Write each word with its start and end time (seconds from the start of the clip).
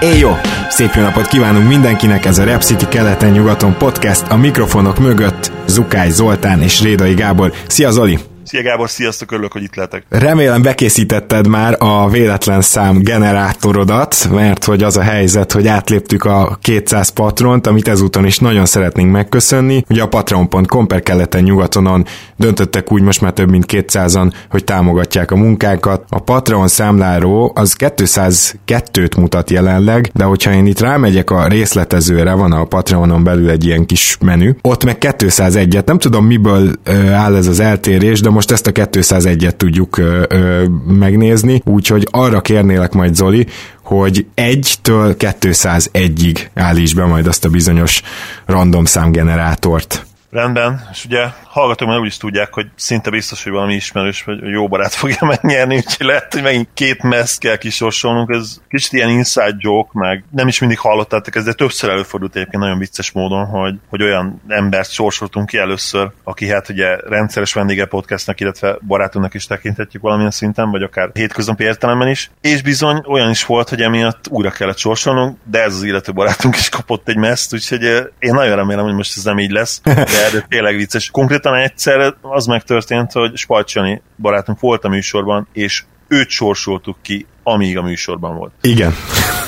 Éj 0.00 0.18
jó! 0.18 0.36
Szép 0.68 0.94
jó 0.94 1.02
napot 1.02 1.26
kívánunk 1.26 1.68
mindenkinek, 1.68 2.24
ez 2.24 2.38
a 2.38 2.44
Rap 2.44 2.62
City 2.62 2.86
keleten-nyugaton 2.88 3.76
podcast, 3.78 4.24
a 4.28 4.36
mikrofonok 4.36 4.98
mögött 4.98 5.52
Zukály 5.66 6.10
Zoltán 6.10 6.62
és 6.62 6.82
Rédai 6.82 7.14
Gábor. 7.14 7.52
Szia 7.66 7.90
Zoli! 7.90 8.29
Szia 8.50 8.62
Gábor, 8.62 8.90
sziasztok, 8.90 9.32
örülök, 9.32 9.52
hogy 9.52 9.62
itt 9.62 9.74
lehetek. 9.74 10.04
Remélem 10.08 10.62
bekészítetted 10.62 11.46
már 11.46 11.76
a 11.78 12.08
véletlen 12.08 12.60
szám 12.60 12.98
generátorodat, 12.98 14.28
mert 14.30 14.64
hogy 14.64 14.82
az 14.82 14.96
a 14.96 15.02
helyzet, 15.02 15.52
hogy 15.52 15.66
átléptük 15.66 16.24
a 16.24 16.58
200 16.62 17.08
patront, 17.08 17.66
amit 17.66 17.88
ezúton 17.88 18.26
is 18.26 18.38
nagyon 18.38 18.66
szeretnénk 18.66 19.12
megköszönni. 19.12 19.84
Ugye 19.88 20.02
a 20.02 20.08
patreon.com 20.08 20.86
per 20.86 21.02
keleten 21.02 21.42
nyugatonon 21.42 22.04
döntöttek 22.36 22.92
úgy 22.92 23.02
most 23.02 23.20
már 23.20 23.32
több 23.32 23.50
mint 23.50 23.64
200-an, 23.68 24.32
hogy 24.48 24.64
támogatják 24.64 25.30
a 25.30 25.36
munkánkat. 25.36 26.04
A 26.08 26.20
Patreon 26.20 26.68
számláró 26.68 27.52
az 27.54 27.76
202-t 27.78 29.16
mutat 29.16 29.50
jelenleg, 29.50 30.10
de 30.14 30.24
hogyha 30.24 30.52
én 30.52 30.66
itt 30.66 30.80
rámegyek 30.80 31.30
a 31.30 31.46
részletezőre, 31.46 32.32
van 32.32 32.52
a 32.52 32.64
Patreonon 32.64 33.24
belül 33.24 33.50
egy 33.50 33.64
ilyen 33.64 33.86
kis 33.86 34.16
menü, 34.20 34.52
ott 34.62 34.84
meg 34.84 34.96
201-et, 35.00 35.86
nem 35.86 35.98
tudom 35.98 36.26
miből 36.26 36.70
áll 37.12 37.34
ez 37.34 37.46
az 37.46 37.60
eltérés, 37.60 38.20
de 38.20 38.30
most 38.30 38.39
ezt 38.44 38.66
a 38.66 38.72
201-et 38.72 39.56
tudjuk 39.56 39.98
ö, 39.98 40.24
ö, 40.28 40.64
megnézni, 40.86 41.62
úgyhogy 41.64 42.08
arra 42.10 42.40
kérnélek 42.40 42.92
majd 42.92 43.14
Zoli, 43.14 43.46
hogy 43.82 44.26
1-től 44.36 45.14
201-ig 45.18 46.38
állíts 46.54 46.94
be 46.94 47.04
majd 47.04 47.26
azt 47.26 47.44
a 47.44 47.48
bizonyos 47.48 48.02
random 48.46 48.84
számgenerátort. 48.84 50.06
Rendben, 50.30 50.88
és 50.92 51.04
ugye 51.04 51.26
hallgatók 51.44 51.88
már 51.88 51.98
úgy 51.98 52.06
is 52.06 52.16
tudják, 52.16 52.54
hogy 52.54 52.66
szinte 52.74 53.10
biztos, 53.10 53.42
hogy 53.42 53.52
valami 53.52 53.74
ismerős, 53.74 54.22
vagy 54.22 54.48
jó 54.48 54.68
barát 54.68 54.94
fogja 54.94 55.16
megnyerni, 55.42 55.76
úgyhogy 55.76 56.06
lehet, 56.06 56.32
hogy 56.32 56.42
megint 56.42 56.68
két 56.74 57.02
meszt 57.02 57.40
kell 57.40 57.56
kisorsolnunk, 57.56 58.30
ez 58.30 58.60
kicsit 58.68 58.92
ilyen 58.92 59.08
inside 59.08 59.56
joke, 59.58 59.90
meg 59.92 60.24
nem 60.30 60.48
is 60.48 60.58
mindig 60.58 60.78
hallottátok 60.78 61.36
ez, 61.36 61.44
de 61.44 61.52
többször 61.52 61.90
előfordult 61.90 62.36
egyébként 62.36 62.62
nagyon 62.62 62.78
vicces 62.78 63.10
módon, 63.12 63.46
hogy, 63.46 63.74
hogy 63.88 64.02
olyan 64.02 64.42
embert 64.48 64.90
sorsoltunk 64.90 65.46
ki 65.46 65.58
először, 65.58 66.10
aki 66.24 66.48
hát 66.48 66.68
ugye 66.68 66.96
rendszeres 66.96 67.52
vendége 67.52 67.84
podcastnak, 67.84 68.40
illetve 68.40 68.78
barátunknak 68.86 69.34
is 69.34 69.46
tekinthetjük 69.46 70.02
valamilyen 70.02 70.30
szinten, 70.30 70.70
vagy 70.70 70.82
akár 70.82 71.10
hétköznapi 71.12 71.64
értelemben 71.64 72.08
is, 72.08 72.30
és 72.40 72.62
bizony 72.62 73.02
olyan 73.06 73.30
is 73.30 73.46
volt, 73.46 73.68
hogy 73.68 73.82
emiatt 73.82 74.24
újra 74.28 74.50
kellett 74.50 74.78
sorsolnunk, 74.78 75.38
de 75.44 75.62
ez 75.62 75.74
az 75.74 75.82
illető 75.82 76.12
barátunk 76.12 76.56
is 76.56 76.68
kapott 76.68 77.08
egy 77.08 77.16
meszt, 77.16 77.54
úgyhogy 77.54 77.84
eh, 77.84 78.04
én 78.18 78.34
nagyon 78.34 78.56
remélem, 78.56 78.84
hogy 78.84 78.94
most 78.94 79.16
ez 79.16 79.24
nem 79.24 79.38
így 79.38 79.50
lesz, 79.50 79.80
de, 79.82 80.04
de 80.32 80.44
tényleg 80.48 80.76
vicces. 80.76 81.10
Konkrétan 81.10 81.54
egyszer 81.54 82.14
az 82.20 82.46
megtörtént, 82.46 83.12
hogy 83.12 83.36
Spajcsani 83.36 84.02
barátunk 84.16 84.60
volt 84.60 84.84
a 84.84 84.88
műsorban, 84.88 85.48
és 85.52 85.82
őt 86.08 86.28
sorsoltuk 86.28 86.96
ki, 87.02 87.26
amíg 87.42 87.78
a 87.78 87.82
műsorban 87.82 88.36
volt. 88.36 88.52
Igen, 88.60 88.90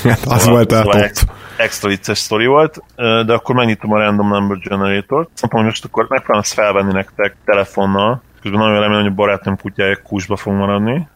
az 0.03 0.19
Szóval- 0.41 0.47
volt 0.47 0.71
a 0.71 0.75
szóval 0.75 1.01
ex- 1.03 1.25
extra 1.57 1.89
vicces 1.89 2.17
sztori 2.17 2.45
volt, 2.45 2.81
de 2.95 3.33
akkor 3.33 3.55
megnyitom 3.55 3.91
a 3.93 3.97
random 3.97 4.27
number 4.27 4.57
generator-t. 4.57 5.27
Mondtam, 5.41 5.49
hogy 5.59 5.63
most 5.63 5.85
akkor 5.85 6.05
megpróbálom 6.09 6.43
ezt 6.43 6.53
felvenni 6.53 6.91
nektek 6.91 7.35
telefonnal, 7.45 8.21
közben 8.41 8.59
nagyon 8.59 8.79
remélem, 8.79 9.01
hogy 9.03 9.11
a 9.11 9.15
barátom 9.15 9.57
kutyája 9.57 9.99
kúsba 10.03 10.35
fog 10.35 10.53
maradni. 10.53 11.07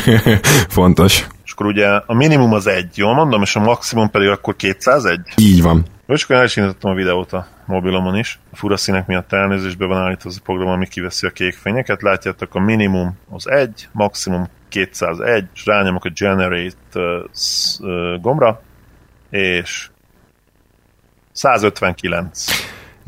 Fontos. 0.68 1.26
És 1.44 1.52
akkor 1.52 1.66
ugye 1.66 1.86
a 2.06 2.14
minimum 2.14 2.52
az 2.52 2.66
egy, 2.66 2.98
jól 2.98 3.14
mondom, 3.14 3.42
és 3.42 3.56
a 3.56 3.60
maximum 3.60 4.10
pedig 4.10 4.28
akkor 4.28 4.56
201. 4.56 5.20
Így 5.36 5.62
van. 5.62 5.84
És 6.06 6.22
akkor 6.24 6.36
el 6.36 6.44
is 6.44 6.56
indítottam 6.56 6.90
a 6.90 6.94
videót 6.94 7.32
a 7.32 7.46
mobilomon 7.66 8.16
is. 8.16 8.38
A 8.52 8.56
fura 8.56 8.76
színek 8.76 9.06
miatt 9.06 9.32
elnézésbe 9.32 9.86
van 9.86 10.02
állítva 10.02 10.28
az 10.28 10.36
a 10.36 10.42
program, 10.44 10.68
ami 10.68 10.86
kiveszi 10.86 11.26
a 11.26 11.30
kék 11.30 11.54
fényeket. 11.54 12.02
Látjátok, 12.02 12.54
a 12.54 12.60
minimum 12.60 13.18
az 13.30 13.48
1, 13.48 13.88
maximum 13.92 14.48
201, 14.68 15.48
és 15.54 15.66
rányomok 15.66 16.04
a 16.04 16.10
generate 16.14 16.76
gombra, 18.20 18.62
és 19.30 19.90
159. 21.32 22.44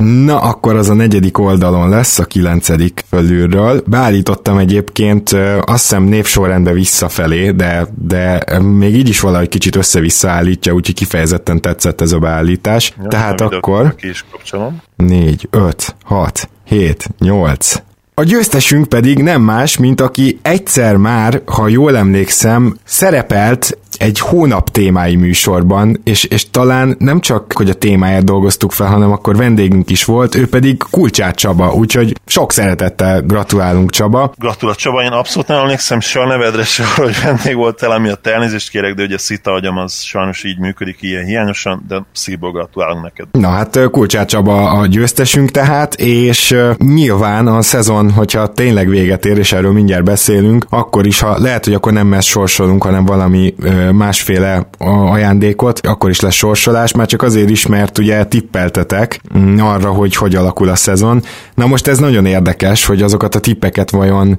Na, 0.05 0.41
akkor 0.41 0.77
az 0.77 0.89
a 0.89 0.95
negyedik 0.95 1.39
oldalon 1.39 1.89
lesz, 1.89 2.19
a 2.19 2.25
kilencedik 2.25 3.05
fölülről. 3.09 3.83
Beállítottam 3.87 4.59
egyébként 4.59 5.31
azt 5.61 5.83
hiszem 5.83 6.03
névsorrendbe 6.03 6.73
visszafelé, 6.73 7.51
de, 7.51 7.87
de 8.07 8.45
még 8.61 8.95
így 8.95 9.09
is 9.09 9.21
valahogy 9.21 9.49
kicsit 9.49 9.77
össze-vissza 9.77 10.29
állítja, 10.31 10.73
úgyhogy 10.73 10.95
kifejezetten 10.95 11.61
tetszett 11.61 12.01
ez 12.01 12.13
a 12.13 12.19
beállítás. 12.19 12.93
Ja, 13.03 13.09
Tehát 13.09 13.41
akkor 13.41 13.95
Ki 13.95 14.09
is 14.09 14.25
kapcsolom. 14.33 14.83
4, 14.97 15.49
5, 15.51 15.97
6, 16.05 16.49
7, 16.65 17.09
8. 17.19 17.83
A 18.15 18.23
győztesünk 18.23 18.89
pedig 18.89 19.23
nem 19.23 19.43
más, 19.43 19.77
mint 19.77 20.01
aki 20.01 20.39
egyszer 20.43 20.97
már, 20.97 21.43
ha 21.47 21.69
jól 21.69 21.97
emlékszem, 21.97 22.77
szerepelt 22.85 23.79
egy 23.99 24.19
hónap 24.19 24.71
témái 24.71 25.17
műsorban, 25.17 26.01
és, 26.05 26.25
és 26.25 26.51
talán 26.51 26.97
nem 26.99 27.21
csak, 27.21 27.53
hogy 27.53 27.71
a 27.71 27.75
témáját 27.75 28.25
dolgoztuk 28.25 28.73
fel, 28.73 28.87
hanem 28.87 29.13
akkor 29.13 29.37
vendégünk 29.37 29.91
is 29.91 30.05
volt, 30.05 30.35
ő 30.35 30.49
pedig 30.49 30.83
Kulcsát 30.91 31.35
Csaba, 31.35 31.73
úgyhogy 31.73 32.15
sok 32.27 32.53
szeretettel 32.53 33.23
gratulálunk 33.23 33.91
Csaba. 33.91 34.33
Gratulál 34.37 34.75
Csaba, 34.75 35.03
én 35.03 35.11
abszolút 35.11 35.49
nem 35.49 35.59
emlékszem 35.59 36.01
se 36.01 36.21
a 36.21 36.27
nevedre, 36.27 36.65
se 36.65 36.85
arra, 36.97 37.05
hogy 37.05 37.17
vendég 37.25 37.55
voltál, 37.55 37.91
amiatt 37.91 38.27
elnézést 38.27 38.71
kérek, 38.71 38.95
de 38.95 39.03
ugye 39.03 39.15
a 39.15 39.19
szita 39.19 39.53
agyam 39.53 39.77
az 39.77 40.01
sajnos 40.01 40.45
így 40.45 40.59
működik 40.59 40.97
ilyen 41.01 41.25
hiányosan, 41.25 41.85
de 41.89 42.05
szívből 42.13 42.51
gratulálunk 42.51 43.03
neked. 43.03 43.27
Na 43.33 43.49
hát 43.49 43.79
Kulcsát 43.91 44.29
Csaba 44.29 44.71
a 44.71 44.87
győztesünk 44.87 45.51
tehát, 45.51 45.95
és 45.95 46.57
nyilván 46.79 47.47
a 47.47 47.63
szezon, 47.63 48.11
hogyha 48.11 48.53
tényleg 48.53 48.89
véget 48.89 49.25
ér, 49.25 49.39
és 49.39 49.53
erről 49.53 49.73
mindjárt 49.73 50.05
beszélünk, 50.05 50.67
akkor 50.69 51.07
is, 51.07 51.21
ha 51.21 51.39
lehet, 51.39 51.65
hogy 51.65 51.75
akkor 51.75 51.93
nem 51.93 52.13
ezt 52.13 52.27
sorsolunk, 52.27 52.83
hanem 52.83 53.05
valami 53.05 53.55
ö, 53.61 53.88
másféle 53.93 54.69
ajándékot, 55.11 55.81
akkor 55.87 56.11
is 56.11 56.21
lesz 56.21 56.35
sorsolás, 56.35 56.93
már 56.93 57.07
csak 57.07 57.23
azért 57.23 57.51
is, 57.51 57.67
mert 57.67 57.99
ugye 57.99 58.25
tippeltetek 58.25 59.21
mm, 59.39 59.59
arra, 59.59 59.91
hogy 59.91 60.17
hogy 60.17 60.35
alakul 60.35 60.69
a 60.69 60.77
szezon. 60.77 61.23
Na 61.55 61.67
most 61.67 61.87
ez 61.87 61.99
nagyon 61.99 62.27
érdekes, 62.27 62.87
hogy 62.87 63.03
azokat 63.03 63.35
a 63.35 63.41
tippeket 63.41 63.91
vajon 63.91 64.39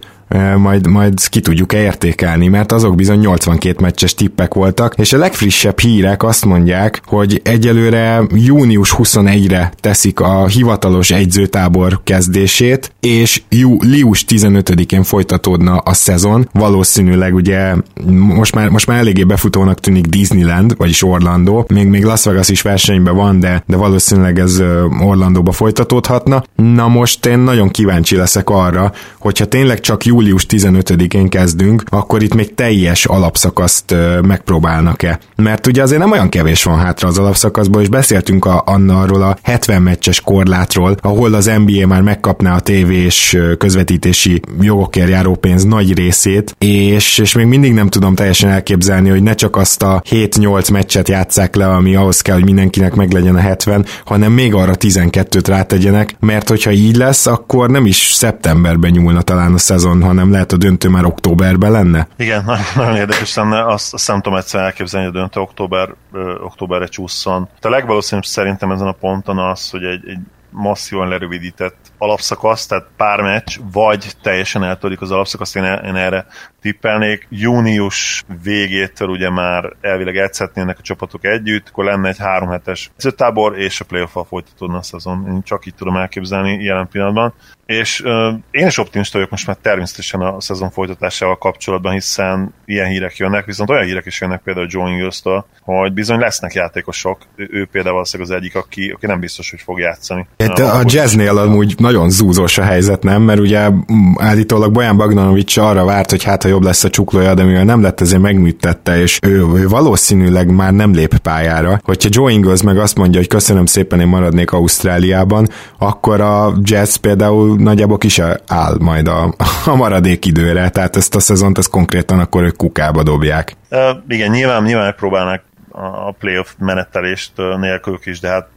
majd, 0.57 0.87
majd 0.87 1.27
ki 1.27 1.39
tudjuk-e 1.39 1.81
értékelni, 1.81 2.47
mert 2.47 2.71
azok 2.71 2.95
bizony 2.95 3.19
82 3.19 3.75
meccses 3.81 4.13
tippek 4.13 4.53
voltak, 4.53 4.93
és 4.97 5.13
a 5.13 5.17
legfrissebb 5.17 5.79
hírek 5.79 6.23
azt 6.23 6.45
mondják, 6.45 7.01
hogy 7.05 7.41
egyelőre 7.43 8.21
június 8.33 8.95
21-re 8.97 9.71
teszik 9.79 10.19
a 10.19 10.47
hivatalos 10.47 11.11
egyzőtábor 11.11 11.99
kezdését, 12.03 12.91
és 12.99 13.41
július 13.49 14.25
15-én 14.27 15.03
folytatódna 15.03 15.77
a 15.77 15.93
szezon. 15.93 16.49
Valószínűleg 16.53 17.33
ugye 17.33 17.73
most 18.11 18.55
már, 18.55 18.69
most 18.69 18.87
már 18.87 18.97
eléggé 18.97 19.23
befutónak 19.23 19.79
tűnik 19.79 20.05
Disneyland, 20.05 20.77
vagyis 20.77 21.03
Orlando, 21.03 21.63
még, 21.67 21.87
még 21.87 22.03
Las 22.03 22.23
Vegas 22.23 22.49
is 22.49 22.61
versenyben 22.61 23.15
van, 23.15 23.39
de, 23.39 23.63
de 23.67 23.75
valószínűleg 23.75 24.39
ez 24.39 24.61
Orlandóba 25.01 25.51
folytatódhatna. 25.51 26.43
Na 26.55 26.87
most 26.87 27.25
én 27.25 27.39
nagyon 27.39 27.69
kíváncsi 27.69 28.15
leszek 28.15 28.49
arra, 28.49 28.91
hogyha 29.17 29.45
tényleg 29.45 29.79
csak 29.79 30.05
július 30.05 30.18
15-én 30.27 31.29
kezdünk, 31.29 31.83
akkor 31.89 32.23
itt 32.23 32.33
még 32.33 32.53
teljes 32.55 33.05
alapszakaszt 33.05 33.95
megpróbálnak-e. 34.21 35.19
Mert 35.35 35.67
ugye 35.67 35.81
azért 35.81 35.99
nem 35.99 36.11
olyan 36.11 36.29
kevés 36.29 36.63
van 36.63 36.79
hátra 36.79 37.07
az 37.07 37.17
alapszakaszból, 37.17 37.81
és 37.81 37.89
beszéltünk 37.89 38.45
a, 38.45 38.63
Anna 38.65 38.99
arról 38.99 39.21
a 39.21 39.37
70 39.43 39.81
meccses 39.81 40.21
korlátról, 40.21 40.95
ahol 41.01 41.33
az 41.33 41.51
NBA 41.65 41.87
már 41.87 42.01
megkapná 42.01 42.55
a 42.55 42.59
tévés 42.59 43.37
közvetítési 43.57 44.41
jogokért 44.61 45.09
járó 45.09 45.35
pénz 45.35 45.63
nagy 45.63 45.93
részét, 45.93 46.55
és, 46.57 47.17
és 47.17 47.33
még 47.33 47.45
mindig 47.45 47.73
nem 47.73 47.87
tudom 47.87 48.15
teljesen 48.15 48.49
elképzelni, 48.49 49.09
hogy 49.09 49.23
ne 49.23 49.33
csak 49.33 49.55
azt 49.55 49.83
a 49.83 50.01
7-8 50.09 50.71
meccset 50.71 51.09
játsszák 51.09 51.55
le, 51.55 51.67
ami 51.67 51.95
ahhoz 51.95 52.21
kell, 52.21 52.35
hogy 52.35 52.43
mindenkinek 52.43 52.95
meglegyen 52.95 53.35
a 53.35 53.39
70, 53.39 53.85
hanem 54.05 54.31
még 54.31 54.53
arra 54.53 54.73
12-t 54.79 55.43
rátegyenek, 55.45 56.15
mert 56.19 56.49
hogyha 56.49 56.71
így 56.71 56.95
lesz, 56.95 57.25
akkor 57.25 57.69
nem 57.69 57.85
is 57.85 58.11
szeptemberben 58.11 58.91
nyúlna 58.91 59.21
talán 59.21 59.53
a 59.53 59.57
szezon, 59.57 60.01
hanem 60.09 60.31
lehet 60.31 60.51
a 60.51 60.57
döntő 60.57 60.89
már 60.89 61.05
októberben 61.05 61.71
lenne. 61.71 62.07
Igen, 62.17 62.43
nagyon 62.75 62.95
érdekes 62.95 63.35
lenne, 63.35 63.65
azt, 63.65 63.93
azt 63.93 64.07
nem 64.07 64.21
tudom 64.21 64.37
egyszer 64.37 64.61
elképzelni, 64.61 65.07
hogy 65.07 65.15
a 65.15 65.19
döntő 65.19 65.39
október, 65.39 65.95
ö, 66.11 66.35
októberre 66.41 66.87
csúszson. 66.87 67.49
A 67.61 67.69
legvalószínűbb 67.69 68.25
szerintem 68.25 68.71
ezen 68.71 68.87
a 68.87 68.91
ponton 68.91 69.37
az, 69.37 69.69
hogy 69.69 69.83
egy, 69.83 70.09
egy 70.09 70.19
masszívan 70.51 71.07
lerövidített 71.07 71.77
alapszakasz, 71.97 72.65
tehát 72.65 72.87
pár 72.97 73.21
meccs, 73.21 73.57
vagy 73.71 74.15
teljesen 74.21 74.63
eltörik 74.63 75.01
az 75.01 75.11
alapszakaszt, 75.11 75.55
én, 75.55 75.63
én 75.63 75.95
erre 75.95 76.25
tippelnék. 76.61 77.27
Június 77.29 78.23
végétől 78.43 79.07
ugye 79.07 79.29
már 79.29 79.73
elvileg 79.81 80.17
edzhetnének 80.17 80.77
a 80.79 80.81
csapatok 80.81 81.25
együtt, 81.25 81.67
akkor 81.69 81.85
lenne 81.85 82.07
egy 82.07 82.17
három 82.17 82.49
hetes 82.49 82.91
tábor, 83.15 83.59
és 83.59 83.81
a 83.81 83.85
playoff-val 83.85 84.25
folytatódna 84.25 84.77
a 84.77 84.83
szezon. 84.83 85.27
Én 85.27 85.41
csak 85.43 85.65
így 85.65 85.75
tudom 85.75 85.95
elképzelni 85.95 86.63
jelen 86.63 86.87
pillanatban. 86.87 87.33
És 87.69 88.01
uh, 88.01 88.11
én 88.51 88.67
is 88.67 88.77
optimista 88.77 89.17
vagyok 89.17 89.31
most 89.31 89.47
már 89.47 89.57
természetesen 89.61 90.21
a 90.21 90.41
szezon 90.41 90.71
folytatásával 90.71 91.37
kapcsolatban, 91.37 91.93
hiszen 91.93 92.53
ilyen 92.65 92.87
hírek 92.87 93.17
jönnek, 93.17 93.45
viszont 93.45 93.69
olyan 93.69 93.85
hírek 93.85 94.05
is 94.05 94.21
jönnek 94.21 94.41
például 94.41 94.67
Joe 94.69 94.89
ingles 94.89 95.21
hogy 95.63 95.93
bizony 95.93 96.19
lesznek 96.19 96.53
játékosok, 96.53 97.17
ő, 97.35 97.49
ő 97.51 97.67
például 97.71 97.93
valószínűleg 97.93 98.31
az 98.31 98.37
egyik, 98.37 98.55
aki, 98.55 98.89
aki 98.95 99.05
nem 99.05 99.19
biztos, 99.19 99.49
hogy 99.49 99.61
fog 99.61 99.79
játszani. 99.79 100.27
Hát 100.37 100.59
a, 100.59 100.77
a 100.77 100.81
jazznél 100.85 101.37
amúgy 101.37 101.75
nagyon 101.77 102.09
zúzós 102.09 102.57
a 102.57 102.63
helyzet, 102.63 103.03
nem? 103.03 103.21
Mert 103.21 103.39
ugye 103.39 103.69
állítólag 104.15 104.71
Bojan 104.71 104.97
Bagdanovics 104.97 105.57
arra 105.57 105.85
várt, 105.85 106.09
hogy 106.09 106.23
hát 106.23 106.43
ha 106.43 106.49
jobb 106.49 106.63
lesz 106.63 106.83
a 106.83 106.89
csuklója, 106.89 107.33
de 107.33 107.43
mivel 107.43 107.63
nem 107.63 107.81
lett, 107.81 108.01
ezért 108.01 108.21
megműtette, 108.21 109.01
és 109.01 109.19
ő, 109.21 109.45
ő 109.55 109.67
valószínűleg 109.67 110.51
már 110.51 110.73
nem 110.73 110.93
lép 110.93 111.17
pályára. 111.17 111.79
Hogyha 111.83 112.09
Joe 112.11 112.31
Ingles 112.31 112.63
meg 112.63 112.77
azt 112.77 112.97
mondja, 112.97 113.19
hogy 113.19 113.29
köszönöm 113.29 113.65
szépen, 113.65 113.99
én 113.99 114.07
maradnék 114.07 114.51
Ausztráliában, 114.51 115.47
akkor 115.77 116.21
a 116.21 116.53
jazz 116.63 116.95
például 116.95 117.58
nagyjából 117.59 117.97
is 118.01 118.21
áll 118.47 118.75
majd 118.79 119.07
a, 119.07 119.33
a 119.65 119.75
maradék 119.75 120.25
időre, 120.25 120.69
tehát 120.69 120.95
ezt 120.95 121.15
a 121.15 121.19
szezont 121.19 121.57
ezt 121.57 121.69
konkrétan 121.69 122.19
akkor 122.19 122.43
ők 122.43 122.55
kukába 122.55 123.03
dobják. 123.03 123.55
Uh, 123.69 123.79
igen, 124.07 124.31
nyilván, 124.31 124.63
nyilván 124.63 124.85
megpróbálnak 124.85 125.41
a 125.71 126.11
playoff 126.11 126.49
menetelést 126.57 127.31
nélkülük 127.59 128.05
is, 128.05 128.19
de 128.19 128.29
hát 128.29 128.47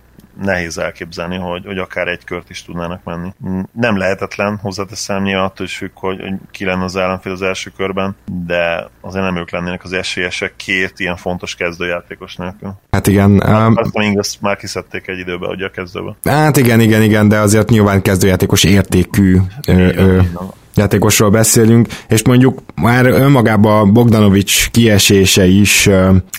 nehéz 0.42 0.78
elképzelni, 0.78 1.36
hogy, 1.36 1.64
hogy 1.64 1.78
akár 1.78 2.08
egy 2.08 2.24
kört 2.24 2.50
is 2.50 2.62
tudnának 2.62 3.04
menni. 3.04 3.32
Nem 3.72 3.96
lehetetlen, 3.96 4.56
hozzáteszem 4.56 5.22
nyilván 5.22 5.44
attól 5.44 5.66
is 5.66 5.76
függ, 5.76 5.90
hogy, 5.94 6.20
hogy 6.20 6.34
ki 6.50 6.64
lenne 6.64 6.84
az 6.84 6.96
ellenfél 6.96 7.32
az 7.32 7.42
első 7.42 7.72
körben, 7.76 8.16
de 8.46 8.88
azért 9.00 9.24
nem 9.24 9.36
ők 9.36 9.50
lennének 9.50 9.84
az 9.84 9.92
esélyesek 9.92 10.56
két 10.56 10.92
ilyen 10.96 11.16
fontos 11.16 11.54
kezdőjátékos 11.54 12.36
nélkül. 12.36 12.72
Hát 12.90 13.06
igen. 13.06 13.40
Hát, 13.40 13.68
um, 13.92 14.18
azt 14.18 14.40
már 14.40 14.56
kiszedték 14.56 15.08
egy 15.08 15.18
időbe, 15.18 15.46
ugye 15.46 15.66
a 15.66 15.70
kezdőbe. 15.70 16.16
Hát 16.24 16.56
igen, 16.56 16.80
igen, 16.80 17.02
igen, 17.02 17.28
de 17.28 17.38
azért 17.38 17.68
nyilván 17.68 18.02
kezdőjátékos 18.02 18.64
értékű. 18.64 19.38
Ö, 19.68 19.88
ö, 19.94 20.20
játékosról 20.74 21.30
beszélünk, 21.30 21.88
és 22.08 22.24
mondjuk 22.24 22.62
már 22.74 23.06
önmagában 23.06 23.92
Bogdanovics 23.92 24.70
kiesése 24.70 25.46
is, 25.46 25.88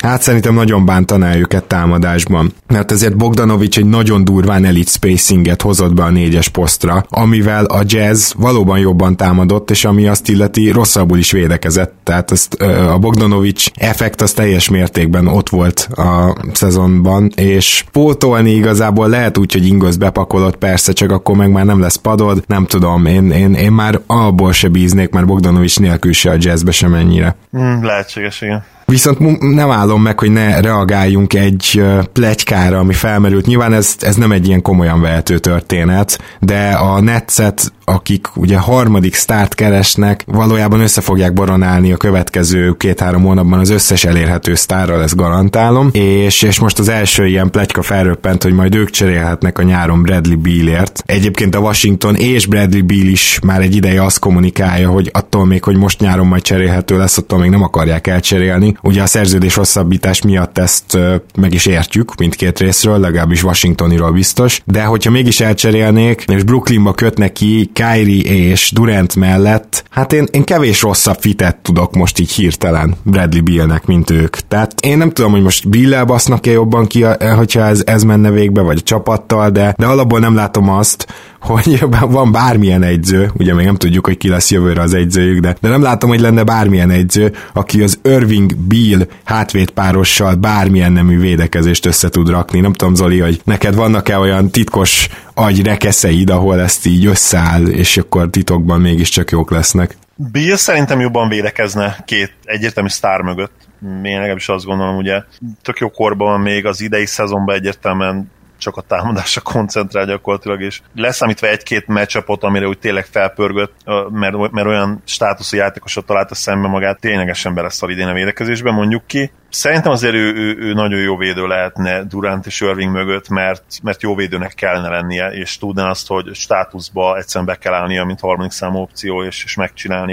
hát 0.02 0.22
szerintem 0.22 0.54
nagyon 0.54 0.86
bántaná 0.86 1.36
őket 1.36 1.64
támadásban. 1.64 2.54
Mert 2.68 2.92
ezért 2.92 3.18
Bogdanovics 3.18 3.78
egy 3.78 3.86
nagyon 3.86 4.24
durván 4.24 4.66
elit 4.66 4.90
spacinget 4.90 5.62
hozott 5.62 5.94
be 5.94 6.04
a 6.04 6.10
négyes 6.10 6.48
posztra, 6.48 7.06
amivel 7.10 7.66
a 7.66 7.82
jazz 7.86 8.32
valóban 8.38 8.80
jobban 8.80 9.18
támadott, 9.18 9.72
és 9.72 9.86
ami 9.86 10.08
azt 10.08 10.30
illeti 10.30 10.70
rosszabbul 10.70 11.18
is 11.18 11.32
védekezett. 11.32 11.94
Tehát 12.04 12.32
ezt, 12.32 12.54
a 12.94 12.98
Bogdanovics 12.98 13.68
effekt 13.76 14.22
az 14.22 14.32
teljes 14.32 14.70
mértékben 14.70 15.28
ott 15.28 15.50
volt 15.50 15.88
a 15.96 16.36
szezonban, 16.54 17.32
és 17.36 17.86
pótolni 17.92 18.52
igazából 18.52 19.10
lehet 19.10 19.38
úgy, 19.38 19.54
hogy 19.54 19.68
Ingos 19.68 19.98
bepakolott, 19.98 20.56
persze, 20.56 20.94
csak 20.94 21.12
akkor 21.12 21.36
meg 21.36 21.52
már 21.52 21.66
nem 21.66 21.80
lesz 21.80 21.96
padod, 21.96 22.44
nem 22.48 22.66
tudom, 22.66 23.06
én, 23.06 23.32
én, 23.32 23.54
én 23.54 23.72
már 23.72 24.02
a 24.08 24.23
abból 24.24 24.52
se 24.52 24.68
bíznék, 24.68 25.10
mert 25.10 25.26
Bogdanovics 25.26 25.80
nélkül 25.80 26.14
se 26.14 26.30
a 26.30 26.36
jazzbe 26.38 26.72
sem 26.72 26.94
ennyire. 26.94 27.36
Mm, 27.58 27.84
lehetséges, 27.84 28.42
igen. 28.42 28.64
Viszont 28.94 29.40
nem 29.40 29.72
állom 29.72 30.02
meg, 30.02 30.20
hogy 30.20 30.32
ne 30.32 30.60
reagáljunk 30.62 31.34
egy 31.34 31.84
plegykára, 32.12 32.80
ami 32.80 32.94
felmerült. 32.94 33.46
Nyilván 33.46 33.74
ez, 33.74 33.96
ez 34.00 34.16
nem 34.16 34.32
egy 34.32 34.48
ilyen 34.48 34.62
komolyan 34.62 35.02
vehető 35.02 35.38
történet, 35.40 36.20
de 36.40 36.70
a 36.70 37.02
Netszet, 37.02 37.74
akik 37.86 38.28
ugye 38.36 38.58
harmadik 38.58 39.16
start 39.16 39.56
keresnek, 39.56 40.24
valójában 40.26 40.80
össze 40.80 41.02
fogják 41.02 41.34
boronálni 41.34 41.92
a 41.92 41.98
következő 41.98 42.72
két-három 42.78 43.24
hónapban 43.24 43.60
az 43.60 43.70
összes 43.70 44.06
elérhető 44.06 44.56
sztárral, 44.56 45.02
ezt 45.02 45.16
garantálom, 45.16 45.90
és, 45.92 46.42
és 46.42 46.60
most 46.60 46.80
az 46.80 46.90
első 46.90 47.28
ilyen 47.28 47.50
plegyka 47.50 47.82
felröppent, 47.82 48.44
hogy 48.44 48.54
majd 48.54 48.76
ők 48.76 48.90
cserélhetnek 48.90 49.60
a 49.60 49.64
nyáron 49.64 50.02
Bradley 50.02 50.38
Bealért. 50.38 51.04
Egyébként 51.06 51.56
a 51.56 51.60
Washington 51.60 52.16
és 52.16 52.46
Bradley 52.46 52.86
Beal 52.86 53.08
is 53.08 53.40
már 53.44 53.62
egy 53.62 53.76
ideje 53.76 54.04
azt 54.04 54.20
kommunikálja, 54.20 54.90
hogy 54.90 55.10
attól 55.14 55.46
még, 55.46 55.64
hogy 55.64 55.78
most 55.78 56.00
nyáron 56.00 56.28
majd 56.28 56.42
cserélhető 56.42 56.98
lesz, 56.98 57.18
attól 57.18 57.40
még 57.40 57.50
nem 57.50 57.64
akarják 57.64 58.08
elcserélni. 58.08 58.76
Ugye 58.86 59.02
a 59.02 59.06
szerződés 59.06 59.56
hosszabbítás 59.56 60.22
miatt 60.22 60.58
ezt 60.58 60.98
meg 61.36 61.54
is 61.54 61.66
értjük 61.66 62.16
mindkét 62.16 62.60
részről, 62.60 63.00
legalábbis 63.00 63.44
Washingtoniról 63.44 64.12
biztos, 64.12 64.62
de 64.66 64.84
hogyha 64.84 65.12
mégis 65.12 65.40
elcserélnék, 65.40 66.26
és 66.28 66.44
Brooklynba 66.44 66.94
kötnek 66.94 67.32
ki 67.32 67.70
Kyrie 67.74 68.24
és 68.24 68.72
Durant 68.72 69.16
mellett, 69.16 69.84
hát 69.90 70.14
én, 70.14 70.28
én 70.32 70.44
kevés 70.44 70.82
rosszabb 70.82 71.18
fitet 71.20 71.56
tudok 71.56 71.94
most 71.94 72.20
így 72.20 72.32
hirtelen 72.32 72.96
Bradley 73.04 73.44
Billnek, 73.44 73.86
mint 73.86 74.10
ők. 74.10 74.36
Tehát 74.36 74.74
én 74.82 74.98
nem 74.98 75.12
tudom, 75.12 75.32
hogy 75.32 75.42
most 75.42 75.70
Bill-el 75.70 76.06
basznak-e 76.06 76.52
jobban 76.52 76.88
ki, 76.88 77.04
hogyha 77.36 77.66
ez, 77.66 77.82
ez 77.86 78.04
menne 78.04 78.32
végbe, 78.32 78.62
vagy 78.62 78.78
a 78.78 78.82
csapattal, 78.82 79.50
de, 79.50 79.76
de 79.78 79.86
alapból 79.86 80.20
nem 80.20 80.36
látom 80.36 80.70
azt, 80.70 81.08
hogy 81.44 81.84
van 82.18 82.32
bármilyen 82.32 82.84
egyző, 82.84 83.32
ugye 83.34 83.54
még 83.54 83.66
nem 83.66 83.76
tudjuk, 83.76 84.06
hogy 84.06 84.18
ki 84.18 84.30
lesz 84.30 84.52
jövőre 84.52 84.82
az 84.82 84.94
egyzőjük, 84.94 85.40
de, 85.40 85.56
de 85.62 85.70
nem 85.70 85.82
látom, 85.82 86.10
hogy 86.10 86.20
lenne 86.20 86.44
bármilyen 86.44 86.90
egyző, 86.90 87.34
aki 87.54 87.82
az 87.82 88.00
Irving 88.04 88.56
Bill 88.56 89.08
hátvédpárossal 89.24 90.36
bármilyen 90.36 90.92
nemű 90.92 91.20
védekezést 91.20 91.86
össze 91.86 92.10
tud 92.10 92.30
rakni. 92.30 92.60
Nem 92.60 92.74
tudom, 92.74 92.96
Zoli, 92.96 93.20
hogy 93.20 93.42
neked 93.44 93.76
vannak-e 93.76 94.18
olyan 94.18 94.50
titkos 94.50 95.10
agy 95.34 95.64
rekeszeid, 95.64 96.30
ahol 96.30 96.60
ezt 96.60 96.86
így 96.86 97.06
összeáll, 97.06 97.66
és 97.66 97.98
akkor 97.98 98.30
titokban 98.30 98.82
mégiscsak 98.82 99.32
jók 99.32 99.52
lesznek. 99.52 99.98
Bill 100.16 100.56
szerintem 100.56 101.00
jobban 101.00 101.30
védekezne 101.30 102.04
két 102.06 102.34
egyértelmű 102.44 102.90
sztár 102.90 103.22
mögött. 103.22 103.68
Én 104.04 104.18
legalábbis 104.18 104.50
azt 104.50 104.66
gondolom, 104.66 104.98
ugye 104.98 105.22
tök 105.62 105.78
jó 105.80 105.90
korban 105.90 106.40
még 106.40 106.66
az 106.66 106.82
idei 106.82 107.06
szezonban 107.06 107.56
egyértelműen 107.56 108.32
csak 108.64 108.78
a 108.78 108.82
támadásra 108.82 109.42
koncentrál 109.42 110.06
gyakorlatilag, 110.06 110.62
és 110.62 110.82
leszámítva 110.96 111.48
egy-két 111.48 111.88
meccsapot, 111.88 112.44
amire 112.44 112.68
úgy 112.68 112.80
tényleg 112.80 113.06
felpörgött, 113.06 113.74
mert, 114.10 114.52
mert 114.52 114.68
olyan 114.68 115.02
státuszú 115.06 115.58
játékosot 115.58 116.06
találta 116.06 116.36
szembe 116.36 116.68
magát, 116.68 117.00
ténylegesen 117.00 117.54
beleszal 117.54 117.90
idén 117.90 118.08
a 118.08 118.14
védekezésben, 118.14 118.74
mondjuk 118.74 119.08
ki. 119.08 119.32
Szerintem 119.50 119.92
azért 119.92 120.14
ő, 120.14 120.34
ő, 120.34 120.58
ő, 120.58 120.74
nagyon 120.74 121.00
jó 121.00 121.18
védő 121.18 121.48
lehetne 121.48 122.04
Durant 122.04 122.46
és 122.46 122.62
Irving 122.62 122.92
mögött, 122.92 123.30
mert, 123.30 123.64
mert 123.84 124.02
jó 124.02 124.16
védőnek 124.16 124.54
kellene 124.54 124.90
lennie, 124.90 125.28
és 125.28 125.58
tudná 125.58 125.90
azt, 125.90 126.08
hogy 126.08 126.30
státuszba 126.34 127.18
egyszerűen 127.18 127.46
be 127.46 127.56
kell 127.56 127.74
állnia, 127.74 128.04
mint 128.04 128.20
harmadik 128.20 128.52
számú 128.52 128.80
opció, 128.80 129.24
és, 129.24 129.44
és 129.44 129.58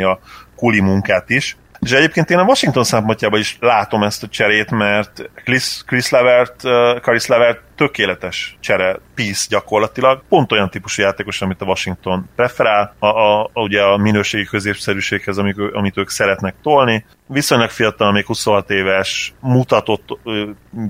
a 0.03 0.19
kuli 0.57 0.81
munkát 0.81 1.31
is. 1.31 1.57
És 1.81 1.93
egyébként 1.93 2.31
én 2.31 2.39
a 2.39 2.45
Washington 2.45 2.85
szempontjában 2.85 3.41
is 3.41 3.57
látom 3.61 4.03
ezt 4.03 4.23
a 4.23 4.29
cserét, 4.29 4.71
mert 4.71 5.31
Chris, 5.45 5.83
Chris 5.87 6.11
Levert, 6.11 6.65
uh, 6.65 7.01
Chris 7.01 7.27
Levert 7.27 7.61
tökéletes 7.77 8.57
csere 8.61 8.97
piece 9.21 9.47
gyakorlatilag. 9.49 10.23
Pont 10.29 10.53
olyan 10.53 10.71
típusú 10.71 11.03
játékos, 11.03 11.43
amit 11.43 11.61
a 11.61 11.65
Washington 11.65 12.29
preferál, 12.37 12.95
a, 12.99 13.07
a, 13.07 13.45
a 13.53 13.61
ugye 13.61 13.83
a 13.83 13.97
minőségi 13.97 14.45
középszerűséghez, 14.45 15.39
amit, 15.39 15.57
amit 15.73 15.97
ők 15.97 16.09
szeretnek 16.09 16.55
tolni. 16.63 17.05
Viszonylag 17.27 17.71
fiatal, 17.71 18.13
még 18.13 18.27
26 18.27 18.71
éves, 18.71 19.35
mutatott 19.41 20.19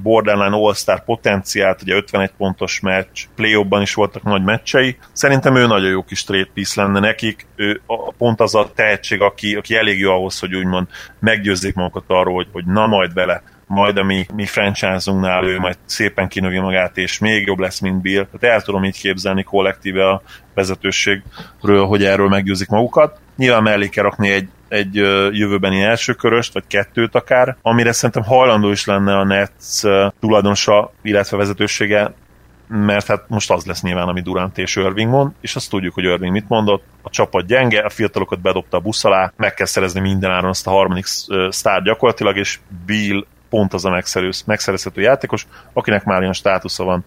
borderline 0.02 0.56
all-star 0.56 1.04
potenciált, 1.04 1.82
ugye 1.82 1.94
51 1.94 2.30
pontos 2.36 2.80
meccs, 2.80 3.24
play 3.36 3.66
is 3.80 3.94
voltak 3.94 4.22
nagy 4.22 4.42
meccsei. 4.42 4.96
Szerintem 5.12 5.56
ő 5.56 5.66
nagyon 5.66 5.90
jó 5.90 6.02
kis 6.02 6.24
trade 6.24 6.48
piece 6.54 6.82
lenne 6.82 7.00
nekik. 7.00 7.46
Ő 7.56 7.80
a, 7.86 8.12
pont 8.12 8.40
az 8.40 8.54
a 8.54 8.70
tehetség, 8.74 9.20
aki, 9.20 9.54
aki 9.54 9.76
elég 9.76 9.98
jó 9.98 10.12
ahhoz, 10.12 10.38
hogy 10.38 10.54
úgymond 10.54 10.86
meggyőzzék 11.18 11.74
magukat 11.74 12.04
arról, 12.06 12.34
hogy, 12.34 12.48
hogy 12.52 12.66
na 12.66 12.86
majd 12.86 13.14
vele 13.14 13.42
majd 13.70 13.96
a 13.96 14.02
mi, 14.02 14.26
mi 14.34 14.46
franchise-unknál 14.46 15.44
ő 15.44 15.58
majd 15.58 15.76
szépen 15.84 16.28
kinövi 16.28 16.58
magát, 16.58 16.96
és 16.96 17.18
még 17.18 17.46
jobb 17.46 17.58
lesz, 17.58 17.80
mint 17.80 18.00
Bill. 18.00 18.26
Tehát 18.26 18.56
el 18.56 18.62
tudom 18.62 18.84
így 18.84 19.00
képzelni 19.00 19.42
kollektíve 19.42 20.08
a 20.08 20.22
vezetőségről, 20.54 21.84
hogy 21.86 22.04
erről 22.04 22.28
meggyőzik 22.28 22.68
magukat. 22.68 23.18
Nyilván 23.36 23.62
mellé 23.62 23.88
kell 23.88 24.04
rakni 24.04 24.30
egy, 24.30 24.48
egy 24.68 24.94
jövőbeni 25.32 25.82
elsőköröst, 25.82 26.52
vagy 26.52 26.64
kettőt 26.66 27.14
akár, 27.14 27.56
amire 27.62 27.92
szerintem 27.92 28.22
hajlandó 28.22 28.70
is 28.70 28.84
lenne 28.84 29.18
a 29.18 29.24
Nets 29.24 29.80
tulajdonosa, 30.20 30.92
illetve 31.02 31.36
vezetősége, 31.36 32.12
mert 32.68 33.06
hát 33.06 33.24
most 33.28 33.50
az 33.50 33.64
lesz 33.64 33.82
nyilván, 33.82 34.08
ami 34.08 34.20
Durant 34.20 34.58
és 34.58 34.76
Irving 34.76 35.10
mond, 35.10 35.32
és 35.40 35.56
azt 35.56 35.70
tudjuk, 35.70 35.94
hogy 35.94 36.04
Irving 36.04 36.32
mit 36.32 36.48
mondott, 36.48 36.84
a 37.02 37.10
csapat 37.10 37.46
gyenge, 37.46 37.80
a 37.80 37.88
fiatalokat 37.88 38.40
bedobta 38.40 38.76
a 38.76 38.80
busz 38.80 39.04
alá, 39.04 39.32
meg 39.36 39.54
kell 39.54 39.66
szerezni 39.66 40.00
mindenáron 40.00 40.50
azt 40.50 40.66
a 40.66 40.70
harmadik 40.70 41.04
sztár 41.48 41.82
gyakorlatilag, 41.82 42.36
és 42.36 42.58
Bill 42.86 43.24
pont 43.50 43.74
az 43.74 43.84
a 43.84 44.02
megszerezhető 44.46 45.00
játékos, 45.00 45.46
akinek 45.72 46.04
már 46.04 46.20
olyan 46.20 46.32
státusza 46.32 46.84
van 46.84 47.04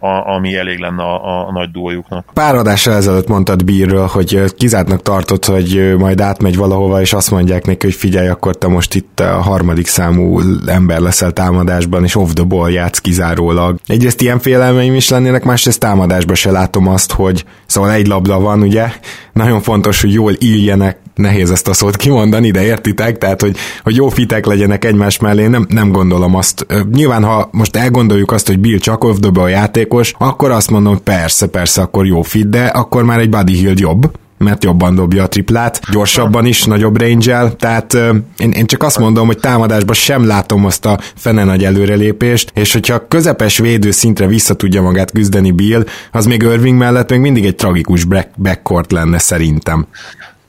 a, 0.00 0.34
ami 0.34 0.56
elég 0.56 0.78
lenne 0.78 1.02
a, 1.02 1.48
a 1.48 1.52
nagy 1.52 1.70
duójuknak. 1.70 2.30
Pár 2.34 2.54
adással 2.54 2.94
ezelőtt 2.94 3.28
mondtad 3.28 3.64
Bírről, 3.64 4.06
hogy 4.06 4.44
kizártnak 4.56 5.02
tartott, 5.02 5.44
hogy 5.44 5.94
majd 5.98 6.20
átmegy 6.20 6.56
valahova, 6.56 7.00
és 7.00 7.12
azt 7.12 7.30
mondják 7.30 7.66
neki, 7.66 7.86
hogy 7.86 7.94
figyelj, 7.94 8.28
akkor 8.28 8.56
te 8.56 8.68
most 8.68 8.94
itt 8.94 9.20
a 9.20 9.40
harmadik 9.40 9.86
számú 9.86 10.40
ember 10.66 11.00
leszel 11.00 11.32
támadásban, 11.32 12.04
és 12.04 12.16
off 12.16 12.32
the 12.32 12.44
ball 12.44 12.70
játsz 12.70 12.98
kizárólag. 12.98 13.78
Egyrészt 13.86 14.20
ilyen 14.20 14.38
félelmeim 14.38 14.94
is 14.94 15.08
lennének, 15.08 15.44
másrészt 15.44 15.80
támadásban 15.80 16.34
se 16.34 16.50
látom 16.50 16.88
azt, 16.88 17.12
hogy 17.12 17.44
szóval 17.66 17.92
egy 17.92 18.06
labda 18.06 18.40
van, 18.40 18.62
ugye? 18.62 18.92
Nagyon 19.32 19.60
fontos, 19.60 20.00
hogy 20.00 20.12
jól 20.12 20.32
illjenek 20.38 20.98
nehéz 21.20 21.50
ezt 21.50 21.68
a 21.68 21.72
szót 21.72 21.96
kimondani, 21.96 22.50
de 22.50 22.62
értitek, 22.64 23.18
tehát 23.18 23.40
hogy, 23.40 23.56
hogy 23.82 23.96
jó 23.96 24.08
fitek 24.08 24.46
legyenek 24.46 24.84
egymás 24.84 25.18
mellé, 25.18 25.46
nem, 25.46 25.66
nem 25.68 25.92
gondolom 25.92 26.34
azt. 26.34 26.66
Nyilván, 26.92 27.24
ha 27.24 27.48
most 27.52 27.76
elgondoljuk 27.76 28.32
azt, 28.32 28.46
hogy 28.46 28.58
Bill 28.58 28.78
csak 28.78 29.04
off 29.04 29.16
the 29.20 29.30
ball 29.30 29.48
játékos, 29.48 30.12
akkor 30.18 30.50
azt 30.50 30.70
mondom, 30.70 31.02
persze, 31.02 31.46
persze, 31.46 31.82
akkor 31.82 32.06
jó 32.06 32.22
fit, 32.22 32.48
de 32.48 32.64
akkor 32.64 33.04
már 33.04 33.18
egy 33.18 33.28
Buddy 33.28 33.52
Hill 33.52 33.74
jobb, 33.76 34.10
mert 34.44 34.64
jobban 34.64 34.94
dobja 34.94 35.22
a 35.22 35.28
triplát, 35.28 35.80
gyorsabban 35.90 36.46
is, 36.46 36.64
nagyobb 36.64 37.00
range 37.00 37.52
tehát 37.58 37.94
euh, 37.94 38.16
én, 38.38 38.50
én 38.50 38.66
csak 38.66 38.82
azt 38.82 38.98
mondom, 38.98 39.26
hogy 39.26 39.38
támadásban 39.38 39.94
sem 39.94 40.26
látom 40.26 40.64
azt 40.64 40.84
a 40.84 40.98
fene 41.14 41.44
nagy 41.44 41.64
előrelépést, 41.64 42.50
és 42.54 42.72
hogyha 42.72 43.08
közepes 43.08 43.58
védő 43.58 43.90
szintre 43.90 44.26
vissza 44.26 44.54
tudja 44.54 44.82
magát 44.82 45.10
küzdeni 45.10 45.50
Bill, 45.50 45.84
az 46.12 46.26
még 46.26 46.42
Irving 46.42 46.78
mellett 46.78 47.10
még 47.10 47.20
mindig 47.20 47.44
egy 47.44 47.56
tragikus 47.56 48.04
backcourt 48.36 48.92
lenne 48.92 49.18
szerintem. 49.18 49.86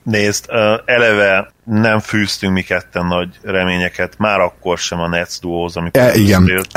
Nézd, 0.04 0.46
eleve 0.86 1.52
nem 1.64 2.00
fűztünk 2.00 2.54
mi 2.54 2.62
ketten 2.62 3.06
nagy 3.06 3.40
reményeket, 3.42 4.18
már 4.18 4.40
akkor 4.40 4.78
sem 4.78 5.00
a 5.00 5.08
Nets 5.08 5.40
duóhoz, 5.40 5.76
amikor 5.76 6.02
e, 6.02 6.14
igen. 6.14 6.68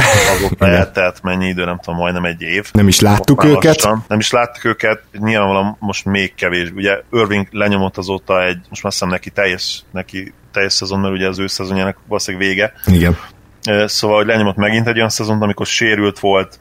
tehát 0.93 1.23
mennyi 1.23 1.49
idő, 1.49 1.65
nem 1.65 1.79
tudom, 1.79 1.99
majdnem 1.99 2.25
egy 2.25 2.43
év. 2.43 2.71
Nem 2.73 2.89
is 2.89 3.01
láttuk 3.01 3.45
őket. 3.45 3.83
Lassan. 3.83 4.05
Nem 4.09 4.19
is 4.19 4.31
láttuk 4.31 4.65
őket, 4.65 5.03
nyilvánvalóan 5.13 5.77
most 5.79 6.05
még 6.05 6.35
kevés. 6.35 6.71
Ugye 6.71 7.03
Irving 7.13 7.49
lenyomott 7.51 7.97
azóta 7.97 8.45
egy, 8.45 8.59
most 8.69 8.83
már 8.83 8.93
hiszem 8.93 9.09
neki 9.09 9.31
teljes, 9.31 9.83
neki 9.91 10.35
teljes 10.53 10.73
szezon, 10.73 11.01
mert 11.01 11.15
ugye 11.15 11.29
az 11.29 11.39
ő 11.39 11.47
szezonjának 11.47 11.99
valószínűleg 12.07 12.47
vége. 12.47 12.73
Igen. 12.87 13.17
Szóval, 13.87 14.17
hogy 14.17 14.27
lenyomott 14.27 14.57
megint 14.57 14.89
egy 14.89 14.97
olyan 14.97 15.09
szezont, 15.09 15.43
amikor 15.43 15.67
sérült 15.67 16.19
volt, 16.19 16.59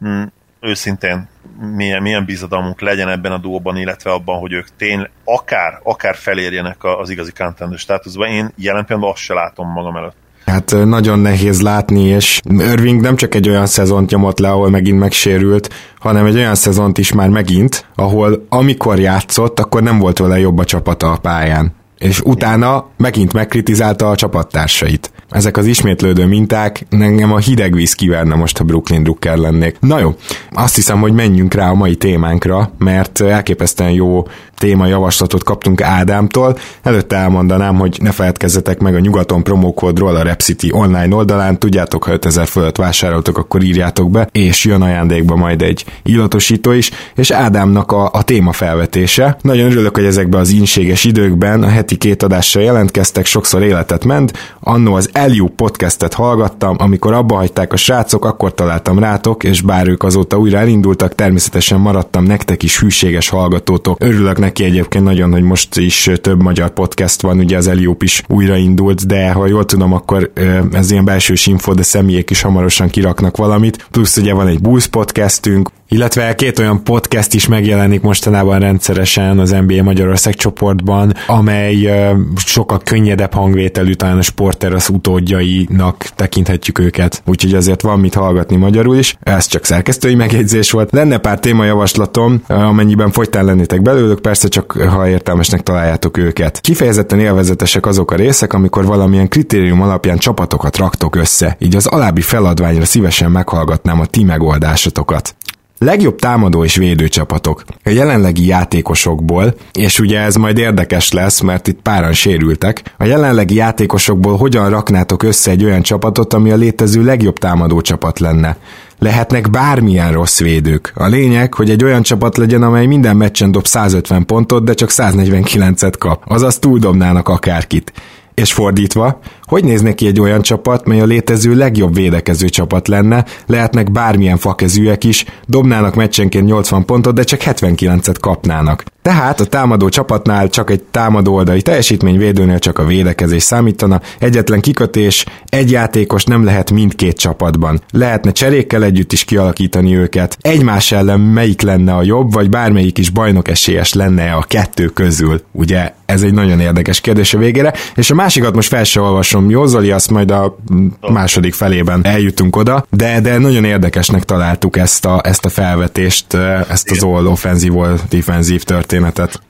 hm, 0.00 0.22
őszintén 0.60 1.28
milyen, 1.76 2.02
milyen 2.02 2.24
bizadalmunk 2.24 2.80
legyen 2.80 3.08
ebben 3.08 3.32
a 3.32 3.38
duóban, 3.38 3.76
illetve 3.76 4.10
abban, 4.10 4.38
hogy 4.38 4.52
ők 4.52 4.66
tényleg 4.76 5.10
akár, 5.24 5.80
akár 5.82 6.14
felérjenek 6.14 6.84
az 6.84 7.10
igazi 7.10 7.32
contender 7.32 7.78
státuszba. 7.78 8.26
Én 8.26 8.52
jelen 8.56 8.84
pillanatban 8.84 9.10
azt 9.10 9.22
se 9.22 9.34
látom 9.34 9.72
magam 9.72 9.96
előtt. 9.96 10.16
Hát 10.46 10.74
nagyon 10.84 11.18
nehéz 11.18 11.62
látni, 11.62 12.02
és 12.02 12.40
Irving 12.44 13.00
nem 13.00 13.16
csak 13.16 13.34
egy 13.34 13.48
olyan 13.48 13.66
szezont 13.66 14.10
nyomott 14.10 14.38
le, 14.38 14.50
ahol 14.50 14.70
megint 14.70 14.98
megsérült, 14.98 15.74
hanem 15.98 16.26
egy 16.26 16.36
olyan 16.36 16.54
szezont 16.54 16.98
is 16.98 17.12
már 17.12 17.28
megint, 17.28 17.86
ahol 17.94 18.46
amikor 18.48 18.98
játszott, 18.98 19.60
akkor 19.60 19.82
nem 19.82 19.98
volt 19.98 20.18
vele 20.18 20.38
jobb 20.38 20.58
a 20.58 20.64
csapata 20.64 21.12
a 21.12 21.18
pályán 21.18 21.76
és 21.98 22.20
utána 22.20 22.86
megint 22.96 23.32
megkritizálta 23.32 24.10
a 24.10 24.16
csapattársait. 24.16 25.12
Ezek 25.30 25.56
az 25.56 25.66
ismétlődő 25.66 26.26
minták, 26.26 26.86
engem 26.90 27.32
a 27.32 27.38
hideg 27.38 27.74
víz 27.74 27.92
kiverne 27.92 28.34
most, 28.34 28.58
ha 28.58 28.64
Brooklyn 28.64 29.02
Drucker 29.02 29.36
lennék. 29.36 29.76
Na 29.80 29.98
jó, 29.98 30.14
azt 30.52 30.74
hiszem, 30.74 31.00
hogy 31.00 31.12
menjünk 31.12 31.54
rá 31.54 31.70
a 31.70 31.74
mai 31.74 31.96
témánkra, 31.96 32.72
mert 32.78 33.20
elképesztően 33.20 33.90
jó 33.90 34.26
téma 34.58 34.86
javaslatot 34.86 35.44
kaptunk 35.44 35.82
Ádámtól. 35.82 36.58
Előtte 36.82 37.16
elmondanám, 37.16 37.76
hogy 37.76 37.98
ne 38.02 38.10
feledkezzetek 38.10 38.78
meg 38.78 38.94
a 38.94 38.98
nyugaton 38.98 39.42
promókódról 39.42 40.16
a 40.16 40.22
Repcity 40.22 40.68
online 40.70 41.14
oldalán. 41.14 41.58
Tudjátok, 41.58 42.04
ha 42.04 42.12
5000 42.12 42.46
fölött 42.46 42.76
vásároltok, 42.76 43.38
akkor 43.38 43.62
írjátok 43.62 44.10
be, 44.10 44.28
és 44.32 44.64
jön 44.64 44.82
ajándékba 44.82 45.36
majd 45.36 45.62
egy 45.62 45.84
illatosító 46.02 46.72
is, 46.72 46.90
és 47.14 47.30
Ádámnak 47.30 47.92
a, 47.92 48.10
a 48.12 48.22
téma 48.22 48.52
felvetése. 48.52 49.36
Nagyon 49.42 49.70
örülök, 49.70 49.94
hogy 49.94 50.04
ezekben 50.04 50.40
az 50.40 50.50
inséges 50.50 51.04
időkben 51.04 51.62
a 51.62 51.68
heti 51.68 51.96
két 51.96 52.22
adással 52.22 52.62
jelentkeztek, 52.62 53.26
sokszor 53.26 53.62
életet 53.62 54.04
ment. 54.04 54.56
Annó 54.60 54.94
az 54.94 55.10
Eliu 55.18 55.48
podcastet 55.48 56.14
hallgattam, 56.14 56.76
amikor 56.78 57.12
abba 57.12 57.36
hagyták 57.36 57.72
a 57.72 57.76
srácok, 57.76 58.24
akkor 58.24 58.54
találtam 58.54 58.98
rátok, 58.98 59.44
és 59.44 59.60
bár 59.60 59.88
ők 59.88 60.02
azóta 60.02 60.38
újra 60.38 60.58
elindultak, 60.58 61.14
természetesen 61.14 61.80
maradtam 61.80 62.24
nektek 62.24 62.62
is 62.62 62.80
hűséges 62.80 63.28
hallgatótok. 63.28 63.96
Örülök 64.00 64.38
neki 64.38 64.64
egyébként 64.64 65.04
nagyon, 65.04 65.32
hogy 65.32 65.42
most 65.42 65.76
is 65.76 66.10
több 66.20 66.42
magyar 66.42 66.70
podcast 66.70 67.22
van, 67.22 67.38
ugye 67.38 67.56
az 67.56 67.66
Eliup 67.66 68.02
is 68.02 68.22
újraindult, 68.28 69.06
de 69.06 69.32
ha 69.32 69.46
jól 69.46 69.64
tudom, 69.64 69.92
akkor 69.92 70.32
ez 70.72 70.90
ilyen 70.90 71.04
belső 71.04 71.34
info, 71.44 71.74
de 71.74 71.82
személyek 71.82 72.30
is 72.30 72.40
hamarosan 72.40 72.88
kiraknak 72.88 73.36
valamit. 73.36 73.86
Plusz 73.90 74.16
ugye 74.16 74.34
van 74.34 74.46
egy 74.46 74.60
Bulls 74.60 74.86
podcastünk, 74.86 75.70
illetve 75.88 76.34
két 76.34 76.58
olyan 76.58 76.82
podcast 76.82 77.34
is 77.34 77.46
megjelenik 77.46 78.00
mostanában 78.00 78.58
rendszeresen 78.58 79.38
az 79.38 79.50
NBA 79.50 79.82
Magyarország 79.82 80.34
csoportban, 80.34 81.14
amely 81.26 81.90
sokkal 82.36 82.80
könnyedebb 82.84 83.32
hangvételű, 83.32 83.92
talán 83.92 84.18
a 84.18 84.22
sporter 84.22 84.72
az 84.72 84.88
utódjainak 84.88 85.96
tekinthetjük 86.14 86.78
őket, 86.78 87.22
úgyhogy 87.26 87.54
azért 87.54 87.82
van 87.82 88.00
mit 88.00 88.14
hallgatni 88.14 88.56
magyarul 88.56 88.96
is. 88.96 89.16
Ez 89.20 89.46
csak 89.46 89.64
szerkesztői 89.64 90.14
megjegyzés 90.14 90.70
volt. 90.70 90.92
Lenne 90.92 91.18
pár 91.18 91.38
témajavaslatom, 91.40 92.42
amennyiben 92.46 93.10
fogytán 93.10 93.44
lennétek 93.44 93.82
belőlük, 93.82 94.20
persze 94.20 94.48
csak 94.48 94.72
ha 94.72 95.08
értelmesnek 95.08 95.62
találjátok 95.62 96.16
őket. 96.16 96.60
Kifejezetten 96.60 97.20
élvezetesek 97.20 97.86
azok 97.86 98.10
a 98.10 98.16
részek, 98.16 98.52
amikor 98.52 98.84
valamilyen 98.84 99.28
kritérium 99.28 99.82
alapján 99.82 100.18
csapatokat 100.18 100.76
raktok 100.76 101.16
össze, 101.16 101.56
így 101.60 101.76
az 101.76 101.86
alábbi 101.86 102.20
feladványra 102.20 102.84
szívesen 102.84 103.30
meghallgatnám 103.30 104.00
a 104.00 104.06
ti 104.06 104.24
megoldásotokat. 104.24 105.34
Legjobb 105.80 106.18
támadó 106.18 106.64
és 106.64 106.76
védőcsapatok. 106.76 107.64
A 107.84 107.88
jelenlegi 107.88 108.46
játékosokból, 108.46 109.54
és 109.72 109.98
ugye 109.98 110.20
ez 110.20 110.34
majd 110.34 110.58
érdekes 110.58 111.12
lesz, 111.12 111.40
mert 111.40 111.68
itt 111.68 111.80
páran 111.82 112.12
sérültek, 112.12 112.94
a 112.96 113.04
jelenlegi 113.04 113.54
játékosokból 113.54 114.36
hogyan 114.36 114.70
raknátok 114.70 115.22
össze 115.22 115.50
egy 115.50 115.64
olyan 115.64 115.82
csapatot, 115.82 116.34
ami 116.34 116.50
a 116.50 116.56
létező 116.56 117.04
legjobb 117.04 117.38
támadó 117.38 117.80
csapat 117.80 118.18
lenne? 118.18 118.56
Lehetnek 118.98 119.50
bármilyen 119.50 120.12
rossz 120.12 120.40
védők. 120.40 120.92
A 120.94 121.06
lényeg, 121.06 121.54
hogy 121.54 121.70
egy 121.70 121.84
olyan 121.84 122.02
csapat 122.02 122.36
legyen, 122.36 122.62
amely 122.62 122.86
minden 122.86 123.16
meccsen 123.16 123.50
dob 123.50 123.66
150 123.66 124.26
pontot, 124.26 124.64
de 124.64 124.74
csak 124.74 124.90
149-et 124.92 125.94
kap. 125.98 126.22
Azaz 126.26 126.58
túldobnának 126.58 127.28
akárkit. 127.28 127.92
És 128.38 128.52
fordítva, 128.52 129.18
hogy 129.42 129.64
nézne 129.64 129.94
ki 129.94 130.06
egy 130.06 130.20
olyan 130.20 130.42
csapat, 130.42 130.86
mely 130.86 131.00
a 131.00 131.04
létező 131.04 131.54
legjobb 131.54 131.94
védekező 131.94 132.48
csapat 132.48 132.88
lenne, 132.88 133.24
lehetnek 133.46 133.92
bármilyen 133.92 134.36
fakezűek 134.36 135.04
is, 135.04 135.24
dobnának 135.46 135.94
meccsenként 135.94 136.46
80 136.46 136.84
pontot, 136.84 137.14
de 137.14 137.22
csak 137.22 137.40
79-et 137.44 138.16
kapnának. 138.20 138.84
Tehát 139.08 139.40
a 139.40 139.44
támadó 139.44 139.88
csapatnál 139.88 140.48
csak 140.48 140.70
egy 140.70 140.82
támadó 140.82 141.34
oldali 141.34 141.62
teljesítmény, 141.62 142.18
védőnél 142.18 142.58
csak 142.58 142.78
a 142.78 142.84
védekezés 142.84 143.42
számítana, 143.42 144.00
egyetlen 144.18 144.60
kikötés, 144.60 145.24
egy 145.44 145.70
játékos 145.70 146.24
nem 146.24 146.44
lehet 146.44 146.70
mindkét 146.70 147.16
csapatban. 147.16 147.80
Lehetne 147.90 148.32
cserékkel 148.32 148.84
együtt 148.84 149.12
is 149.12 149.24
kialakítani 149.24 149.96
őket. 149.96 150.38
Egymás 150.40 150.92
ellen 150.92 151.20
melyik 151.20 151.62
lenne 151.62 151.94
a 151.94 152.02
jobb, 152.02 152.32
vagy 152.32 152.50
bármelyik 152.50 152.98
is 152.98 153.10
bajnok 153.10 153.48
esélyes 153.48 153.92
lenne 153.92 154.32
a 154.32 154.42
kettő 154.42 154.86
közül? 154.86 155.42
Ugye 155.52 155.92
ez 156.06 156.22
egy 156.22 156.34
nagyon 156.34 156.60
érdekes 156.60 157.00
kérdés 157.00 157.34
a 157.34 157.38
végére, 157.38 157.72
és 157.94 158.10
a 158.10 158.14
másikat 158.14 158.54
most 158.54 158.68
fel 158.68 158.84
se 158.84 159.00
olvasom, 159.00 159.50
jó 159.50 159.66
Zoli, 159.66 159.90
azt 159.90 160.10
majd 160.10 160.30
a 160.30 160.56
második 161.00 161.54
felében 161.54 162.00
eljutunk 162.04 162.56
oda, 162.56 162.86
de, 162.90 163.20
de 163.20 163.38
nagyon 163.38 163.64
érdekesnek 163.64 164.24
találtuk 164.24 164.76
ezt 164.76 165.04
a, 165.04 165.20
ezt 165.24 165.44
a 165.44 165.48
felvetést, 165.48 166.34
ezt 166.68 166.90
az 166.90 167.02
all 167.02 167.26
offenzív, 167.26 167.76
all 167.76 167.98
defenzív 168.08 168.62
történetet. 168.62 168.97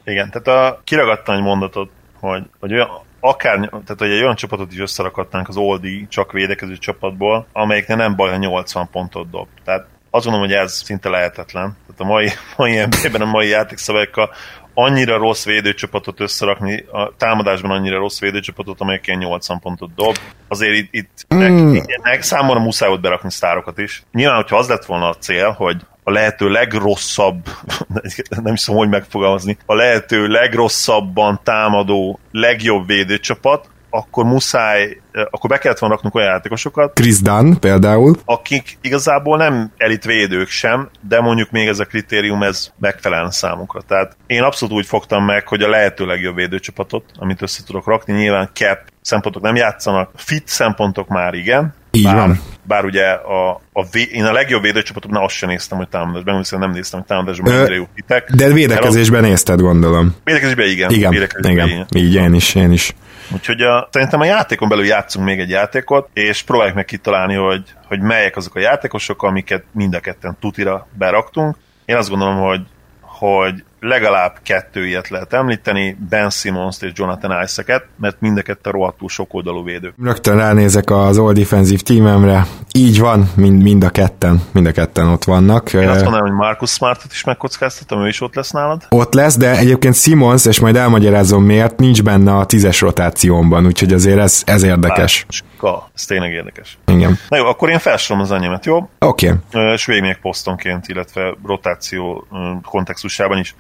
Igen, 0.05 0.31
tehát 0.31 0.73
a, 0.73 0.81
kiragadtam 0.85 1.35
egy 1.35 1.43
mondatot, 1.43 1.91
hogy, 2.21 2.43
hogy 2.61 2.73
olyan, 2.73 2.89
akár, 3.21 3.59
tehát 3.69 3.99
hogy 3.99 4.11
egy 4.11 4.23
olyan 4.23 4.35
csapatot 4.35 4.73
is 4.73 4.79
összerakadnánk 4.79 5.49
az 5.49 5.57
Oldi 5.57 6.07
csak 6.09 6.33
védekező 6.33 6.77
csapatból, 6.77 7.47
amelyiknek 7.53 7.97
nem 7.97 8.17
baj, 8.17 8.31
ha 8.31 8.37
80 8.37 8.89
pontot 8.91 9.31
dob. 9.31 9.47
Tehát 9.65 9.87
azt 10.11 10.25
gondolom, 10.25 10.49
hogy 10.49 10.57
ez 10.57 10.73
szinte 10.73 11.09
lehetetlen. 11.09 11.77
Tehát 11.87 12.01
a 12.01 12.05
mai, 12.05 12.29
mai 12.57 12.85
NBA-ben, 12.85 13.21
a 13.21 13.31
mai 13.31 13.49
játékszabályokkal 13.49 14.31
annyira 14.75 15.17
rossz 15.17 15.45
védőcsapatot 15.45 16.21
összerakni, 16.21 16.85
a 16.93 17.13
támadásban 17.17 17.71
annyira 17.71 17.99
rossz 17.99 18.21
védőcsapatot, 18.21 18.81
amelyek 18.81 19.07
ilyen 19.07 19.19
80 19.19 19.61
pontot 19.61 19.95
dob. 19.95 20.17
Azért 20.49 20.75
itt, 20.75 20.89
itt 20.91 21.27
mm. 21.35 21.77
nek, 22.03 22.23
számomra 22.23 22.61
muszáj 22.61 22.89
volt 22.89 23.01
berakni 23.01 23.31
sztárokat 23.31 23.79
is. 23.79 24.03
Nyilván, 24.13 24.37
hogyha 24.37 24.57
az 24.57 24.69
lett 24.69 24.85
volna 24.85 25.09
a 25.09 25.15
cél, 25.15 25.51
hogy 25.51 25.77
a 26.09 26.11
lehető 26.11 26.49
legrosszabb, 26.49 27.49
nem 28.43 28.55
is 28.55 28.65
tudom, 28.65 28.81
hogy 28.81 28.89
megfogalmazni, 28.89 29.59
a 29.67 29.75
lehető 29.75 30.27
legrosszabban 30.27 31.41
támadó 31.43 32.19
legjobb 32.31 32.87
védőcsapat, 32.87 33.69
akkor 33.91 34.25
muszáj, 34.25 35.01
akkor 35.31 35.51
be 35.51 35.59
kellett 35.59 35.79
volna 35.79 35.95
raknunk 35.95 36.15
olyan 36.15 36.29
játékosokat. 36.29 36.95
Chris 36.95 37.21
Dunn 37.21 37.53
például. 37.61 38.17
Akik 38.25 38.79
igazából 38.81 39.37
nem 39.37 39.73
elitvédők 39.77 40.49
sem, 40.49 40.89
de 41.09 41.21
mondjuk 41.21 41.51
még 41.51 41.69
ez 41.69 41.79
a 41.79 41.85
kritérium, 41.85 42.43
ez 42.43 42.73
megfelelne 42.79 43.31
számukra. 43.31 43.81
Tehát 43.81 44.17
én 44.27 44.43
abszolút 44.43 44.75
úgy 44.75 44.87
fogtam 44.87 45.25
meg, 45.25 45.49
hogy 45.49 45.63
a 45.63 45.69
lehető 45.69 46.07
legjobb 46.07 46.35
védőcsapatot, 46.35 47.05
amit 47.19 47.43
össze 47.43 47.63
tudok 47.67 47.87
rakni, 47.87 48.13
nyilván 48.13 48.51
cap 48.53 48.79
szempontok 49.01 49.43
nem 49.43 49.57
játszanak, 49.57 50.11
fit 50.15 50.49
szempontok 50.49 51.09
már 51.09 51.35
igen, 51.35 51.75
így 51.99 52.05
bár, 52.05 52.17
van. 52.17 52.41
Bár 52.63 52.85
ugye 52.85 53.05
a, 53.11 53.61
a 53.73 53.87
vé, 53.93 54.09
én 54.13 54.25
a 54.25 54.33
legjobb 54.33 54.63
védőcsapatoknál 54.63 55.25
azt 55.25 55.35
sem 55.35 55.49
néztem, 55.49 55.79
hogy 55.79 55.89
támadásban, 55.89 56.37
hiszen 56.37 56.59
nem 56.59 56.71
néztem, 56.71 56.99
hogy 56.99 57.09
támadásban 57.09 57.55
mennyire 57.55 57.75
jó 57.75 57.89
hitek. 57.95 58.31
De 58.31 58.53
védekezésben 58.53 59.23
nézted, 59.23 59.61
gondolom. 59.61 60.15
Védekezésben 60.25 60.69
igen. 60.69 60.91
Igen, 60.91 61.11
védekezésben 61.11 61.53
igen. 61.53 61.69
igen. 61.69 61.87
Így 61.97 62.15
én 62.15 62.35
is, 62.35 62.55
én 62.55 62.73
is. 62.73 62.95
Úgyhogy 63.35 63.61
a, 63.61 63.89
szerintem 63.93 64.21
a 64.21 64.25
játékon 64.25 64.69
belül 64.69 64.85
játszunk 64.85 65.27
még 65.27 65.39
egy 65.39 65.51
játékot, 65.51 66.09
és 66.13 66.43
próbáljuk 66.43 66.75
meg 66.75 66.85
kitalálni, 66.85 67.35
hogy, 67.35 67.63
hogy 67.87 68.01
melyek 68.01 68.37
azok 68.37 68.55
a 68.55 68.61
játékosok, 68.61 69.23
amiket 69.23 69.65
mind 69.73 69.95
a 69.95 70.01
ketten 70.01 70.37
tutira 70.41 70.89
beraktunk. 70.99 71.57
Én 71.85 71.97
azt 71.97 72.09
gondolom, 72.09 72.37
hogy, 72.37 72.61
hogy 73.01 73.65
legalább 73.81 74.37
kettő 74.43 74.87
ilyet 74.87 75.09
lehet 75.09 75.33
említeni, 75.33 75.97
Ben 76.11 76.31
simmons 76.31 76.77
és 76.81 76.91
Jonathan 76.95 77.43
isaac 77.43 77.83
mert 77.97 78.21
mind 78.21 78.39
a 78.39 78.43
kettő 78.43 78.71
rohadtul 78.71 79.09
sokoldalú 79.09 79.65
védő. 79.65 79.95
Rögtön 80.03 80.37
ránézek 80.37 80.91
az 80.91 81.19
All 81.19 81.33
Defensive 81.33 81.81
teamemre, 81.85 82.47
így 82.73 83.01
van, 83.01 83.31
mind, 83.37 83.63
mind 83.63 83.85
a 83.85 83.91
ketten, 83.91 84.43
mind 84.53 84.67
a 84.67 84.73
ketten 84.73 85.07
ott 85.07 85.25
vannak. 85.25 85.73
Én 85.73 85.89
azt 85.89 86.03
mondanám, 86.03 86.27
hogy 86.29 86.37
Marcus 86.37 86.71
Smartot 86.71 87.13
is 87.13 87.25
megkockáztatom, 87.25 88.05
ő 88.05 88.09
is 88.09 88.21
ott 88.21 88.35
lesz 88.35 88.51
nálad. 88.51 88.87
Ott 88.89 89.15
lesz, 89.15 89.37
de 89.37 89.57
egyébként 89.57 89.95
Simmons, 89.95 90.47
és 90.47 90.61
majd 90.61 90.77
elmagyarázom 90.77 91.45
miért, 91.45 91.79
nincs 91.79 92.03
benne 92.03 92.37
a 92.37 92.45
tízes 92.45 92.81
rotációmban, 92.81 93.67
úgyhogy 93.67 93.93
azért 93.93 94.19
ez, 94.19 94.43
ez 94.47 94.63
érdekes. 94.63 95.27
Bárcska. 95.29 95.91
Ez 95.95 96.05
tényleg 96.05 96.33
érdekes. 96.33 96.79
Igen. 96.87 97.19
Na 97.29 97.37
jó, 97.37 97.47
akkor 97.47 97.71
én 97.71 97.79
felsorolom 97.79 98.27
az 98.27 98.33
enyémet, 98.33 98.67
jó? 98.67 98.89
Oké. 98.99 99.35
Okay. 99.53 99.73
És 99.73 99.87
végig 99.87 100.19
posztonként, 100.23 100.89
illetve 100.89 101.37
rotáció 101.45 102.27
kontextusában 102.63 103.39
is. 103.39 103.55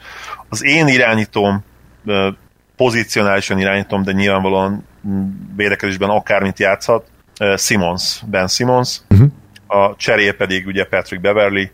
Az 0.48 0.64
én 0.64 0.86
irányítóm, 0.86 1.64
pozicionálisan 2.76 3.58
irányítom, 3.58 4.02
de 4.02 4.12
nyilvánvalóan 4.12 4.86
védekezésben 5.56 6.08
akármit 6.08 6.58
játszhat, 6.58 7.06
Simons, 7.56 8.22
Ben 8.26 8.48
Simons, 8.48 9.00
uh-huh. 9.08 9.28
a 9.66 9.96
cseréje 9.96 10.32
pedig 10.32 10.66
ugye 10.66 10.84
Patrick 10.84 11.22
Beverly. 11.22 11.70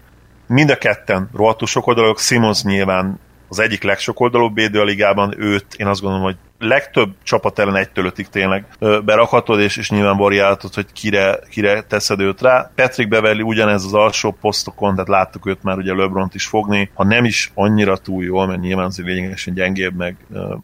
Mind 0.46 0.70
a 0.70 0.78
ketten 0.78 1.28
rohadtul 1.34 1.66
sokoldalúak, 1.66 2.18
Simons 2.18 2.62
nyilván 2.62 3.20
az 3.48 3.58
egyik 3.58 3.82
legsokoldalúbb 3.82 4.54
védő 4.54 4.80
a 4.80 4.84
ligában, 4.84 5.34
őt 5.38 5.66
én 5.76 5.86
azt 5.86 6.00
gondolom, 6.00 6.24
hogy 6.24 6.36
legtöbb 6.58 7.14
csapat 7.22 7.58
ellen 7.58 7.76
egytől 7.76 8.04
ötig 8.04 8.28
tényleg 8.28 8.66
berakhatod, 9.04 9.60
és, 9.60 9.76
és 9.76 9.90
nyilván 9.90 10.16
variálhatod, 10.16 10.74
hogy 10.74 10.86
kire, 10.92 11.38
kire 11.50 11.82
teszed 11.82 12.20
őt 12.20 12.40
rá. 12.40 12.70
Patrick 12.74 13.08
Beverly 13.08 13.42
ugyanez 13.42 13.84
az 13.84 13.94
alsó 13.94 14.36
posztokon, 14.40 14.92
tehát 14.92 15.08
láttuk 15.08 15.46
őt 15.46 15.62
már 15.62 15.76
ugye 15.76 15.94
LeBron-t 15.94 16.34
is 16.34 16.46
fogni, 16.46 16.90
ha 16.94 17.04
nem 17.04 17.24
is 17.24 17.52
annyira 17.54 17.96
túl 17.96 18.24
jól, 18.24 18.46
mert 18.46 18.60
nyilván 18.60 18.86
azért 18.86 19.08
lényegesen 19.08 19.54
gyengébb, 19.54 19.96
meg 19.96 20.16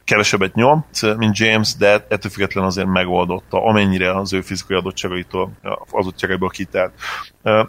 kevesebbet 0.04 0.54
nyom, 0.54 0.84
mint 1.16 1.38
James, 1.38 1.76
de 1.76 1.92
ettől 1.92 2.30
függetlenül 2.30 2.68
azért 2.68 2.88
megoldotta, 2.88 3.64
amennyire 3.64 4.16
az 4.16 4.32
ő 4.32 4.40
fizikai 4.40 4.76
adottságaitól, 4.76 5.50
adottságaiból 5.90 6.48
kitelt. 6.48 6.92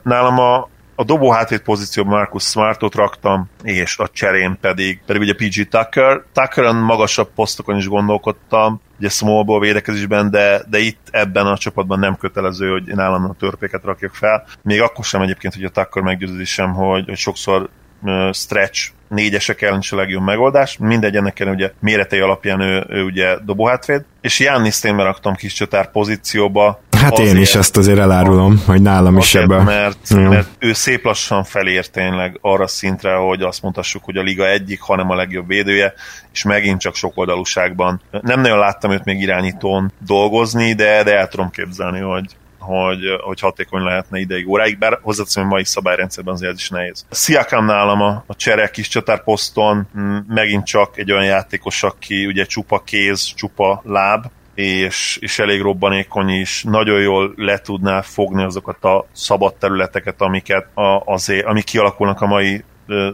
Nálam 0.03 0.39
a, 0.39 0.69
a 1.01 1.03
dobó 1.03 1.31
hátrét 1.31 1.61
pozícióban 1.61 2.13
Marcus 2.13 2.43
Smartot 2.43 2.95
raktam, 2.95 3.49
és 3.63 3.97
a 3.97 4.07
cserén 4.07 4.57
pedig, 4.61 5.01
pedig 5.05 5.21
ugye 5.21 5.33
PG 5.33 5.67
Tucker. 5.67 6.23
Tuckeren 6.33 6.75
magasabb 6.75 7.29
posztokon 7.35 7.77
is 7.77 7.87
gondolkodtam, 7.87 8.81
ugye 8.99 9.09
smallból 9.09 9.59
védekezésben, 9.59 10.31
de, 10.31 10.61
de 10.69 10.79
itt 10.79 11.07
ebben 11.11 11.45
a 11.45 11.57
csapatban 11.57 11.99
nem 11.99 12.15
kötelező, 12.15 12.69
hogy 12.69 12.87
én 12.87 12.99
állandóan 12.99 13.35
törpéket 13.39 13.83
rakjak 13.83 14.15
fel. 14.15 14.45
Még 14.61 14.81
akkor 14.81 15.05
sem 15.05 15.21
egyébként, 15.21 15.53
hogy 15.53 15.63
a 15.63 15.69
Tucker 15.69 16.03
meggyőződésem, 16.03 16.73
hogy, 16.73 17.05
hogy 17.05 17.17
sokszor 17.17 17.69
uh, 18.01 18.31
stretch 18.33 18.91
négyesek 19.07 19.61
ellen 19.61 19.79
is 19.79 19.91
a 19.91 19.95
legjobb 19.95 20.23
megoldás. 20.23 20.77
Mindegy, 20.77 21.15
ennek 21.15 21.33
kell 21.33 21.47
ugye 21.47 21.71
méretei 21.79 22.19
alapján 22.19 22.61
ő, 22.61 22.85
ő 22.89 23.03
ugye 23.03 23.37
dobóhátvéd. 23.45 24.05
És 24.21 24.39
Jannis 24.39 24.83
én 24.83 24.97
raktam 24.97 25.35
kis 25.35 25.53
csatár 25.53 25.91
pozícióba, 25.91 26.81
Hát 27.01 27.19
azért, 27.19 27.35
én 27.35 27.41
is 27.41 27.55
ezt 27.55 27.77
azért 27.77 27.99
elárulom, 27.99 28.63
hogy 28.65 28.81
nálam 28.81 29.17
is 29.17 29.35
ebben. 29.35 29.63
Mert, 29.63 30.13
mert 30.13 30.47
ő 30.59 30.73
szép 30.73 31.03
lassan 31.03 31.43
felér 31.43 31.87
tényleg 31.87 32.37
arra 32.41 32.67
szintre, 32.67 33.13
hogy 33.13 33.41
azt 33.41 33.61
mondhassuk, 33.61 34.03
hogy 34.03 34.17
a 34.17 34.21
liga 34.21 34.47
egyik, 34.47 34.81
hanem 34.81 35.09
a 35.09 35.15
legjobb 35.15 35.47
védője, 35.47 35.93
és 36.33 36.43
megint 36.43 36.79
csak 36.79 36.95
sokoldalúságban. 36.95 38.01
Nem 38.21 38.41
nagyon 38.41 38.57
láttam 38.57 38.91
őt 38.91 39.03
még 39.03 39.21
irányítón 39.21 39.91
dolgozni, 40.05 40.73
de, 40.73 41.03
de 41.03 41.17
el 41.17 41.27
tudom 41.27 41.49
képzelni, 41.49 41.99
hogy, 41.99 42.25
hogy, 42.59 42.99
hogy 43.23 43.39
hatékony 43.39 43.81
lehetne 43.81 44.19
ideig 44.19 44.49
óráig, 44.49 44.77
bár 44.77 44.99
hozzáteszem, 45.01 45.43
hogy 45.43 45.51
mai 45.51 45.65
szabályrendszerben 45.65 46.33
azért 46.33 46.55
is 46.55 46.69
nehéz. 46.69 47.05
Sziakam 47.09 47.65
nálam 47.65 48.01
a, 48.01 48.23
a 48.27 48.35
csere 48.35 48.67
kis 48.69 48.87
csatárposzton 48.87 49.87
megint 50.27 50.65
csak 50.65 50.97
egy 50.97 51.11
olyan 51.11 51.25
játékos, 51.25 51.83
aki 51.83 52.25
ugye 52.25 52.45
csupa 52.45 52.79
kéz, 52.79 53.33
csupa 53.35 53.81
láb, 53.85 54.25
és, 54.61 55.17
és 55.21 55.39
elég 55.39 55.61
robbanékony 55.61 56.29
is, 56.29 56.63
nagyon 56.63 57.01
jól 57.01 57.33
le 57.35 57.57
tudná 57.57 58.01
fogni 58.01 58.43
azokat 58.43 58.83
a 58.83 59.05
szabad 59.11 59.55
területeket, 59.55 60.21
amiket 60.21 60.77
a, 60.77 61.03
azért, 61.05 61.45
amik 61.45 61.63
kialakulnak 61.63 62.21
a 62.21 62.27
mai 62.27 62.63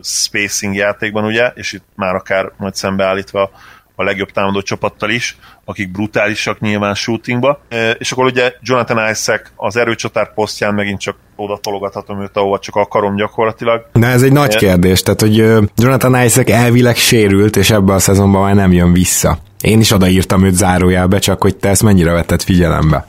spacing 0.01 0.75
játékban, 0.75 1.23
ugye, 1.23 1.51
és 1.55 1.71
itt 1.71 1.85
már 1.95 2.15
akár 2.15 2.51
majd 2.57 2.75
szembeállítva 2.75 3.51
a 3.99 4.03
legjobb 4.03 4.31
támadó 4.31 4.61
csapattal 4.61 5.09
is, 5.09 5.37
akik 5.65 5.91
brutálisak 5.91 6.59
nyilván 6.59 6.93
shootingba. 6.93 7.61
E, 7.69 7.91
és 7.91 8.11
akkor 8.11 8.25
ugye 8.25 8.53
Jonathan 8.61 9.09
Isaac 9.09 9.49
az 9.55 9.77
erőcsatár 9.77 10.33
posztján 10.33 10.73
megint 10.73 10.99
csak 10.99 11.15
oda 11.35 11.57
tologathatom 11.57 12.21
őt, 12.21 12.37
ahova 12.37 12.59
csak 12.59 12.75
akarom 12.75 13.15
gyakorlatilag. 13.15 13.85
Na 13.93 14.07
ez 14.07 14.21
egy 14.21 14.31
nagy 14.31 14.53
e, 14.53 14.57
kérdés, 14.57 15.01
tehát 15.01 15.21
hogy 15.21 15.35
Jonathan 15.75 16.23
Isaac 16.23 16.49
elvileg 16.49 16.95
sérült, 16.95 17.55
és 17.55 17.69
ebben 17.69 17.95
a 17.95 17.99
szezonban 17.99 18.41
már 18.41 18.55
nem 18.55 18.71
jön 18.71 18.93
vissza. 18.93 19.37
Én 19.61 19.79
is 19.79 19.91
odaírtam 19.91 20.43
őt 20.43 20.55
zárójelbe, 20.55 21.19
csak 21.19 21.41
hogy 21.41 21.55
te 21.55 21.69
ezt 21.69 21.83
mennyire 21.83 22.11
vetted 22.11 22.41
figyelembe? 22.41 23.07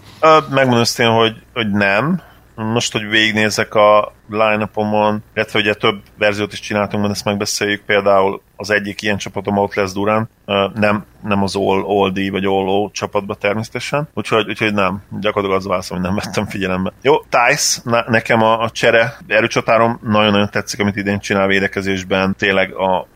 Megmondom 0.51 0.81
őszintén, 0.81 1.14
hogy, 1.14 1.33
hogy 1.53 1.70
nem. 1.70 2.22
Most, 2.64 2.92
hogy 2.92 3.09
végignézek 3.09 3.75
a 3.75 4.12
line-upomon, 4.29 5.23
illetve 5.35 5.59
ugye 5.59 5.75
több 5.75 6.03
verziót 6.16 6.53
is 6.53 6.61
csináltunk, 6.61 7.03
mert 7.03 7.14
ezt 7.14 7.25
megbeszéljük, 7.25 7.83
például 7.85 8.42
az 8.57 8.71
egyik 8.71 9.03
ilyen 9.03 9.16
csapatom 9.16 9.57
ott 9.57 9.75
lesz 9.75 9.92
Durán, 9.92 10.29
nem, 10.75 11.05
nem 11.23 11.42
az 11.42 11.57
All, 11.57 11.85
All 11.87 12.11
D 12.11 12.31
vagy 12.31 12.44
All 12.44 12.66
O 12.68 12.90
csapatba 12.90 13.35
természetesen, 13.35 14.09
úgyhogy, 14.14 14.49
úgyhogy 14.49 14.75
nem, 14.75 15.03
gyakorlatilag 15.21 15.62
az 15.62 15.66
válaszom, 15.66 15.97
hogy 15.99 16.07
nem 16.07 16.16
vettem 16.25 16.47
figyelembe. 16.47 16.92
Jó, 17.03 17.14
Tice, 17.21 17.81
ne, 17.85 18.03
nekem 18.07 18.42
a, 18.42 18.61
a 18.61 18.71
csere 18.71 19.16
erőcsatárom 19.27 20.01
nagyon-nagyon 20.03 20.51
tetszik, 20.51 20.81
amit 20.81 20.97
idén 20.97 21.18
csinál 21.18 21.47
védekezésben, 21.47 22.35
tényleg 22.38 22.75
a, 22.75 23.07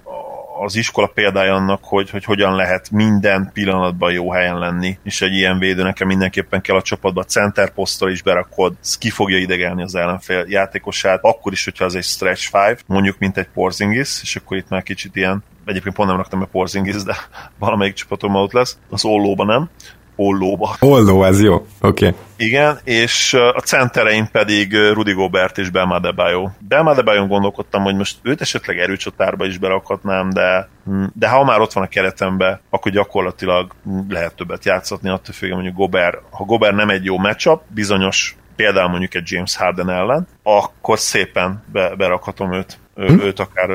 az 0.63 0.77
iskola 0.77 1.07
példája 1.07 1.55
annak, 1.55 1.85
hogy, 1.85 2.11
hogy 2.11 2.25
hogyan 2.25 2.55
lehet 2.55 2.91
minden 2.91 3.51
pillanatban 3.53 4.13
jó 4.13 4.33
helyen 4.33 4.59
lenni, 4.59 4.99
és 5.03 5.23
egy 5.23 5.33
ilyen 5.33 5.59
védő 5.59 5.83
nekem 5.83 6.07
mindenképpen 6.07 6.61
kell 6.61 6.77
a 6.77 6.83
csapatba, 6.83 7.25
center 7.25 7.71
poszttal 7.71 8.11
is 8.11 8.23
berakod, 8.23 8.75
ki 8.99 9.11
fogja 9.11 9.39
idegelni 9.39 9.83
az 9.83 9.95
ellenfél 9.95 10.45
játékosát, 10.49 11.19
akkor 11.23 11.53
is, 11.53 11.65
hogyha 11.65 11.85
az 11.85 11.95
egy 11.95 12.05
stretch 12.05 12.45
five, 12.45 12.79
mondjuk 12.87 13.19
mint 13.19 13.39
egy 13.39 13.49
Porzingis, 13.55 14.19
és 14.23 14.37
akkor 14.37 14.57
itt 14.57 14.69
már 14.69 14.83
kicsit 14.83 15.17
ilyen 15.17 15.45
egyébként 15.65 15.95
pont 15.95 16.09
nem 16.09 16.17
raktam 16.17 16.41
be 16.41 16.47
Porzingis, 16.47 17.03
de 17.03 17.17
valamelyik 17.59 17.95
csapatom 17.95 18.35
ott 18.35 18.53
lesz, 18.53 18.79
az 18.91 19.05
ollóba 19.05 19.45
nem, 19.45 19.71
ollóba. 20.17 20.77
Olló, 20.81 21.25
ez 21.25 21.43
jó, 21.43 21.55
oké. 21.55 22.07
Okay. 22.07 22.19
Igen, 22.37 22.79
és 22.85 23.35
a 23.35 23.61
centereim 23.65 24.29
pedig 24.33 24.75
Rudy 24.75 25.13
Gobert 25.13 25.59
és 25.59 25.71
Bam 25.71 25.91
Adebayo. 25.91 26.49
Bam 26.69 26.87
Adebayo 26.87 27.27
gondolkodtam, 27.27 27.83
hogy 27.83 27.97
most 27.97 28.17
őt 28.23 28.41
esetleg 28.41 28.79
erőcsatárba 28.79 29.47
is 29.47 29.59
berakhatnám, 29.59 30.31
de, 30.31 30.69
de 31.15 31.29
ha 31.29 31.45
már 31.45 31.61
ott 31.61 31.73
van 31.73 31.85
a 31.85 31.89
keretembe, 31.89 32.61
akkor 32.71 32.93
gyakorlatilag 32.93 33.73
lehet 34.09 34.35
többet 34.35 34.65
játszatni, 34.65 35.09
attól 35.09 35.35
függően 35.35 35.55
mondjuk 35.55 35.77
Gobert. 35.77 36.19
Ha 36.31 36.45
Gobert 36.45 36.75
nem 36.75 36.91
egy 36.91 37.05
jó 37.05 37.19
matchup, 37.19 37.61
bizonyos 37.69 38.37
például 38.57 38.89
mondjuk 38.89 39.15
egy 39.15 39.31
James 39.31 39.57
Harden 39.57 39.91
ellen, 39.91 40.27
akkor 40.43 40.99
szépen 40.99 41.63
be, 41.73 41.95
berakhatom 41.97 42.53
őt, 42.53 42.79
hm? 42.95 43.21
őt 43.21 43.41
akár 43.41 43.71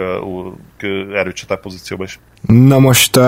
erőcsatár 1.13 1.59
pozícióba 1.59 2.03
is. 2.03 2.19
Na 2.41 2.79
most 2.79 3.19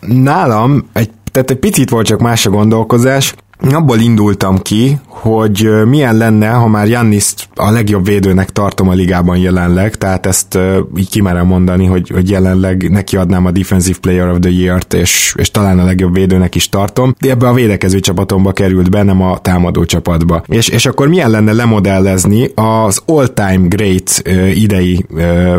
nálam 0.00 0.90
egy 0.92 1.10
tehát 1.30 1.50
egy 1.50 1.58
picit 1.58 1.90
volt 1.90 2.06
csak 2.06 2.20
más 2.20 2.46
a 2.46 2.50
gondolkozás. 2.50 3.34
abból 3.72 3.98
indultam 3.98 4.58
ki, 4.58 4.98
hogy 5.06 5.68
milyen 5.86 6.16
lenne, 6.16 6.48
ha 6.48 6.68
már 6.68 6.88
Janniszt 6.88 7.48
a 7.54 7.70
legjobb 7.70 8.04
védőnek 8.06 8.50
tartom 8.50 8.88
a 8.88 8.92
ligában 8.92 9.36
jelenleg, 9.36 9.94
tehát 9.94 10.26
ezt 10.26 10.58
így 10.96 11.10
kimerem 11.10 11.46
mondani, 11.46 11.86
hogy, 11.86 12.08
hogy 12.08 12.30
jelenleg 12.30 12.90
neki 12.90 13.16
adnám 13.16 13.46
a 13.46 13.50
Defensive 13.50 13.98
Player 14.00 14.28
of 14.28 14.38
the 14.40 14.50
Year-t, 14.50 14.94
és, 14.94 15.34
és 15.38 15.50
talán 15.50 15.78
a 15.78 15.84
legjobb 15.84 16.14
védőnek 16.14 16.54
is 16.54 16.68
tartom, 16.68 17.14
de 17.20 17.30
ebbe 17.30 17.48
a 17.48 17.52
védekező 17.52 18.00
csapatomba 18.00 18.52
került 18.52 18.90
be, 18.90 19.02
nem 19.02 19.22
a 19.22 19.38
támadó 19.38 19.84
csapatba. 19.84 20.42
És, 20.46 20.68
és 20.68 20.86
akkor 20.86 21.08
milyen 21.08 21.30
lenne 21.30 21.52
lemodellezni 21.52 22.50
az 22.54 23.02
all-time 23.06 23.66
great 23.68 24.22
idei 24.54 25.06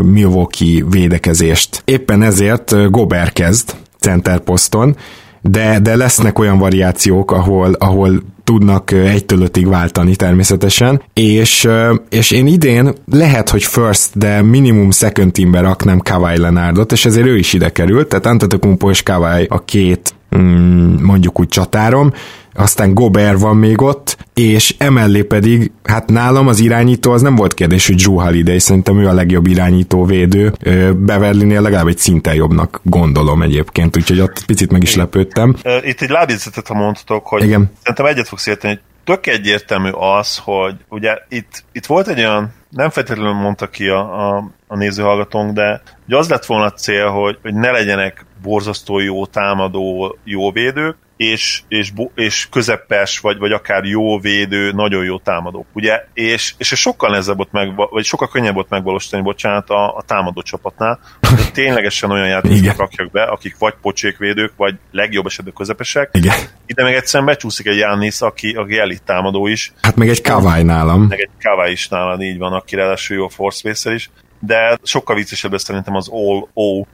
Milwaukee 0.02 0.84
védekezést. 0.90 1.82
Éppen 1.86 2.22
ezért 2.22 2.92
Gober 2.92 3.34
kezd 3.34 3.76
center 4.00 4.40
poszton, 4.40 4.96
de, 5.42 5.80
de 5.80 5.96
lesznek 5.96 6.40
olyan 6.40 6.58
variációk, 6.58 7.32
ahol, 7.32 7.74
ahol 7.74 8.22
tudnak 8.44 8.92
egytől 8.92 9.42
ötig 9.42 9.68
váltani 9.68 10.16
természetesen, 10.16 11.02
és, 11.14 11.68
és 12.10 12.32
én 12.32 12.48
idén 12.48 12.94
lehet, 13.12 13.50
hogy 13.50 13.64
first, 13.64 14.18
de 14.18 14.42
minimum 14.42 14.92
second 14.92 15.32
teambe 15.32 15.60
raknám 15.60 16.00
Kawai 16.00 16.38
Leonardot, 16.38 16.92
és 16.92 17.06
ezért 17.06 17.28
ő 17.28 17.38
is 17.38 17.54
ide 17.54 17.70
került, 17.70 18.08
tehát 18.08 18.26
Antetokumpo 18.26 18.90
és 18.90 19.04
Kawai 19.04 19.46
a 19.50 19.66
két 19.66 20.14
mm, 20.38 21.04
mondjuk 21.04 21.40
úgy 21.40 21.48
csatárom, 21.48 22.14
aztán 22.60 22.94
Gober 22.94 23.38
van 23.38 23.58
még 23.58 23.82
ott, 23.82 24.18
és 24.34 24.76
emellé 24.78 25.22
pedig, 25.22 25.72
hát 25.84 26.10
nálam 26.10 26.48
az 26.48 26.60
irányító 26.60 27.12
az 27.12 27.22
nem 27.22 27.36
volt 27.36 27.54
kérdés, 27.54 27.88
hogy 27.88 27.96
Drew 27.96 28.20
Holiday, 28.20 28.60
szerintem 28.60 29.00
ő 29.00 29.08
a 29.08 29.14
legjobb 29.14 29.48
irányító 29.48 30.06
védő, 30.06 30.54
Beverly-nél 30.96 31.62
legalább 31.62 31.88
egy 31.88 31.98
szinten 31.98 32.34
jobbnak 32.34 32.80
gondolom 32.84 33.42
egyébként, 33.42 33.98
úgyhogy 33.98 34.20
ott 34.20 34.46
picit 34.46 34.72
meg 34.72 34.84
is 34.84 34.96
lepődtem. 34.96 35.56
Itt 35.82 36.02
egy 36.02 36.10
lábjegyzetet, 36.10 36.68
ha 36.68 36.74
mondhatok, 36.74 37.28
hogy 37.28 37.44
Igen. 37.44 37.72
szerintem 37.82 38.06
egyet 38.06 38.28
fogsz 38.28 38.48
érteni, 38.48 38.74
hogy 38.74 38.82
tök 39.16 39.28
egyértelmű 39.28 39.90
az, 39.90 40.38
hogy 40.38 40.76
ugye 40.90 41.18
itt, 41.30 41.64
itt 41.72 41.86
volt 41.86 42.08
egy 42.08 42.20
olyan, 42.20 42.54
nem 42.70 42.90
feltétlenül 42.90 43.34
mondta 43.34 43.68
ki 43.68 43.88
a, 43.88 44.00
a, 44.00 44.52
a 44.68 44.78
nézőhallgatónk, 44.78 45.54
de 45.54 45.82
hogy 46.06 46.14
az 46.14 46.30
lett 46.30 46.46
volna 46.46 46.66
a 46.66 46.72
cél, 46.72 47.08
hogy, 47.08 47.38
hogy 47.42 47.54
ne 47.54 47.72
legyenek 47.72 48.26
borzasztó 48.42 49.00
jó 49.00 49.26
támadó 49.26 50.18
jó 50.24 50.52
védők, 50.52 50.96
és, 51.20 51.62
és, 51.68 51.92
és 52.16 52.48
közepes, 52.52 53.20
vagy, 53.20 53.38
vagy 53.38 53.52
akár 53.52 53.84
jó 53.84 54.20
védő, 54.20 54.72
nagyon 54.72 55.04
jó 55.04 55.18
támadó, 55.18 55.66
ugye? 55.74 56.06
És, 56.14 56.54
és 56.58 56.72
ez 56.72 56.78
sokkal 56.78 57.10
nehezebb 57.10 57.36
volt 57.36 57.52
meg, 57.52 57.76
vagy 57.76 58.04
sokkal 58.04 58.28
könnyebb 58.28 58.54
volt 58.54 58.70
megvalósítani, 58.70 59.24
bocsánat, 59.24 59.70
a, 59.70 59.96
a 59.96 60.02
támadó 60.02 60.42
csapatnál, 60.42 61.00
hogy 61.22 61.52
ténylegesen 61.52 62.12
olyan 62.12 62.28
játékosokat 62.28 62.78
rakjak 62.78 63.12
be, 63.12 63.24
akik 63.24 63.58
vagy 63.58 63.74
pocsékvédők, 63.82 64.54
vagy 64.56 64.76
legjobb 64.92 65.26
esetben 65.26 65.54
közepesek. 65.54 66.10
Igen. 66.14 66.36
Ide 66.66 66.84
meg 66.84 66.94
egyszerűen 66.94 67.30
becsúszik 67.30 67.68
egy 67.68 67.78
Jánisz, 67.78 68.22
aki, 68.22 68.54
aki 68.54 68.78
elit 68.78 69.04
támadó 69.04 69.48
is. 69.48 69.74
Hát 69.82 69.96
meg 69.96 70.10
egy 70.10 70.22
Kawai 70.22 70.64
nálam. 70.64 71.02
Meg 71.02 71.20
egy 71.20 71.30
Kawai 71.42 71.72
is 71.72 71.88
nálad, 71.88 72.22
így 72.22 72.38
van, 72.38 72.54
aki 72.54 72.76
ráadásul 72.76 73.18
jó 73.18 73.28
force 73.28 73.94
is 73.94 74.10
de 74.42 74.78
sokkal 74.84 75.16
viccesebb 75.16 75.58
szerintem 75.58 75.96
az 75.96 76.10
All-O 76.12 76.86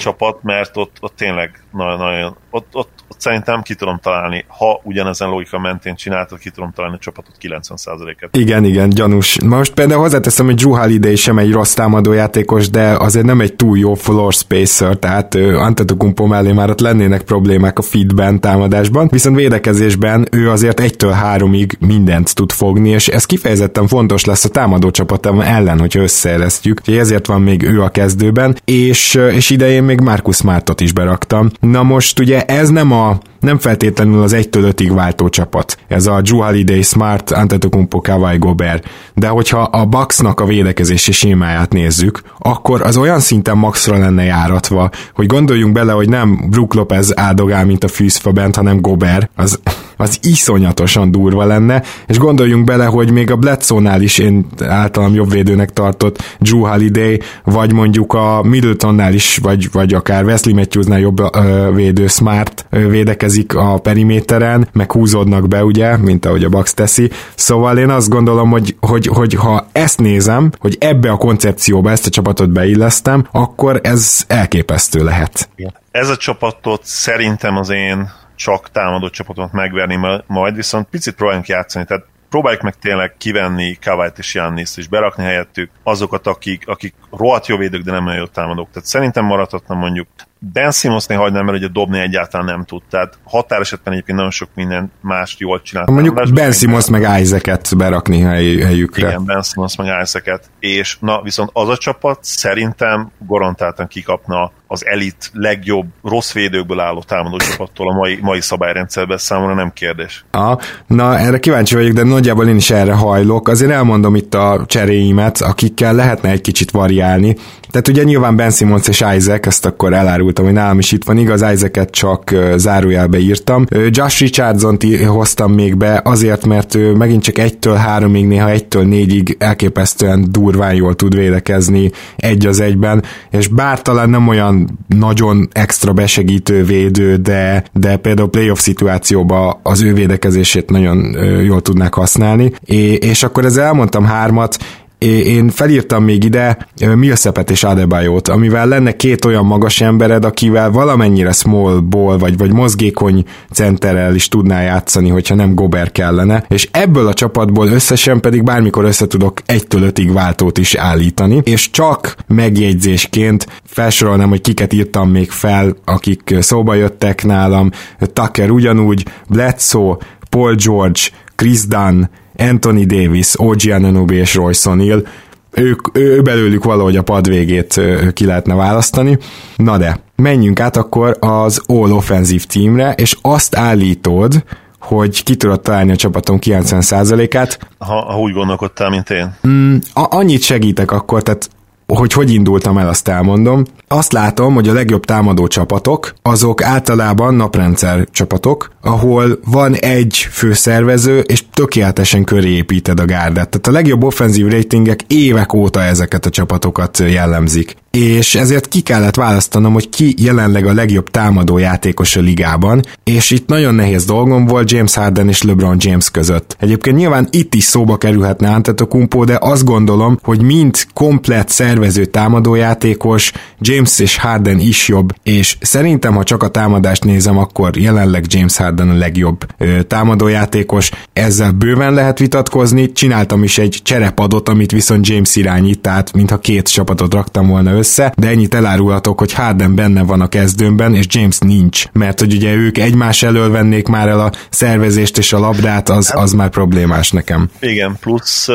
csapat, 0.00 0.42
mert 0.42 0.76
ott, 0.76 0.96
ott 1.00 1.16
tényleg 1.16 1.61
nagyon, 1.72 1.98
nagyon 1.98 2.36
ott, 2.50 2.66
ott, 2.72 2.88
ott 3.08 3.20
szerintem 3.20 3.62
ki 3.62 3.74
tudom 3.74 3.98
találni, 4.02 4.44
ha 4.48 4.80
ugyanezen 4.84 5.28
logika 5.28 5.58
mentén 5.58 5.94
csináltad, 5.94 6.38
ki 6.38 6.50
tudom 6.50 6.72
találni 6.74 6.96
a 6.96 7.00
csapatot 7.00 7.34
90%-et. 7.40 8.36
Igen, 8.36 8.64
igen, 8.64 8.88
gyanús. 8.88 9.40
Most 9.40 9.74
például 9.74 10.00
hozzáteszem, 10.00 10.46
hogy 10.46 10.54
Drew 10.54 10.74
Holiday 10.74 11.16
sem 11.16 11.38
egy 11.38 11.52
rossz 11.52 11.74
támadójátékos, 11.74 12.70
de 12.70 12.96
azért 12.98 13.26
nem 13.26 13.40
egy 13.40 13.54
túl 13.54 13.78
jó 13.78 13.94
floor 13.94 14.32
spacer, 14.32 14.96
tehát 14.96 15.34
Antetokumpo 15.34 16.26
mellé 16.26 16.52
már 16.52 16.70
ott 16.70 16.80
lennének 16.80 17.22
problémák 17.22 17.78
a 17.78 17.82
feedben, 17.82 18.40
támadásban, 18.40 19.08
viszont 19.08 19.36
védekezésben 19.36 20.26
ő 20.30 20.50
azért 20.50 20.80
egytől 20.80 21.12
háromig 21.12 21.76
mindent 21.80 22.34
tud 22.34 22.52
fogni, 22.52 22.88
és 22.88 23.08
ez 23.08 23.24
kifejezetten 23.24 23.86
fontos 23.86 24.24
lesz 24.24 24.44
a 24.44 24.48
támadó 24.48 24.90
csapatom 24.90 25.40
ellen, 25.40 25.78
hogyha 25.78 26.00
összeeresztjük. 26.00 26.80
Ezért 26.86 27.26
van 27.26 27.42
még 27.42 27.62
ő 27.62 27.82
a 27.82 27.88
kezdőben, 27.88 28.56
és, 28.64 29.14
és 29.14 29.50
idején 29.50 29.82
még 29.82 30.00
Marcus 30.00 30.36
Smartot 30.36 30.80
is 30.80 30.92
beraktam. 30.92 31.50
Na 31.70 31.82
most 31.82 32.18
ugye 32.18 32.44
ez 32.44 32.68
nem 32.68 32.92
a 32.92 33.18
nem 33.40 33.58
feltétlenül 33.58 34.22
az 34.22 34.34
1-től 34.36 34.72
5-ig 34.76 34.90
váltó 34.94 35.28
csapat. 35.28 35.76
Ez 35.88 36.06
a 36.06 36.20
Drew 36.20 36.38
Holiday, 36.38 36.82
Smart, 36.82 37.30
Antetokumpo, 37.30 38.00
Kawhi 38.00 38.38
Gobert. 38.38 38.88
De 39.14 39.28
hogyha 39.28 39.62
a 39.62 39.86
Bucksnak 39.86 40.40
a 40.40 40.44
védekezési 40.44 41.12
sémáját 41.12 41.72
nézzük, 41.72 42.22
akkor 42.38 42.82
az 42.82 42.96
olyan 42.96 43.20
szinten 43.20 43.58
maxra 43.58 43.98
lenne 43.98 44.24
járatva, 44.24 44.90
hogy 45.14 45.26
gondoljunk 45.26 45.72
bele, 45.72 45.92
hogy 45.92 46.08
nem 46.08 46.46
Brook 46.50 46.74
Lopez 46.74 47.18
áldogál, 47.18 47.64
mint 47.64 47.84
a 47.84 47.88
fűzfa 47.88 48.32
bent, 48.32 48.56
hanem 48.56 48.80
Gobert. 48.80 49.30
Az, 49.36 49.60
az 50.02 50.18
iszonyatosan 50.22 51.10
durva 51.10 51.44
lenne, 51.44 51.82
és 52.06 52.18
gondoljunk 52.18 52.64
bele, 52.64 52.84
hogy 52.84 53.10
még 53.10 53.30
a 53.30 53.36
Bledsoe-nál 53.36 54.02
is 54.02 54.18
én 54.18 54.46
általam 54.60 55.14
jobb 55.14 55.30
védőnek 55.30 55.72
tartott 55.72 56.36
Drew 56.38 56.66
Holiday, 56.66 57.20
vagy 57.44 57.72
mondjuk 57.72 58.12
a 58.12 58.42
Middletonnál 58.42 59.14
is, 59.14 59.38
vagy, 59.42 59.68
vagy 59.72 59.94
akár 59.94 60.24
Wesley 60.24 60.54
Matthewsnál 60.54 60.98
jobb 60.98 61.20
ö, 61.34 61.70
védő 61.74 62.06
Smart 62.06 62.66
ö, 62.70 62.88
védekezik 62.88 63.54
a 63.54 63.78
periméteren, 63.78 64.68
meg 64.72 64.92
húzódnak 64.92 65.48
be, 65.48 65.64
ugye, 65.64 65.96
mint 65.96 66.26
ahogy 66.26 66.44
a 66.44 66.48
Bucks 66.48 66.74
teszi. 66.74 67.10
Szóval 67.34 67.78
én 67.78 67.90
azt 67.90 68.08
gondolom, 68.08 68.50
hogy, 68.50 68.76
hogy, 68.80 69.06
hogy 69.06 69.34
ha 69.34 69.66
ezt 69.72 70.00
nézem, 70.00 70.50
hogy 70.58 70.76
ebbe 70.80 71.10
a 71.10 71.16
koncepcióba 71.16 71.90
ezt 71.90 72.06
a 72.06 72.10
csapatot 72.10 72.50
beillesztem, 72.50 73.26
akkor 73.32 73.80
ez 73.82 74.24
elképesztő 74.26 75.04
lehet. 75.04 75.48
Ez 75.90 76.08
a 76.08 76.16
csapatot 76.16 76.80
szerintem 76.84 77.56
az 77.56 77.70
én 77.70 78.20
csak 78.34 78.70
támadó 78.70 79.08
csapatot 79.08 79.52
megverni 79.52 80.22
majd, 80.26 80.54
viszont 80.54 80.88
picit 80.88 81.14
próbáljunk 81.14 81.46
játszani, 81.46 81.84
tehát 81.84 82.04
próbáljuk 82.32 82.62
meg 82.62 82.74
tényleg 82.74 83.14
kivenni 83.18 83.78
Kavajt 83.80 84.18
és 84.18 84.34
Jannis 84.34 84.76
és 84.76 84.88
berakni 84.88 85.24
helyettük 85.24 85.70
azokat, 85.82 86.26
akik, 86.26 86.62
akik 86.66 86.94
rohadt 87.10 87.46
jó 87.46 87.56
védők, 87.56 87.82
de 87.82 87.90
nem 87.90 88.04
nagyon 88.04 88.18
jó 88.18 88.26
támadók. 88.26 88.70
Tehát 88.72 88.88
szerintem 88.88 89.24
maradhatna 89.24 89.74
mondjuk 89.74 90.06
Ben 90.38 90.70
Simmonsnél 90.70 91.18
hagynám, 91.18 91.44
mert 91.44 91.58
ugye 91.58 91.68
dobni 91.68 91.98
egyáltalán 91.98 92.46
nem 92.46 92.64
tud. 92.64 92.82
Tehát 92.90 93.18
határesetben 93.24 93.92
egyébként 93.92 94.16
nagyon 94.16 94.32
sok 94.32 94.48
minden 94.54 94.92
mást 95.00 95.40
jól 95.40 95.62
csinált. 95.62 95.90
Mondjuk 95.90 96.32
Ben 96.32 96.52
Simmons 96.52 96.88
meg 96.88 97.20
Isaac-et 97.20 97.76
berakni 97.76 98.20
hely, 98.20 98.56
helyükre. 98.56 99.08
Igen, 99.08 99.24
Ben 99.24 99.42
Simmons 99.42 99.76
meg 99.76 100.02
Isaac-et. 100.02 100.50
És 100.58 100.96
na, 101.00 101.22
viszont 101.22 101.50
az 101.52 101.68
a 101.68 101.76
csapat 101.76 102.18
szerintem 102.20 103.10
garantáltan 103.26 103.86
kikapna 103.86 104.52
az 104.72 104.86
elit 104.86 105.30
legjobb 105.32 105.86
rossz 106.02 106.32
védőkből 106.32 106.80
álló 106.80 107.02
támadó 107.06 107.36
csapattól 107.36 107.90
a 107.90 107.92
mai, 107.92 108.18
mai 108.22 108.40
szabályrendszerben 108.40 109.18
számomra 109.18 109.54
nem 109.54 109.72
kérdés. 109.74 110.24
A, 110.30 110.58
na, 110.86 111.18
erre 111.18 111.38
kíváncsi 111.38 111.74
vagyok, 111.74 111.92
de 111.92 112.02
nagyjából 112.02 112.48
én 112.48 112.56
is 112.56 112.70
erre 112.70 112.92
hajlok. 112.92 113.48
Azért 113.48 113.70
elmondom 113.70 114.14
itt 114.14 114.34
a 114.34 114.64
cseréimet, 114.66 115.40
akikkel 115.40 115.94
lehetne 115.94 116.30
egy 116.30 116.40
kicsit 116.40 116.70
variálni. 116.70 117.36
Tehát 117.70 117.88
ugye 117.88 118.02
nyilván 118.02 118.36
Ben 118.36 118.50
Simmons 118.50 118.88
és 118.88 119.04
Isaac, 119.16 119.46
ezt 119.46 119.66
akkor 119.66 119.92
elárultam, 119.92 120.44
hogy 120.44 120.54
nálam 120.54 120.78
is 120.78 120.92
itt 120.92 121.04
van, 121.04 121.16
igaz, 121.16 121.44
Isaac-et 121.52 121.90
csak 121.90 122.34
zárójelbe 122.56 123.18
írtam. 123.18 123.64
Josh 123.90 124.20
Richardson-t 124.20 125.04
hoztam 125.06 125.52
még 125.52 125.76
be 125.76 126.00
azért, 126.04 126.46
mert 126.46 126.74
ő 126.74 126.92
megint 126.94 127.22
csak 127.22 127.38
egytől 127.38 127.74
háromig, 127.74 128.26
néha 128.26 128.50
egytől 128.50 128.84
négyig 128.84 129.36
elképesztően 129.38 130.26
durván 130.30 130.74
jól 130.74 130.94
tud 130.94 131.14
védekezni 131.14 131.90
egy 132.16 132.46
az 132.46 132.60
egyben, 132.60 133.04
és 133.30 133.48
bár 133.48 133.82
talán 133.82 134.10
nem 134.10 134.28
olyan 134.28 134.61
nagyon 134.86 135.48
extra 135.52 135.92
besegítő 135.92 136.64
védő, 136.64 137.16
de, 137.16 137.64
de 137.72 137.96
például 137.96 138.30
playoff 138.30 138.58
szituációban 138.58 139.56
az 139.62 139.82
ő 139.82 139.94
védekezését 139.94 140.70
nagyon 140.70 141.16
jól 141.42 141.60
tudnák 141.60 141.94
használni, 141.94 142.52
és 142.98 143.22
akkor 143.22 143.44
ezzel 143.44 143.64
elmondtam 143.64 144.04
hármat, 144.04 144.56
én 145.02 145.48
felírtam 145.48 146.04
még 146.04 146.24
ide 146.24 146.66
Millsapet 146.94 147.50
és 147.50 147.64
Adebayot, 147.64 148.28
amivel 148.28 148.66
lenne 148.66 148.96
két 148.96 149.24
olyan 149.24 149.46
magas 149.46 149.80
embered, 149.80 150.24
akivel 150.24 150.70
valamennyire 150.70 151.32
small 151.32 151.78
ball, 151.78 152.18
vagy, 152.18 152.36
vagy 152.36 152.52
mozgékony 152.52 153.24
centerrel 153.50 154.14
is 154.14 154.28
tudná 154.28 154.62
játszani, 154.62 155.08
hogyha 155.08 155.34
nem 155.34 155.54
Gober 155.54 155.92
kellene, 155.92 156.44
és 156.48 156.68
ebből 156.70 157.06
a 157.06 157.14
csapatból 157.14 157.66
összesen 157.66 158.20
pedig 158.20 158.42
bármikor 158.42 158.84
össze 158.84 159.06
tudok 159.06 159.40
egytől 159.46 159.82
ötig 159.82 160.12
váltót 160.12 160.58
is 160.58 160.74
állítani, 160.74 161.40
és 161.44 161.70
csak 161.70 162.16
megjegyzésként 162.26 163.46
felsorolnám, 163.64 164.28
hogy 164.28 164.40
kiket 164.40 164.72
írtam 164.72 165.10
még 165.10 165.30
fel, 165.30 165.76
akik 165.84 166.36
szóba 166.40 166.74
jöttek 166.74 167.24
nálam, 167.24 167.70
Tucker 168.12 168.50
ugyanúgy, 168.50 169.04
Bledsoe, 169.28 169.96
Paul 170.30 170.54
George, 170.54 171.00
Chris 171.36 171.66
Dunn, 171.66 172.02
Anthony 172.48 172.86
Davis, 172.86 173.32
OG 173.40 173.60
Anunoby 173.70 174.16
és 174.16 174.34
Royce 174.34 174.70
O'Neal, 174.72 175.06
ők, 175.50 175.80
ő 175.98 176.22
belőlük 176.22 176.64
valahogy 176.64 176.96
a 176.96 177.02
pad 177.02 177.28
végét 177.28 177.80
ki 178.12 178.24
lehetne 178.26 178.54
választani. 178.54 179.18
Na 179.56 179.78
de, 179.78 180.00
menjünk 180.16 180.60
át 180.60 180.76
akkor 180.76 181.16
az 181.20 181.62
All 181.66 181.90
Offensive 181.90 182.44
teamre, 182.48 182.92
és 182.92 183.16
azt 183.22 183.56
állítod, 183.56 184.44
hogy 184.80 185.22
ki 185.24 185.36
tudod 185.36 185.60
találni 185.60 185.90
a 185.90 185.96
csapatom 185.96 186.38
90%-át. 186.40 187.58
Ha, 187.78 187.94
ha 188.12 188.18
úgy 188.18 188.32
gondolkodtál, 188.32 188.90
mint 188.90 189.10
én. 189.10 189.36
Mm, 189.48 189.76
a- 189.92 190.16
annyit 190.16 190.42
segítek 190.42 190.90
akkor, 190.90 191.22
tehát 191.22 191.48
hogy 191.86 192.12
hogy 192.12 192.32
indultam 192.32 192.78
el, 192.78 192.88
azt 192.88 193.08
elmondom. 193.08 193.64
Azt 193.88 194.12
látom, 194.12 194.54
hogy 194.54 194.68
a 194.68 194.72
legjobb 194.72 195.04
támadó 195.04 195.46
csapatok, 195.46 196.14
azok 196.22 196.62
általában 196.62 197.34
naprendszer 197.34 198.08
csapatok, 198.10 198.70
ahol 198.80 199.38
van 199.44 199.74
egy 199.74 200.26
főszervező, 200.30 201.18
és 201.18 201.44
tökéletesen 201.50 202.24
köré 202.24 202.50
építed 202.50 203.00
a 203.00 203.04
gárdát. 203.04 203.48
Tehát 203.48 203.66
a 203.66 203.70
legjobb 203.70 204.04
offenzív 204.04 204.46
ratingek 204.46 205.02
évek 205.06 205.52
óta 205.52 205.82
ezeket 205.82 206.26
a 206.26 206.30
csapatokat 206.30 206.98
jellemzik 206.98 207.76
és 207.92 208.34
ezért 208.34 208.68
ki 208.68 208.80
kellett 208.80 209.14
választanom, 209.14 209.72
hogy 209.72 209.88
ki 209.88 210.14
jelenleg 210.18 210.66
a 210.66 210.72
legjobb 210.72 211.10
támadó 211.10 211.58
játékos 211.58 212.16
a 212.16 212.20
ligában, 212.20 212.82
és 213.04 213.30
itt 213.30 213.48
nagyon 213.48 213.74
nehéz 213.74 214.04
dolgom 214.04 214.46
volt 214.46 214.70
James 214.70 214.94
Harden 214.94 215.28
és 215.28 215.42
LeBron 215.42 215.76
James 215.78 216.10
között. 216.10 216.56
Egyébként 216.58 216.96
nyilván 216.96 217.28
itt 217.30 217.54
is 217.54 217.64
szóba 217.64 217.96
kerülhetne 217.96 218.50
Antetokounmpo, 218.50 219.24
de 219.24 219.38
azt 219.40 219.64
gondolom, 219.64 220.18
hogy 220.22 220.42
mind 220.42 220.76
komplet 220.94 221.48
szervező 221.48 222.04
támadójátékos, 222.04 223.32
James 223.60 223.98
és 223.98 224.16
Harden 224.16 224.58
is 224.58 224.88
jobb, 224.88 225.14
és 225.22 225.56
szerintem, 225.60 226.14
ha 226.14 226.22
csak 226.22 226.42
a 226.42 226.48
támadást 226.48 227.04
nézem, 227.04 227.38
akkor 227.38 227.76
jelenleg 227.76 228.24
James 228.28 228.56
Harden 228.56 228.90
a 228.90 228.94
legjobb 228.94 229.46
ö, 229.58 229.82
támadójátékos. 229.82 230.90
Ezzel 231.12 231.50
bőven 231.50 231.94
lehet 231.94 232.18
vitatkozni, 232.18 232.92
csináltam 232.92 233.42
is 233.42 233.58
egy 233.58 233.80
cserepadot, 233.82 234.48
amit 234.48 234.72
viszont 234.72 235.06
James 235.06 235.36
irányít, 235.36 235.80
tehát 235.80 236.12
mintha 236.12 236.38
két 236.38 236.68
csapatot 236.68 237.14
raktam 237.14 237.48
volna 237.48 237.80
össze, 237.82 238.12
de 238.16 238.28
ennyit 238.28 238.54
elárulhatok, 238.54 239.18
hogy 239.18 239.32
Harden 239.32 239.74
benne 239.74 240.02
van 240.02 240.20
a 240.20 240.28
kezdőmben, 240.28 240.94
és 240.94 241.06
James 241.08 241.38
nincs, 241.38 241.84
mert 241.92 242.20
hogy 242.20 242.34
ugye 242.34 242.54
ők 242.54 242.78
egymás 242.78 243.22
elől 243.22 243.50
vennék 243.50 243.88
már 243.88 244.08
el 244.08 244.20
a 244.20 244.32
szervezést 244.50 245.18
és 245.18 245.32
a 245.32 245.38
labdát, 245.38 245.88
az, 245.88 246.12
az 246.14 246.32
már 246.32 246.48
problémás 246.48 247.10
nekem. 247.10 247.50
Igen, 247.60 247.96
plusz 248.00 248.48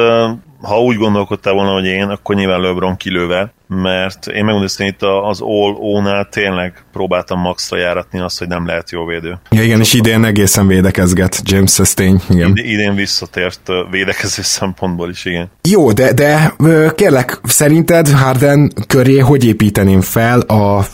ha 0.61 0.81
úgy 0.81 0.97
gondolkodtál 0.97 1.53
volna, 1.53 1.71
hogy 1.71 1.85
én, 1.85 2.07
akkor 2.07 2.35
nyilván 2.35 2.61
LeBron 2.61 2.97
kilőve, 2.97 3.53
mert 3.67 4.27
én 4.27 4.45
megmondom, 4.45 4.69
hogy 4.77 4.87
itt 4.87 5.01
az 5.01 5.41
All 5.41 5.73
O-nál 5.79 6.27
tényleg 6.29 6.85
próbáltam 6.91 7.39
maxra 7.39 7.77
járatni 7.77 8.19
azt, 8.19 8.39
hogy 8.39 8.47
nem 8.47 8.65
lehet 8.65 8.91
jó 8.91 9.05
védő. 9.05 9.39
Ja, 9.49 9.63
igen, 9.63 9.79
és 9.79 9.93
idén 9.93 10.23
egészen 10.23 10.67
védekezget 10.67 11.41
James 11.43 11.71
Sustain, 11.71 12.19
igen. 12.29 12.51
Idén 12.55 12.95
visszatért 12.95 13.69
védekező 13.91 14.41
szempontból 14.41 15.09
is, 15.09 15.25
igen. 15.25 15.49
Jó, 15.69 15.91
de, 15.91 16.13
de 16.13 16.53
kérlek, 16.95 17.39
szerinted 17.43 18.09
Harden 18.09 18.71
köré 18.87 19.19
hogy 19.19 19.45
építeném 19.45 20.01
fel 20.01 20.39
a 20.39 20.85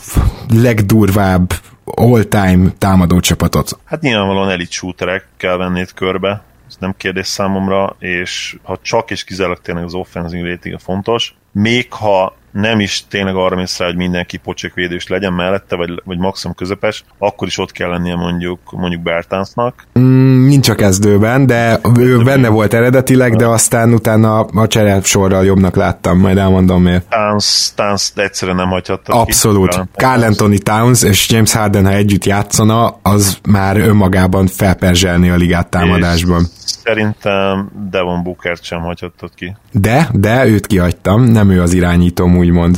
legdurvább 0.62 1.54
all-time 1.86 2.70
támadó 2.78 3.20
csapatot? 3.20 3.80
Hát 3.86 4.02
nyilvánvalóan 4.02 4.50
elit 4.50 4.72
shooterek 4.72 5.28
kell 5.38 5.58
vennéd 5.58 5.94
körbe, 5.94 6.44
ez 6.68 6.76
nem 6.80 6.94
kérdés 6.98 7.28
számomra, 7.28 7.96
és 8.00 8.56
ha 8.64 8.80
csak 8.82 9.12
és 9.12 9.24
kizárólag 9.24 9.62
tényleg 9.62 9.84
az 9.84 9.94
offensive 9.94 10.50
rating 10.50 10.80
fontos, 10.80 11.36
még 11.52 11.94
ha 11.94 12.36
nem 12.54 12.80
is 12.80 13.04
tényleg 13.08 13.36
arra 13.36 13.56
mész 13.56 13.78
rá, 13.78 13.86
hogy 13.86 13.96
mindenki 13.96 14.38
pocsékvédős 14.38 15.08
legyen 15.08 15.34
mellette, 15.34 15.76
vagy, 15.76 16.02
vagy 16.06 16.18
maximum 16.18 16.56
közepes, 16.56 17.04
akkor 17.18 17.48
is 17.48 17.58
ott 17.58 17.72
kell 17.72 17.90
lennie 17.90 18.16
mondjuk 18.16 18.60
mondjuk 18.72 19.02
Bertánsnak. 19.02 19.86
Mm, 20.00 20.48
nincs 20.48 20.70
a 20.70 20.76
kezdőben, 20.76 21.46
de 21.46 21.80
ő 22.00 22.24
benne 22.24 22.50
volt 22.50 22.74
eredetileg, 22.74 23.36
de 23.36 23.46
aztán 23.46 23.94
utána 23.94 24.40
a 24.40 24.68
csere 24.68 25.02
sorral 25.04 25.46
jobbnak 25.46 25.76
láttam, 25.76 26.20
majd 26.20 26.38
elmondom 26.38 26.82
miért. 26.82 27.06
Towns, 27.10 27.72
Towns 27.76 28.12
egyszerűen 28.16 28.58
nem 28.58 28.70
hagyhatta 28.70 29.14
Abszolút. 29.14 29.82
Carl 29.96 30.24
Anthony 30.24 30.58
Towns 30.64 31.04
és 31.04 31.30
James 31.30 31.54
Harden, 31.54 31.86
ha 31.86 31.92
együtt 31.92 32.26
játszana, 32.26 33.00
az 33.02 33.38
már 33.50 33.78
önmagában 33.78 34.48
felperzselni 34.48 35.30
a 35.30 35.36
ligát 35.36 35.70
támadásban. 35.70 36.42
És 36.64 36.72
szerintem 36.84 37.72
Devon 37.90 38.24
Bookert 38.24 38.64
sem 38.64 38.80
hagyhatott 38.80 39.34
ki. 39.36 39.56
De, 39.72 40.10
de 40.14 40.46
őt 40.46 40.68
kihagytam, 40.68 41.24
nem 41.24 41.50
ő 41.50 41.62
az 41.62 41.74
irányítóm, 41.74 42.36
úgymond 42.44 42.78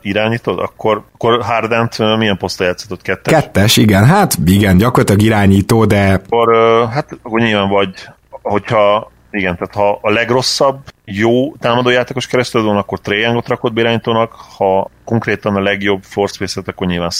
irányítod, 0.00 0.58
akkor, 0.58 1.02
akkor 1.12 1.42
Hardent 1.42 1.98
milyen 2.18 2.36
posztra 2.36 2.64
játszott? 2.64 3.02
Kettes? 3.02 3.32
Kettes, 3.32 3.76
igen. 3.76 4.04
Hát 4.04 4.36
igen, 4.46 4.76
gyakorlatilag 4.76 5.22
irányító, 5.22 5.84
de... 5.84 6.12
Akkor, 6.12 6.54
hát 6.88 7.18
akkor 7.22 7.40
nyilván 7.40 7.68
vagy, 7.68 7.90
hogyha 8.30 9.10
igen, 9.30 9.56
tehát 9.56 9.74
ha 9.74 9.98
a 10.02 10.10
legrosszabb 10.10 10.78
jó 11.04 11.54
támadójátékos 11.56 12.26
keresztül 12.26 12.62
van, 12.62 12.76
akkor 12.76 13.00
Trae 13.00 13.42
rakott 13.46 13.78
irányítónak, 13.78 14.32
ha 14.56 14.90
konkrétan 15.04 15.56
a 15.56 15.60
legjobb 15.60 16.02
force 16.02 16.34
space 16.34 16.60
akkor 16.64 16.86
nyilván 16.86 17.10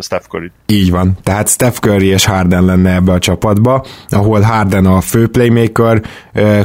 Steph 0.00 0.26
Curry. 0.28 0.50
Így 0.66 0.90
van. 0.90 1.18
Tehát 1.22 1.48
Steph 1.48 1.78
Curry 1.78 2.06
és 2.06 2.24
Harden 2.24 2.64
lenne 2.64 2.94
ebbe 2.94 3.12
a 3.12 3.18
csapatba, 3.18 3.84
ahol 4.08 4.40
Harden 4.40 4.86
a 4.86 5.00
fő 5.00 5.28
playmaker, 5.28 6.02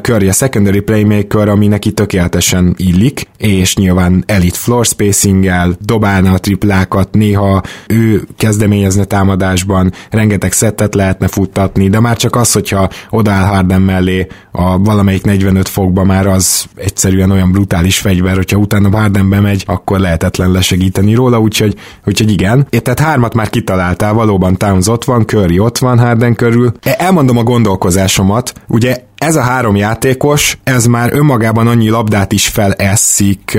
Curry 0.02 0.28
a 0.28 0.32
secondary 0.32 0.80
playmaker, 0.80 1.50
ami 1.50 1.68
neki 1.68 1.92
tökéletesen 1.92 2.74
illik, 2.78 3.28
és 3.38 3.76
nyilván 3.76 4.24
elite 4.28 4.58
floor 4.58 4.86
spacing-el, 4.86 5.76
dobálna 5.80 6.34
a 6.34 6.38
triplákat, 6.38 7.14
néha 7.14 7.64
ő 7.88 8.28
kezdeményezne 8.38 9.04
támadásban, 9.04 9.92
rengeteg 10.10 10.52
szettet 10.52 10.96
lehetne 10.96 11.28
futtatni, 11.28 11.90
de 11.90 12.00
már 12.00 12.18
csak 12.18 12.36
az, 12.36 12.52
hogyha 12.52 12.90
odaáll 13.10 13.46
Harden 13.46 13.82
mellé 13.82 14.28
a 14.52 14.78
valamelyik 14.78 15.24
45 15.24 15.68
fokba, 15.68 16.04
már 16.04 16.28
az 16.28 16.67
egyszerűen 16.76 17.32
olyan 17.32 17.52
brutális 17.52 17.98
fegyver, 17.98 18.36
hogyha 18.36 18.58
utána 18.58 18.98
Harden 18.98 19.30
bemegy, 19.30 19.64
akkor 19.66 20.00
lehetetlen 20.00 20.52
lesz 20.52 20.66
segíteni 20.66 21.14
róla, 21.14 21.40
úgyhogy, 21.40 21.76
úgyhogy 22.06 22.32
igen. 22.32 22.68
Én 22.70 22.84
tehát 22.84 23.00
hármat 23.00 23.34
már 23.34 23.50
kitaláltál, 23.50 24.14
valóban 24.14 24.58
Towns 24.58 24.88
ott 24.88 25.04
van, 25.04 25.26
Curry 25.26 25.60
ott 25.60 25.78
van 25.78 26.00
Harden 26.00 26.36
körül. 26.36 26.72
E, 26.84 26.96
elmondom 26.98 27.38
a 27.38 27.44
gondolkozásomat, 27.44 28.54
ugye 28.68 29.04
ez 29.18 29.36
a 29.36 29.42
három 29.42 29.76
játékos, 29.76 30.58
ez 30.64 30.86
már 30.86 31.14
önmagában 31.14 31.68
annyi 31.68 31.90
labdát 31.90 32.32
is 32.32 32.48
feleszik, 32.48 33.58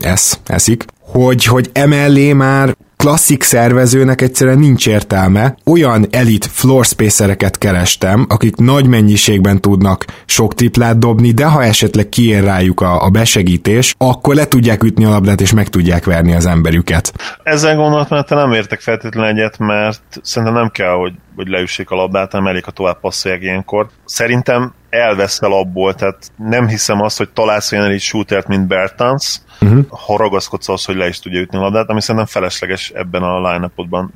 esz, 0.00 0.38
eszik, 0.46 0.84
hogy, 1.00 1.44
hogy 1.44 1.70
emellé 1.72 2.32
már 2.32 2.76
klasszik 2.98 3.42
szervezőnek 3.42 4.20
egyszerűen 4.20 4.58
nincs 4.58 4.86
értelme. 4.86 5.54
Olyan 5.64 6.06
elit 6.10 6.46
floor 6.46 6.84
spacereket 6.84 7.58
kerestem, 7.58 8.26
akik 8.28 8.56
nagy 8.56 8.86
mennyiségben 8.86 9.60
tudnak 9.60 10.04
sok 10.26 10.54
triplát 10.54 10.98
dobni, 10.98 11.30
de 11.30 11.46
ha 11.46 11.64
esetleg 11.64 12.08
kiér 12.08 12.44
rájuk 12.44 12.80
a, 12.80 13.04
a 13.04 13.10
besegítés, 13.10 13.94
akkor 13.98 14.34
le 14.34 14.46
tudják 14.46 14.82
ütni 14.82 15.04
a 15.04 15.10
labdát, 15.10 15.40
és 15.40 15.52
meg 15.52 15.68
tudják 15.68 16.04
verni 16.04 16.34
az 16.34 16.46
emberüket. 16.46 17.12
Ezzel 17.42 17.76
gondolatmenete 17.76 18.34
nem 18.34 18.52
értek 18.52 18.80
feltétlenül 18.80 19.30
egyet, 19.30 19.58
mert 19.58 20.02
szerintem 20.22 20.58
nem 20.58 20.68
kell, 20.68 20.92
hogy, 20.92 21.12
hogy 21.36 21.48
leüssék 21.48 21.90
a 21.90 21.94
labdát, 21.94 22.30
hanem 22.30 22.46
elég, 22.46 22.64
ha 22.64 22.70
tovább 22.70 23.00
passzolják 23.00 23.42
ilyenkor. 23.42 23.88
Szerintem 24.04 24.74
elveszel 24.90 25.52
abból, 25.52 25.94
tehát 25.94 26.30
nem 26.36 26.68
hiszem 26.68 27.00
azt, 27.00 27.18
hogy 27.18 27.28
találsz 27.28 27.72
olyan 27.72 27.90
egy 27.90 28.00
shootert, 28.00 28.48
mint 28.48 28.66
Bertans, 28.66 29.40
uh-huh. 29.60 29.84
ha 29.88 30.16
ragaszkodsz 30.16 30.68
az, 30.68 30.84
hogy 30.84 30.96
le 30.96 31.08
is 31.08 31.18
tudja 31.18 31.40
ütni 31.40 31.58
a 31.58 31.60
labdát, 31.60 31.88
ami 31.88 32.00
szerintem 32.00 32.26
felesleges 32.26 32.90
ebben 32.90 33.22
a 33.22 33.50
line 33.50 33.70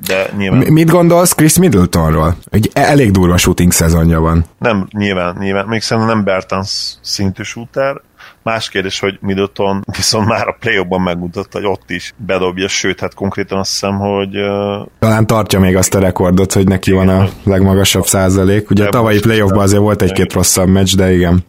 de 0.07 0.29
nyilván... 0.37 0.59
M- 0.59 0.69
mit 0.69 0.89
gondolsz 0.89 1.33
Chris 1.33 1.57
Middletonról? 1.57 2.35
Egy 2.49 2.69
elég 2.73 3.11
durva 3.11 3.37
shooting 3.37 3.71
szezonja 3.71 4.19
van. 4.19 4.45
Nem, 4.59 4.87
nyilván, 4.91 5.35
nyilván. 5.39 5.65
Még 5.65 5.81
szerintem 5.81 6.15
nem 6.15 6.23
Bertans 6.23 6.93
szintű 7.01 7.43
shooter, 7.43 8.01
Más 8.43 8.69
kérdés, 8.69 8.99
hogy 8.99 9.17
Middleton 9.21 9.83
viszont 9.95 10.27
már 10.27 10.47
a 10.47 10.55
play 10.59 10.85
megmutatta, 11.03 11.57
hogy 11.57 11.67
ott 11.67 11.89
is 11.89 12.13
bedobja, 12.17 12.67
sőt, 12.67 12.99
hát 12.99 13.13
konkrétan 13.13 13.59
azt 13.59 13.71
hiszem, 13.71 13.97
hogy... 13.97 14.37
Uh... 14.37 14.87
Talán 14.99 15.27
tartja 15.27 15.59
még 15.59 15.75
azt 15.75 15.95
a 15.95 15.99
rekordot, 15.99 16.53
hogy 16.53 16.67
neki 16.67 16.91
igen, 16.91 17.05
van 17.05 17.19
a 17.19 17.29
legmagasabb 17.43 18.05
százalék. 18.05 18.69
Ugye 18.69 18.85
a 18.85 18.89
tavalyi 18.89 19.19
playoffban 19.19 19.63
azért 19.63 19.81
volt 19.81 20.01
egy-két 20.01 20.33
rosszabb 20.33 20.67
meccs, 20.67 20.95
de 20.95 21.13
igen. 21.13 21.45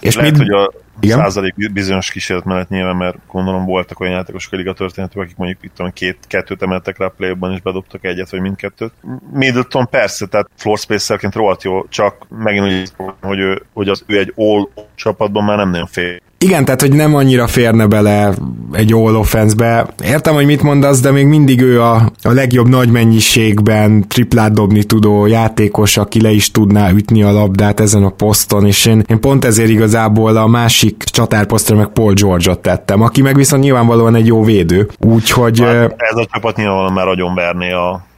És 0.00 0.16
Lehet, 0.16 0.30
mit... 0.30 0.40
hogy 0.40 0.50
a 0.50 0.72
igen? 1.00 1.18
százalék 1.18 1.72
bizonyos 1.72 2.10
kísérlet 2.10 2.44
mellett 2.44 2.68
nyilván, 2.68 2.96
mert 2.96 3.16
gondolom 3.26 3.64
voltak 3.64 4.00
olyan 4.00 4.14
játékosok 4.14 4.52
a 4.52 4.56
liga 4.56 4.72
történetben, 4.72 5.24
akik 5.24 5.36
mondjuk 5.36 5.62
itt 5.62 5.74
tudom, 5.74 5.92
két, 5.92 6.18
kettőt 6.26 6.62
emeltek 6.62 6.98
rá 6.98 7.12
play 7.16 7.36
és 7.52 7.60
bedobtak 7.60 8.04
egyet, 8.04 8.30
vagy 8.30 8.40
mindkettőt. 8.40 8.92
Middleton 9.32 9.88
persze, 9.88 10.26
tehát 10.26 10.50
floor 10.56 10.78
spacerként 10.78 11.34
rohadt 11.34 11.62
jó, 11.62 11.88
csak 11.88 12.26
megint 12.28 12.64
úgy, 12.64 12.92
hogy, 13.20 13.38
ő, 13.38 13.62
hogy 13.72 13.88
az, 13.88 14.04
ő 14.06 14.18
egy 14.18 14.32
all 14.36 14.68
csapatban 14.94 15.44
már 15.44 15.56
nem 15.56 15.70
nagyon 15.70 15.86
fél 15.86 16.18
igen, 16.44 16.64
tehát 16.64 16.80
hogy 16.80 16.92
nem 16.92 17.14
annyira 17.14 17.46
férne 17.46 17.86
bele 17.86 18.34
egy 18.72 18.92
all 18.92 19.14
offense-be. 19.14 19.86
Értem, 20.04 20.34
hogy 20.34 20.46
mit 20.46 20.62
mondasz, 20.62 21.00
de 21.00 21.10
még 21.10 21.26
mindig 21.26 21.60
ő 21.60 21.82
a, 21.82 21.94
a 22.22 22.32
legjobb 22.32 22.68
nagy 22.68 22.90
mennyiségben 22.90 24.08
triplát 24.08 24.52
dobni 24.52 24.84
tudó 24.84 25.26
játékos, 25.26 25.96
aki 25.96 26.20
le 26.20 26.30
is 26.30 26.50
tudná 26.50 26.90
ütni 26.90 27.22
a 27.22 27.32
labdát 27.32 27.80
ezen 27.80 28.02
a 28.02 28.10
poszton, 28.10 28.66
és 28.66 28.86
én, 28.86 29.02
én 29.06 29.20
pont 29.20 29.44
ezért 29.44 29.68
igazából 29.68 30.36
a 30.36 30.46
másik 30.46 31.02
csatárposztra 31.02 31.76
meg 31.76 31.86
Paul 31.86 32.12
George-ot 32.12 32.58
tettem, 32.58 33.02
aki 33.02 33.22
meg 33.22 33.34
viszont 33.34 33.62
nyilvánvalóan 33.62 34.14
egy 34.14 34.26
jó 34.26 34.44
védő. 34.44 34.88
Úgyhogy... 34.98 35.60
Hát 35.60 35.94
ez 35.96 36.16
a 36.16 36.26
csapat 36.32 36.56
nyilvánvalóan 36.56 36.92
már 36.92 37.06
nagyon 37.06 37.34
verné 37.34 37.72
a 37.72 38.08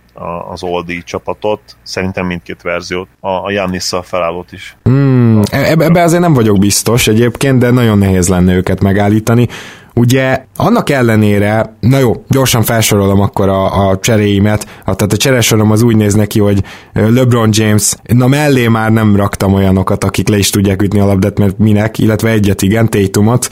az 0.51 0.63
Oldi 0.63 1.03
csapatot, 1.05 1.61
szerintem 1.83 2.27
mindkét 2.27 2.63
verziót, 2.63 3.09
a, 3.21 3.29
a 3.29 3.51
Jannisszal 3.51 4.03
felállott 4.03 4.53
is. 4.53 4.77
Hmm, 4.83 5.12
ebbe, 5.53 6.03
azért 6.03 6.21
nem 6.21 6.35
vagyok 6.35 6.59
biztos 6.59 7.09
egyébként, 7.09 7.59
de 7.59 7.71
nagyon 7.71 7.99
nehéz 7.99 8.29
lenne 8.29 8.55
őket 8.55 8.81
megállítani. 8.81 9.49
Ugye 9.95 10.45
annak 10.57 10.91
ellenére, 10.91 11.77
na 11.81 11.99
jó, 11.99 12.25
gyorsan 12.29 12.63
felsorolom 12.63 13.21
akkor 13.21 13.49
a, 13.49 13.89
a 13.89 13.99
cseréimet, 13.99 14.67
tehát 14.85 15.13
a 15.13 15.17
cseresorom 15.17 15.71
az 15.71 15.83
úgy 15.83 15.97
néz 15.97 16.15
neki, 16.15 16.41
hogy 16.41 16.63
LeBron 16.93 17.49
James, 17.53 17.95
na 18.03 18.27
mellé 18.27 18.69
már 18.69 18.93
nem 18.93 19.17
raktam 19.17 19.53
olyanokat, 19.53 20.05
akik 20.05 20.29
le 20.29 20.37
is 20.37 20.51
tudják 20.51 20.83
ütni 20.83 21.01
a 21.01 21.07
labdát, 21.07 21.39
mert 21.39 21.59
minek, 21.59 21.99
illetve 21.99 22.31
egyet 22.31 22.63
igen, 22.63 22.89
Tatumot, 22.89 23.49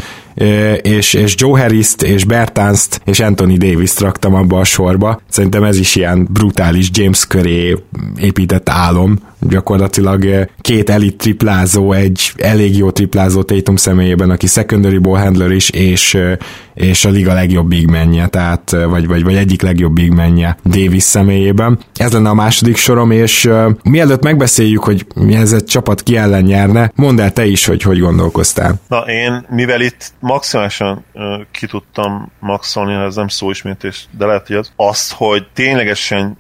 és, 0.83 1.15
és 1.15 1.35
Joe 1.37 1.61
Harris-t, 1.61 2.03
és 2.03 2.25
Bertánzt, 2.25 3.01
és 3.05 3.21
Anthony 3.21 3.59
Davis-t 3.59 4.01
raktam 4.01 4.35
abba 4.35 4.59
a 4.59 4.65
sorba. 4.65 5.21
Szerintem 5.29 5.65
ez 5.65 5.79
is 5.79 5.97
ilyen 5.97 6.29
brutális 6.31 6.91
James 6.93 7.27
köré 7.27 7.77
épített 8.17 8.69
álom, 8.69 9.19
gyakorlatilag 9.41 10.49
két 10.61 10.91
elit 10.91 11.17
triplázó, 11.17 11.93
egy 11.93 12.33
elég 12.37 12.77
jó 12.77 12.91
triplázó 12.91 13.43
Tatum 13.43 13.77
személyében, 13.77 14.31
aki 14.31 14.47
secondary 14.47 14.99
ball 14.99 15.19
handler 15.19 15.51
is, 15.51 15.71
és, 15.71 16.19
és 16.81 17.05
a 17.05 17.11
liga 17.11 17.35
legjobb 17.35 17.69
big 17.69 17.87
menje, 17.87 18.27
tehát, 18.27 18.71
vagy, 18.71 19.07
vagy, 19.07 19.23
vagy 19.23 19.37
egyik 19.37 19.63
legjobb 19.63 19.93
big 19.93 20.11
menje 20.13 20.57
Davis 20.65 21.03
személyében. 21.03 21.79
Ez 21.95 22.13
lenne 22.13 22.29
a 22.29 22.35
második 22.35 22.77
sorom, 22.77 23.11
és 23.11 23.45
uh, 23.45 23.71
mielőtt 23.83 24.23
megbeszéljük, 24.23 24.85
hogy 24.85 25.07
mi 25.15 25.35
ez 25.35 25.53
egy 25.53 25.65
csapat 25.65 26.03
ki 26.03 26.17
ellen 26.17 26.43
nyerne, 26.43 26.93
mondd 26.95 27.21
el 27.21 27.33
te 27.33 27.45
is, 27.47 27.67
hogy 27.67 27.83
hogy 27.83 28.01
gondolkoztál. 28.01 28.81
Na 28.89 28.99
én, 28.99 29.47
mivel 29.49 29.81
itt 29.81 30.13
maximálisan 30.21 31.05
uh, 31.13 31.23
ki 31.51 31.67
tudtam 31.67 32.31
maxolni, 32.39 32.95
ez 32.95 33.15
nem 33.15 33.29
szóismétés, 33.29 34.07
de 34.19 34.27
lehet, 34.27 34.47
hogy 34.47 34.57
az, 34.57 34.73
azt, 34.77 35.13
hogy 35.13 35.47
ténylegesen 35.55 36.39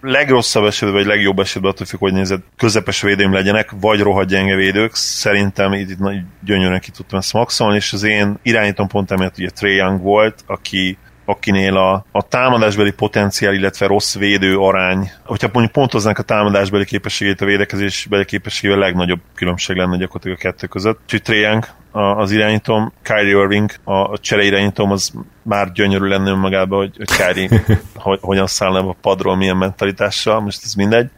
legrosszabb 0.00 0.64
esetben, 0.64 0.96
vagy 0.96 1.06
legjobb 1.06 1.38
esetben 1.38 1.70
attól 1.70 1.86
függ, 1.86 2.00
hogy 2.00 2.12
nézed, 2.12 2.40
közepes 2.56 3.00
védőim 3.00 3.32
legyenek, 3.32 3.70
vagy 3.80 4.00
rohadt 4.00 4.28
gyenge 4.28 4.54
védők. 4.54 4.94
Szerintem 4.94 5.72
itt, 5.72 5.90
itt 5.90 5.98
gyönyörűen 6.44 6.80
ki 6.80 6.90
tudtam 6.90 7.18
ezt 7.18 7.32
maxolni, 7.32 7.76
és 7.76 7.92
az 7.92 8.02
én 8.02 8.38
irányítom 8.42 8.88
pont 8.88 9.10
emiatt 9.10 9.38
ugye 9.38 9.50
Trey 9.50 9.74
Young 9.74 10.00
volt, 10.02 10.44
aki 10.46 10.98
akinél 11.26 11.76
a, 11.76 12.04
a 12.12 12.28
támadásbeli 12.28 12.90
potenciál, 12.90 13.54
illetve 13.54 13.86
rossz 13.86 14.16
védő 14.16 14.58
arány, 14.58 15.10
hogyha 15.24 15.48
mondjuk 15.52 15.74
pontoznánk 15.74 16.18
a 16.18 16.22
támadásbeli 16.22 16.84
képességét, 16.84 17.40
a 17.40 17.44
védekezésbeli 17.44 18.24
képességével 18.24 18.80
legnagyobb 18.80 19.20
különbség 19.34 19.76
lenne 19.76 19.96
gyakorlatilag 19.96 20.36
a 20.38 20.40
kettő 20.40 20.66
között. 20.66 20.98
Úgyhogy 21.02 21.22
Trae 21.22 21.74
Az 21.96 22.30
irányítom, 22.30 22.92
Kyrie 23.02 23.38
Irving 23.38 23.70
a 23.84 24.18
csere 24.18 24.42
irányítom, 24.42 24.90
az 24.90 25.12
már 25.42 25.72
gyönyörű 25.72 26.06
lenne 26.06 26.30
önmagában, 26.30 26.78
hogy, 26.78 26.96
hogy 26.96 27.16
Kyrie 27.16 27.64
hogy, 27.94 28.18
hogyan 28.22 28.46
szállna 28.46 28.88
a 28.88 28.96
padról, 29.00 29.36
milyen 29.36 29.56
mentalitással, 29.56 30.40
most 30.40 30.60
ez 30.64 30.74
mindegy. 30.74 31.10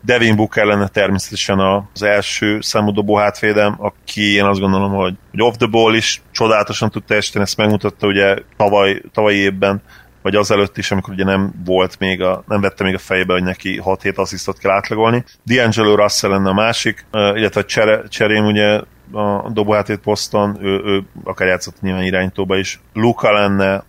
Devin 0.00 0.36
Booker 0.36 0.64
lenne 0.64 0.88
természetesen 0.88 1.58
az 1.58 2.02
első 2.02 2.60
számú 2.60 2.92
dobó 2.92 3.16
hátvédem, 3.16 3.74
aki 3.78 4.34
én 4.34 4.44
azt 4.44 4.60
gondolom, 4.60 4.92
hogy, 4.92 5.14
hogy 5.30 5.42
off 5.42 5.54
the 5.54 5.66
ball 5.66 5.94
is 5.94 6.22
csodálatosan 6.30 6.90
tud 6.90 7.04
teljesíteni, 7.04 7.44
ezt 7.44 7.56
megmutatta 7.56 8.06
ugye 8.06 8.36
tavaly, 8.56 9.02
tavalyi 9.12 9.36
évben, 9.36 9.82
vagy 10.22 10.34
azelőtt 10.34 10.78
is, 10.78 10.90
amikor 10.90 11.12
ugye 11.12 11.24
nem 11.24 11.52
volt 11.64 11.98
még 11.98 12.22
a, 12.22 12.44
nem 12.48 12.60
vette 12.60 12.84
még 12.84 12.94
a 12.94 12.98
fejbe, 12.98 13.32
hogy 13.32 13.42
neki 13.42 13.82
6-7 13.84 14.14
asszisztot 14.14 14.58
kell 14.58 14.70
átlagolni. 14.70 15.24
D'Angelo 15.48 15.94
Russell 15.96 16.30
lenne 16.30 16.48
a 16.48 16.54
másik, 16.54 17.06
illetve 17.12 17.60
a 17.60 17.64
csere, 17.64 18.02
cserém 18.08 18.44
ugye 18.44 18.80
a 19.12 19.50
dobóhátét 19.50 19.98
poszton, 19.98 20.58
ő, 20.60 20.82
ő 20.84 21.02
akár 21.24 21.48
játszott 21.48 21.80
nyilván 21.80 22.04
irányítóba 22.04 22.56
is. 22.56 22.80
Luka 22.92 23.32
lenne 23.32 23.84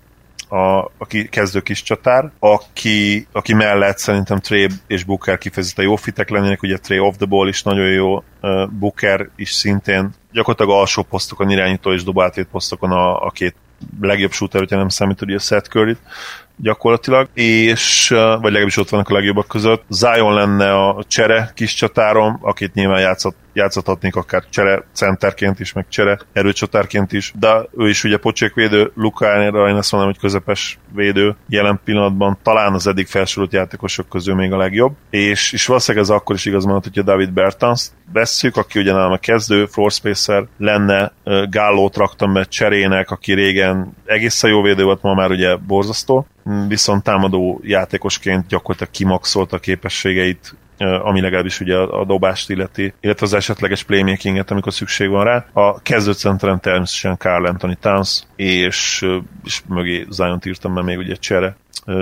a, 0.50 0.92
aki 0.98 1.30
kezdő 1.30 1.62
kis 1.62 1.84
csatár, 1.84 2.32
aki, 2.40 3.28
aki 3.32 3.54
mellett 3.54 3.98
szerintem 3.98 4.40
Trey 4.40 4.68
és 4.88 5.04
Booker 5.04 5.38
kifejezetten 5.38 5.86
jó 5.86 5.96
fitek 5.96 6.30
lennének, 6.30 6.62
ugye 6.62 6.78
Trey 6.78 7.00
off 7.00 7.16
the 7.16 7.26
ball 7.26 7.48
is 7.48 7.64
nagyon 7.64 7.88
jó, 7.88 8.24
Booker 8.80 9.30
is 9.36 9.52
szintén 9.52 10.10
gyakorlatilag 10.32 10.80
alsó 10.80 11.02
posztokon, 11.02 11.50
irányító 11.50 11.94
és 11.94 12.04
dobáltét 12.04 12.48
posztokon 12.52 12.92
a, 12.92 13.26
a 13.26 13.30
két 13.30 13.56
legjobb 14.02 14.32
shooter, 14.32 14.60
hogyha 14.60 14.78
nem 14.78 14.90
számít, 14.90 15.22
ugye 15.22 15.36
a 15.36 15.40
Seth 15.40 15.70
curry 15.70 15.98
gyakorlatilag, 16.58 17.28
és 17.34 18.08
vagy 18.10 18.44
legalábbis 18.44 18.78
ott 18.78 18.90
vannak 18.90 19.10
a 19.10 19.14
legjobbak 19.14 19.48
között. 19.48 19.84
Zion 19.90 20.34
lenne 20.34 20.74
a 20.74 21.04
csere 21.08 21.52
kis 21.56 21.74
csatárom, 21.74 22.40
akit 22.42 22.74
nyilván 22.74 23.00
játszott 23.00 23.36
játszhatnék 23.56 24.16
akár 24.16 24.44
csere 24.50 24.84
centerként 24.94 25.60
is, 25.60 25.74
meg 25.74 25.86
csere 25.90 26.20
erőcsatárként 26.34 27.12
is, 27.14 27.34
de 27.40 27.68
ő 27.78 27.90
is 27.90 28.04
ugye 28.04 28.18
pocsékvédő, 28.18 28.92
Lukára 28.96 29.70
én 29.70 29.76
azt 29.76 29.92
mondom, 29.92 30.10
hogy 30.10 30.20
közepes 30.20 30.80
védő 30.94 31.36
jelen 31.48 31.80
pillanatban, 31.84 32.38
talán 32.44 32.74
az 32.74 32.88
eddig 32.88 33.08
felsorolt 33.08 33.54
játékosok 33.54 34.10
közül 34.10 34.36
még 34.36 34.52
a 34.52 34.58
legjobb, 34.58 34.96
és, 35.10 35.52
és 35.52 35.66
valószínűleg 35.66 36.08
ez 36.08 36.12
akkor 36.12 36.36
is 36.36 36.46
igaz 36.46 36.64
mondhat, 36.64 36.84
hogyha 36.84 37.12
David 37.12 37.32
Bertans 37.32 37.88
vesszük, 38.14 38.58
aki 38.58 38.80
ugye 38.80 38.92
nálam 38.92 39.12
a 39.12 39.18
kezdő, 39.18 39.66
floor 39.66 39.92
spacer 39.92 40.46
lenne, 40.58 41.14
Gállót 41.50 41.98
raktam 41.98 42.34
be 42.34 42.44
cserének, 42.44 43.12
aki 43.12 43.34
régen 43.34 43.96
egészen 44.06 44.50
jó 44.50 44.62
védő 44.62 44.84
volt, 44.84 45.02
ma 45.02 45.14
már 45.14 45.30
ugye 45.30 45.56
borzasztó, 45.56 46.28
viszont 46.68 47.04
támadó 47.04 47.60
játékosként 47.64 48.48
gyakorlatilag 48.48 48.92
kimaxolta 48.94 49.56
a 49.56 49.60
képességeit, 49.60 50.56
ami 50.78 51.22
legalábbis 51.22 51.60
ugye 51.60 51.78
a, 51.78 52.06
dobást 52.06 52.50
illeti, 52.50 52.94
illetve 53.02 53.26
az 53.26 53.34
esetleges 53.34 53.84
playmakinget, 53.84 54.52
amikor 54.52 54.74
szükség 54.74 55.10
van 55.10 55.24
rá. 55.24 55.46
A 55.54 55.82
kezdőcenteren 55.82 56.60
természetesen 56.60 57.18
Carl 57.18 57.46
Anthony 57.46 57.78
Towns, 57.80 58.24
és, 58.36 59.06
és 59.44 59.62
mögé 59.68 60.06
zion 60.10 60.40
írtam 60.46 60.74
be 60.74 60.82
még 60.82 60.98
ugye 60.98 61.16
csere, 61.16 61.56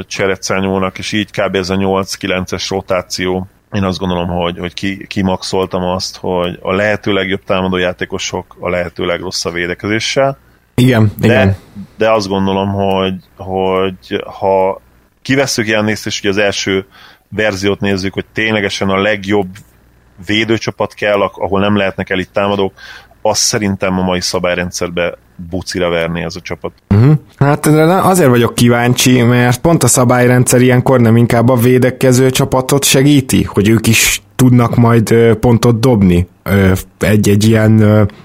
cserecányónak, 0.08 0.98
és 0.98 1.12
így 1.12 1.32
kb. 1.32 1.56
ez 1.56 1.70
a 1.70 1.76
8-9-es 1.76 2.66
rotáció 2.70 3.48
én 3.74 3.84
azt 3.84 3.98
gondolom, 3.98 4.28
hogy, 4.28 4.58
hogy 4.58 4.74
ki, 4.74 5.08
kimaxoltam 5.08 5.84
azt, 5.84 6.18
hogy 6.18 6.60
a 6.62 6.74
lehető 6.74 7.14
legjobb 7.14 7.44
támadó 7.44 7.78
játékosok 7.78 8.56
a 8.60 8.70
lehető 8.70 9.06
legrosszabb 9.06 9.54
védekezéssel. 9.54 10.38
Igen, 10.76 11.12
de, 11.18 11.26
igen. 11.26 11.56
De 11.98 12.12
azt 12.12 12.28
gondolom, 12.28 12.70
hogy, 12.74 13.16
hogy 13.38 14.24
ha 14.40 14.82
kivesszük 15.22 15.68
Janniszt, 15.68 16.06
és 16.06 16.20
ugye 16.20 16.30
az 16.30 16.38
első 16.38 16.86
verziót 17.30 17.80
nézzük, 17.80 18.14
hogy 18.14 18.26
ténylegesen 18.34 18.90
a 18.90 19.02
legjobb 19.02 19.50
védőcsapat 20.26 20.94
kell, 20.94 21.22
ahol 21.22 21.60
nem 21.60 21.76
lehetnek 21.76 22.10
elit 22.10 22.30
támadók, 22.32 22.74
azt 23.26 23.42
szerintem 23.42 24.00
a 24.00 24.04
mai 24.04 24.22
szabályrendszerbe 24.22 25.18
bucira 25.50 25.90
verni 25.90 26.22
ez 26.22 26.36
a 26.36 26.42
csapat. 26.42 26.72
Uh-huh. 26.90 27.14
Hát 27.38 27.66
azért 27.66 28.30
vagyok 28.30 28.56
kíváncsi, 28.56 29.22
mert 29.22 29.62
pont 29.62 29.84
a 29.84 29.88
szabályrendszer 29.88 30.62
ilyenkor 30.62 31.00
nem 31.00 31.18
inkább 31.18 31.50
a 31.50 31.56
védekező 31.56 32.30
csapatot 32.30 32.84
segíti, 32.84 33.44
hogy 33.44 33.70
ők 33.70 33.88
is 33.88 34.22
tudnak 34.36 34.76
majd 34.76 35.14
pontot 35.40 35.80
dobni 35.80 36.28
egy-egy 37.00 37.44
ilyen 37.48 37.72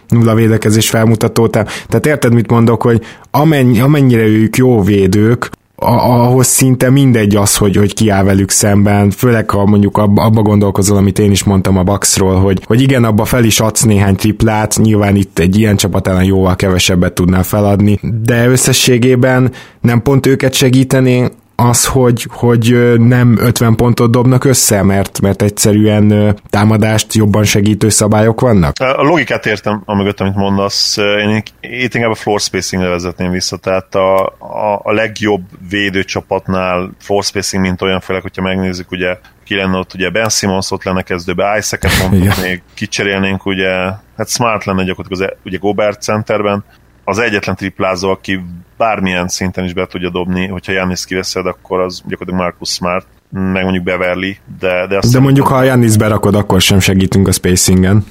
nulla 0.08 0.34
védekezés 0.34 0.88
felmutató. 0.88 1.46
Tehát 1.46 2.06
érted, 2.06 2.32
mit 2.32 2.50
mondok, 2.50 2.82
hogy 2.82 3.02
amennyi, 3.30 3.80
amennyire 3.80 4.22
ők 4.22 4.56
jó 4.56 4.82
védők, 4.82 5.50
ahhoz 5.80 6.46
szinte 6.46 6.90
mindegy 6.90 7.36
az, 7.36 7.56
hogy, 7.56 7.76
hogy 7.76 7.94
kiáll 7.94 8.24
velük 8.24 8.50
szemben, 8.50 9.10
főleg 9.10 9.50
ha 9.50 9.66
mondjuk 9.66 9.98
abba, 9.98 10.22
abba 10.22 10.42
gondolkozol, 10.42 10.96
amit 10.96 11.18
én 11.18 11.30
is 11.30 11.44
mondtam 11.44 11.76
a 11.76 11.82
Bucksról, 11.82 12.40
hogy, 12.40 12.62
hogy 12.64 12.80
igen, 12.80 13.04
abba 13.04 13.24
fel 13.24 13.44
is 13.44 13.60
adsz 13.60 13.82
néhány 13.82 14.16
triplát, 14.16 14.78
nyilván 14.82 15.16
itt 15.16 15.38
egy 15.38 15.58
ilyen 15.58 15.76
csapat 15.76 16.06
ellen 16.06 16.24
jóval 16.24 16.56
kevesebbet 16.56 17.12
tudnál 17.12 17.42
feladni, 17.42 18.00
de 18.22 18.48
összességében 18.48 19.52
nem 19.80 20.02
pont 20.02 20.26
őket 20.26 20.52
segíteni 20.52 21.30
az, 21.60 21.86
hogy, 21.86 22.26
hogy 22.30 22.94
nem 22.98 23.38
50 23.40 23.74
pontot 23.74 24.10
dobnak 24.10 24.44
össze, 24.44 24.82
mert, 24.82 25.20
mert 25.20 25.42
egyszerűen 25.42 26.36
támadást 26.50 27.14
jobban 27.14 27.44
segítő 27.44 27.88
szabályok 27.88 28.40
vannak? 28.40 28.78
A 28.78 29.02
logikát 29.02 29.46
értem, 29.46 29.82
amögött, 29.84 30.20
amit 30.20 30.34
mondasz. 30.34 30.96
Én 30.96 31.42
itt 31.60 31.94
inkább 31.94 32.10
a 32.10 32.14
floor 32.14 32.40
spacing-re 32.40 32.88
vezetném 32.88 33.30
vissza, 33.30 33.56
tehát 33.56 33.94
a, 33.94 34.26
a, 34.38 34.80
a 34.82 34.92
legjobb 34.92 35.42
védőcsapatnál 35.68 36.90
floor 37.00 37.24
spacing, 37.24 37.62
mint 37.62 37.82
olyan, 37.82 38.00
főleg, 38.00 38.22
hogyha 38.22 38.42
megnézzük, 38.42 38.90
ugye 38.90 39.18
ki 39.44 39.54
lenne 39.54 39.78
ott, 39.78 39.94
ugye 39.94 40.10
Ben 40.10 40.28
Simmons 40.28 40.70
ott 40.70 40.84
lenne 40.84 41.02
kezdőbe, 41.02 41.56
Isaac-et 41.58 42.10
mondtuk 42.10 42.42
még, 42.42 42.62
kicserélnénk, 42.74 43.46
ugye, 43.46 43.68
hát 44.16 44.28
Smart 44.28 44.64
lenne 44.64 44.84
gyakorlatilag 44.84 45.30
az, 45.30 45.38
ugye 45.44 45.58
Gobert 45.58 46.02
centerben, 46.02 46.64
az 47.08 47.18
egyetlen 47.18 47.56
triplázó, 47.56 48.10
aki 48.10 48.40
bármilyen 48.76 49.28
szinten 49.28 49.64
is 49.64 49.72
be 49.72 49.86
tudja 49.86 50.10
dobni, 50.10 50.46
hogyha 50.46 50.72
Jannis 50.72 51.04
kiveszed, 51.04 51.46
akkor 51.46 51.80
az 51.80 52.02
gyakorlatilag 52.06 52.40
Marcus 52.40 52.68
Smart, 52.68 53.06
meg 53.30 53.62
mondjuk 53.62 53.84
Beverly, 53.84 54.36
de... 54.60 54.86
De, 54.86 54.96
azt 54.96 55.12
de 55.12 55.20
mondjuk, 55.20 55.46
ha 55.46 55.62
Jannis 55.62 55.96
berakod, 55.96 56.34
akkor 56.34 56.60
sem 56.60 56.80
segítünk 56.80 57.28
a 57.28 57.32
spacingen. 57.32 58.04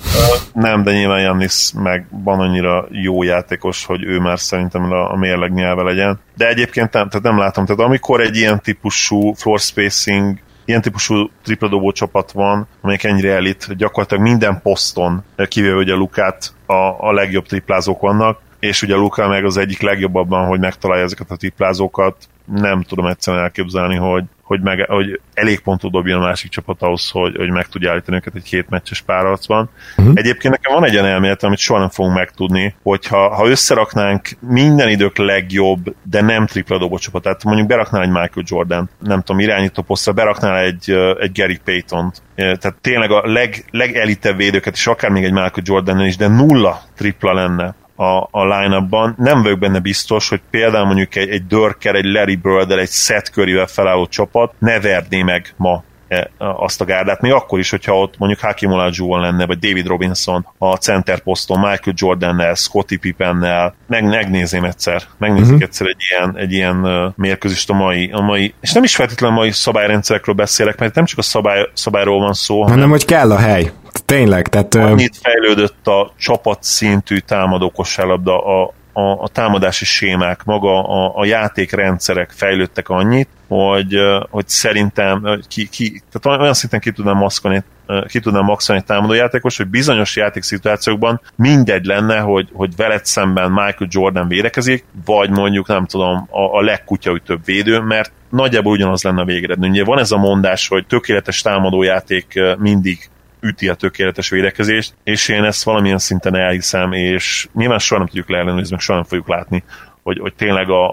Nem, 0.54 0.84
de 0.84 0.92
nyilván 0.92 1.22
Jannis 1.22 1.72
meg 1.76 2.08
van 2.10 2.40
annyira 2.40 2.88
jó 2.92 3.24
játékos, 3.24 3.86
hogy 3.86 4.04
ő 4.04 4.20
már 4.20 4.40
szerintem 4.40 4.92
a, 4.92 5.12
a 5.12 5.16
mérleg 5.16 5.54
nyelve 5.54 5.84
legyen. 5.84 6.20
De 6.36 6.48
egyébként 6.48 6.94
nem, 6.94 7.10
tehát 7.10 7.26
nem 7.26 7.38
látom. 7.38 7.66
Tehát 7.66 7.82
amikor 7.82 8.22
egy 8.22 8.36
ilyen 8.36 8.62
típusú 8.62 9.34
floor 9.34 9.60
spacing 9.60 10.38
ilyen 10.66 10.82
típusú 10.82 11.30
tripladobó 11.44 11.92
csapat 11.92 12.32
van, 12.32 12.68
amelyik 12.82 13.04
ennyire 13.04 13.34
elit, 13.34 13.76
gyakorlatilag 13.78 14.24
minden 14.24 14.62
poszton, 14.62 15.24
kivéve 15.48 15.76
ugye 15.76 15.94
Lukát, 15.94 16.54
a, 16.66 17.08
a 17.08 17.12
legjobb 17.14 17.46
triplázók 17.46 18.02
vannak, 18.02 18.40
és 18.60 18.82
ugye 18.82 18.96
Luka 18.96 19.28
meg 19.28 19.46
az 19.46 19.58
egyik 19.58 19.82
legjobb 19.82 20.16
abban, 20.16 20.48
hogy 20.48 20.60
megtalálja 20.60 21.04
ezeket 21.04 21.32
a 21.32 21.36
triplázókat, 21.36 22.16
nem 22.56 22.82
tudom 22.82 23.06
egyszerűen 23.06 23.44
elképzelni, 23.44 23.96
hogy, 23.96 24.24
hogy, 24.42 24.62
meg, 24.62 24.86
hogy 24.90 25.22
elég 25.34 25.60
pontot 25.60 25.92
dobjon 25.92 26.22
a 26.22 26.26
másik 26.26 26.52
csapat 26.52 26.82
ahhoz, 26.82 27.10
hogy, 27.10 27.36
hogy 27.36 27.50
meg 27.50 27.68
tudja 27.68 27.92
állítani 27.92 28.18
őket 28.18 28.36
egy 28.36 28.44
két 28.44 28.70
meccses 28.70 29.02
párharcban. 29.02 29.70
Uh-huh. 29.98 30.14
Egyébként 30.18 30.54
nekem 30.54 30.74
van 30.74 30.86
egy 30.86 30.96
olyan 30.96 31.08
elmélet, 31.08 31.44
amit 31.44 31.58
soha 31.58 31.80
nem 31.80 31.90
fogunk 31.90 32.16
megtudni, 32.16 32.76
hogyha 32.84 33.36
ha 33.36 33.48
összeraknánk 33.48 34.28
minden 34.40 34.90
idők 34.90 35.18
legjobb, 35.18 35.96
de 36.04 36.22
nem 36.22 36.46
tripla 36.46 36.78
dobó 36.78 36.98
csapat, 36.98 37.22
tehát 37.24 37.44
mondjuk 37.44 37.68
beraknál 37.68 38.02
egy 38.02 38.08
Michael 38.08 38.46
Jordan, 38.46 38.90
nem 39.00 39.22
tudom, 39.22 39.42
irányító 39.42 39.82
posztra, 39.82 40.14
beraknál 40.14 40.58
egy, 40.58 40.92
egy 41.20 41.32
Gary 41.34 41.60
Payton-t, 41.64 42.22
tehát 42.36 42.76
tényleg 42.82 43.12
a 43.12 43.22
leg, 43.26 43.66
legelitebb 43.72 44.38
védőket, 44.38 44.74
és 44.74 44.88
akár 44.88 45.12
még 45.12 45.24
egy 45.24 45.32
Michael 45.32 45.62
Jordan 45.64 46.06
is, 46.06 46.18
de 46.18 46.28
nulla 46.28 46.82
tripla 46.96 47.34
lenne, 47.34 47.76
a, 47.98 48.28
a 48.32 48.46
line-upban. 48.46 49.16
Nem 49.18 49.42
vagyok 49.42 49.60
benne 49.60 49.80
biztos, 49.80 50.30
hogy 50.30 50.42
például 50.50 50.86
mondjuk 50.86 51.16
egy, 51.16 51.30
egy 51.30 51.48
Dörker, 51.48 51.96
egy 51.96 52.06
Larry 52.06 52.36
bird 52.36 52.72
egy 52.72 52.90
Seth 52.90 53.32
curry 53.32 53.64
felálló 53.68 54.06
csapat 54.06 54.54
ne 54.60 54.80
verné 54.80 55.22
meg 55.22 55.54
ma 55.58 55.84
E, 56.08 56.30
azt 56.38 56.82
a 56.82 56.86
gárdát, 56.86 57.22
még 57.22 57.32
akkor 57.32 57.60
is, 57.60 57.70
hogyha 57.70 58.00
ott 58.00 58.18
mondjuk 58.18 58.42
Hakim 58.42 58.72
Olajuwon 58.72 59.22
lenne, 59.22 59.46
vagy 59.46 59.60
David 59.60 59.88
Robinson 59.88 60.48
a 60.58 60.76
center 60.76 61.20
poszton, 61.20 61.60
Michael 61.60 61.96
Jordannel, 61.96 62.54
Scottie 62.54 62.98
Pippennel, 62.98 63.76
meg, 63.88 64.04
megnézném 64.04 64.64
egyszer, 64.64 65.02
megnézzük 65.18 65.46
uh-huh. 65.46 65.62
egyszer 65.62 65.88
egy 65.88 66.02
ilyen, 66.10 66.38
egy 66.38 66.52
ilyen 66.52 67.14
mérkőzést 67.16 67.70
a 67.70 67.74
mai, 67.74 68.10
a 68.14 68.22
mai, 68.22 68.54
és 68.62 68.72
nem 68.72 68.84
is 68.84 68.96
feltétlenül 68.96 69.38
a 69.38 69.40
mai 69.40 69.52
szabályrendszerekről 69.52 70.36
beszélek, 70.36 70.80
mert 70.80 70.96
nem 70.96 71.06
csak 71.06 71.18
a 71.18 71.22
szabály, 71.22 71.70
szabályról 71.74 72.20
van 72.20 72.34
szó, 72.34 72.62
hanem, 72.62 72.76
hanem 72.76 72.90
hogy 72.90 73.06
kell 73.06 73.32
a 73.32 73.38
hely. 73.38 73.72
Tényleg, 74.06 74.48
tehát... 74.48 74.76
Annyit 74.76 75.18
fejlődött 75.22 75.88
a 75.88 76.14
csapat 76.18 76.64
szintű 76.64 77.18
támadó 77.18 77.70
kosárlabda, 77.70 78.46
a, 78.46 78.74
a, 78.94 79.22
a 79.22 79.28
támadási 79.28 79.86
sémák, 79.86 80.44
maga 80.44 80.84
a, 80.84 81.12
a 81.16 81.26
játékrendszerek 81.26 82.32
fejlődtek 82.32 82.90
annyit, 82.90 83.30
hogy, 83.48 83.96
hogy 84.30 84.48
szerintem 84.48 85.40
ki, 85.48 85.68
ki, 85.68 86.02
tehát 86.12 86.40
olyan 86.40 86.54
szinten 86.54 86.80
ki 86.80 86.92
tudnám 86.92 87.18
maszkolni 87.18 87.64
ki 88.08 88.20
tudnám 88.20 88.44
maxolni 88.44 88.82
egy 88.82 88.88
támadójátékos, 88.88 89.58
hogy 89.58 89.68
bizonyos 89.68 90.16
játékszituációkban 90.16 91.22
mindegy 91.36 91.86
lenne, 91.86 92.20
hogy, 92.20 92.50
hogy 92.54 92.76
veled 92.76 93.06
szemben 93.06 93.50
Michael 93.50 93.88
Jordan 93.90 94.28
védekezik, 94.28 94.86
vagy 95.06 95.30
mondjuk 95.30 95.68
nem 95.68 95.86
tudom, 95.86 96.28
a, 96.32 96.58
a 96.58 96.62
legkutyaütőbb 96.62 97.46
védő, 97.46 97.80
mert 97.80 98.12
nagyjából 98.30 98.72
ugyanaz 98.72 99.04
lenne 99.04 99.22
a 99.22 99.26
végeredmény. 99.26 99.70
Ugye 99.70 99.84
van 99.84 100.00
ez 100.00 100.12
a 100.12 100.18
mondás, 100.18 100.68
hogy 100.68 100.86
tökéletes 100.88 101.42
támadójáték 101.42 102.40
mindig 102.58 103.10
üti 103.40 103.70
a 103.70 103.76
tökéletes 103.76 104.30
védekezést, 104.30 104.94
és 105.04 105.28
én 105.28 105.44
ezt 105.44 105.64
valamilyen 105.64 105.98
szinten 105.98 106.36
elhiszem, 106.36 106.92
és 106.92 107.48
nyilván 107.54 107.80
soha 107.80 108.00
nem 108.00 108.08
tudjuk 108.08 108.30
leellenőrizni, 108.30 108.72
meg 108.72 108.82
soha 108.82 108.98
nem 108.98 109.08
fogjuk 109.08 109.28
látni, 109.28 109.64
hogy, 110.04 110.20
hogy 110.20 110.34
tényleg 110.34 110.70
a, 110.70 110.90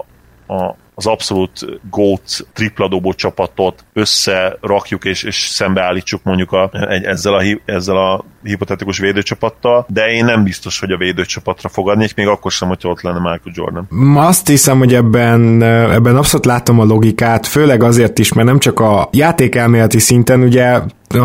a, 0.47 0.75
az 0.95 1.05
abszolút 1.05 1.65
GOAT 1.89 2.47
tripladobó 2.53 3.13
csapatot 3.13 3.85
összerakjuk 3.93 5.05
és, 5.05 5.23
és 5.23 5.35
szembeállítsuk 5.35 6.23
mondjuk 6.23 6.51
a, 6.51 6.69
egy, 6.71 7.03
ezzel, 7.03 7.33
a, 7.33 7.43
ezzel 7.65 7.97
a 7.97 8.25
hipotetikus 8.45 8.97
védőcsapattal, 8.97 9.85
de 9.89 10.05
én 10.05 10.25
nem 10.25 10.43
biztos, 10.43 10.79
hogy 10.79 10.91
a 10.91 10.97
védőcsapatra 10.97 11.69
fogadnék, 11.69 12.15
még 12.15 12.27
akkor 12.27 12.51
sem, 12.51 12.67
hogyha 12.67 12.89
ott 12.89 13.01
lenne 13.01 13.19
Michael 13.19 13.53
Jordan. 13.53 13.87
Azt 14.15 14.47
hiszem, 14.47 14.77
hogy 14.77 14.93
ebben, 14.93 15.61
ebben 15.63 16.15
abszolút 16.15 16.45
látom 16.45 16.79
a 16.79 16.83
logikát, 16.83 17.47
főleg 17.47 17.83
azért 17.83 18.19
is, 18.19 18.33
mert 18.33 18.47
nem 18.47 18.59
csak 18.59 18.79
a 18.79 19.09
játékelméleti 19.11 19.99
szinten, 19.99 20.41
ugye 20.41 20.79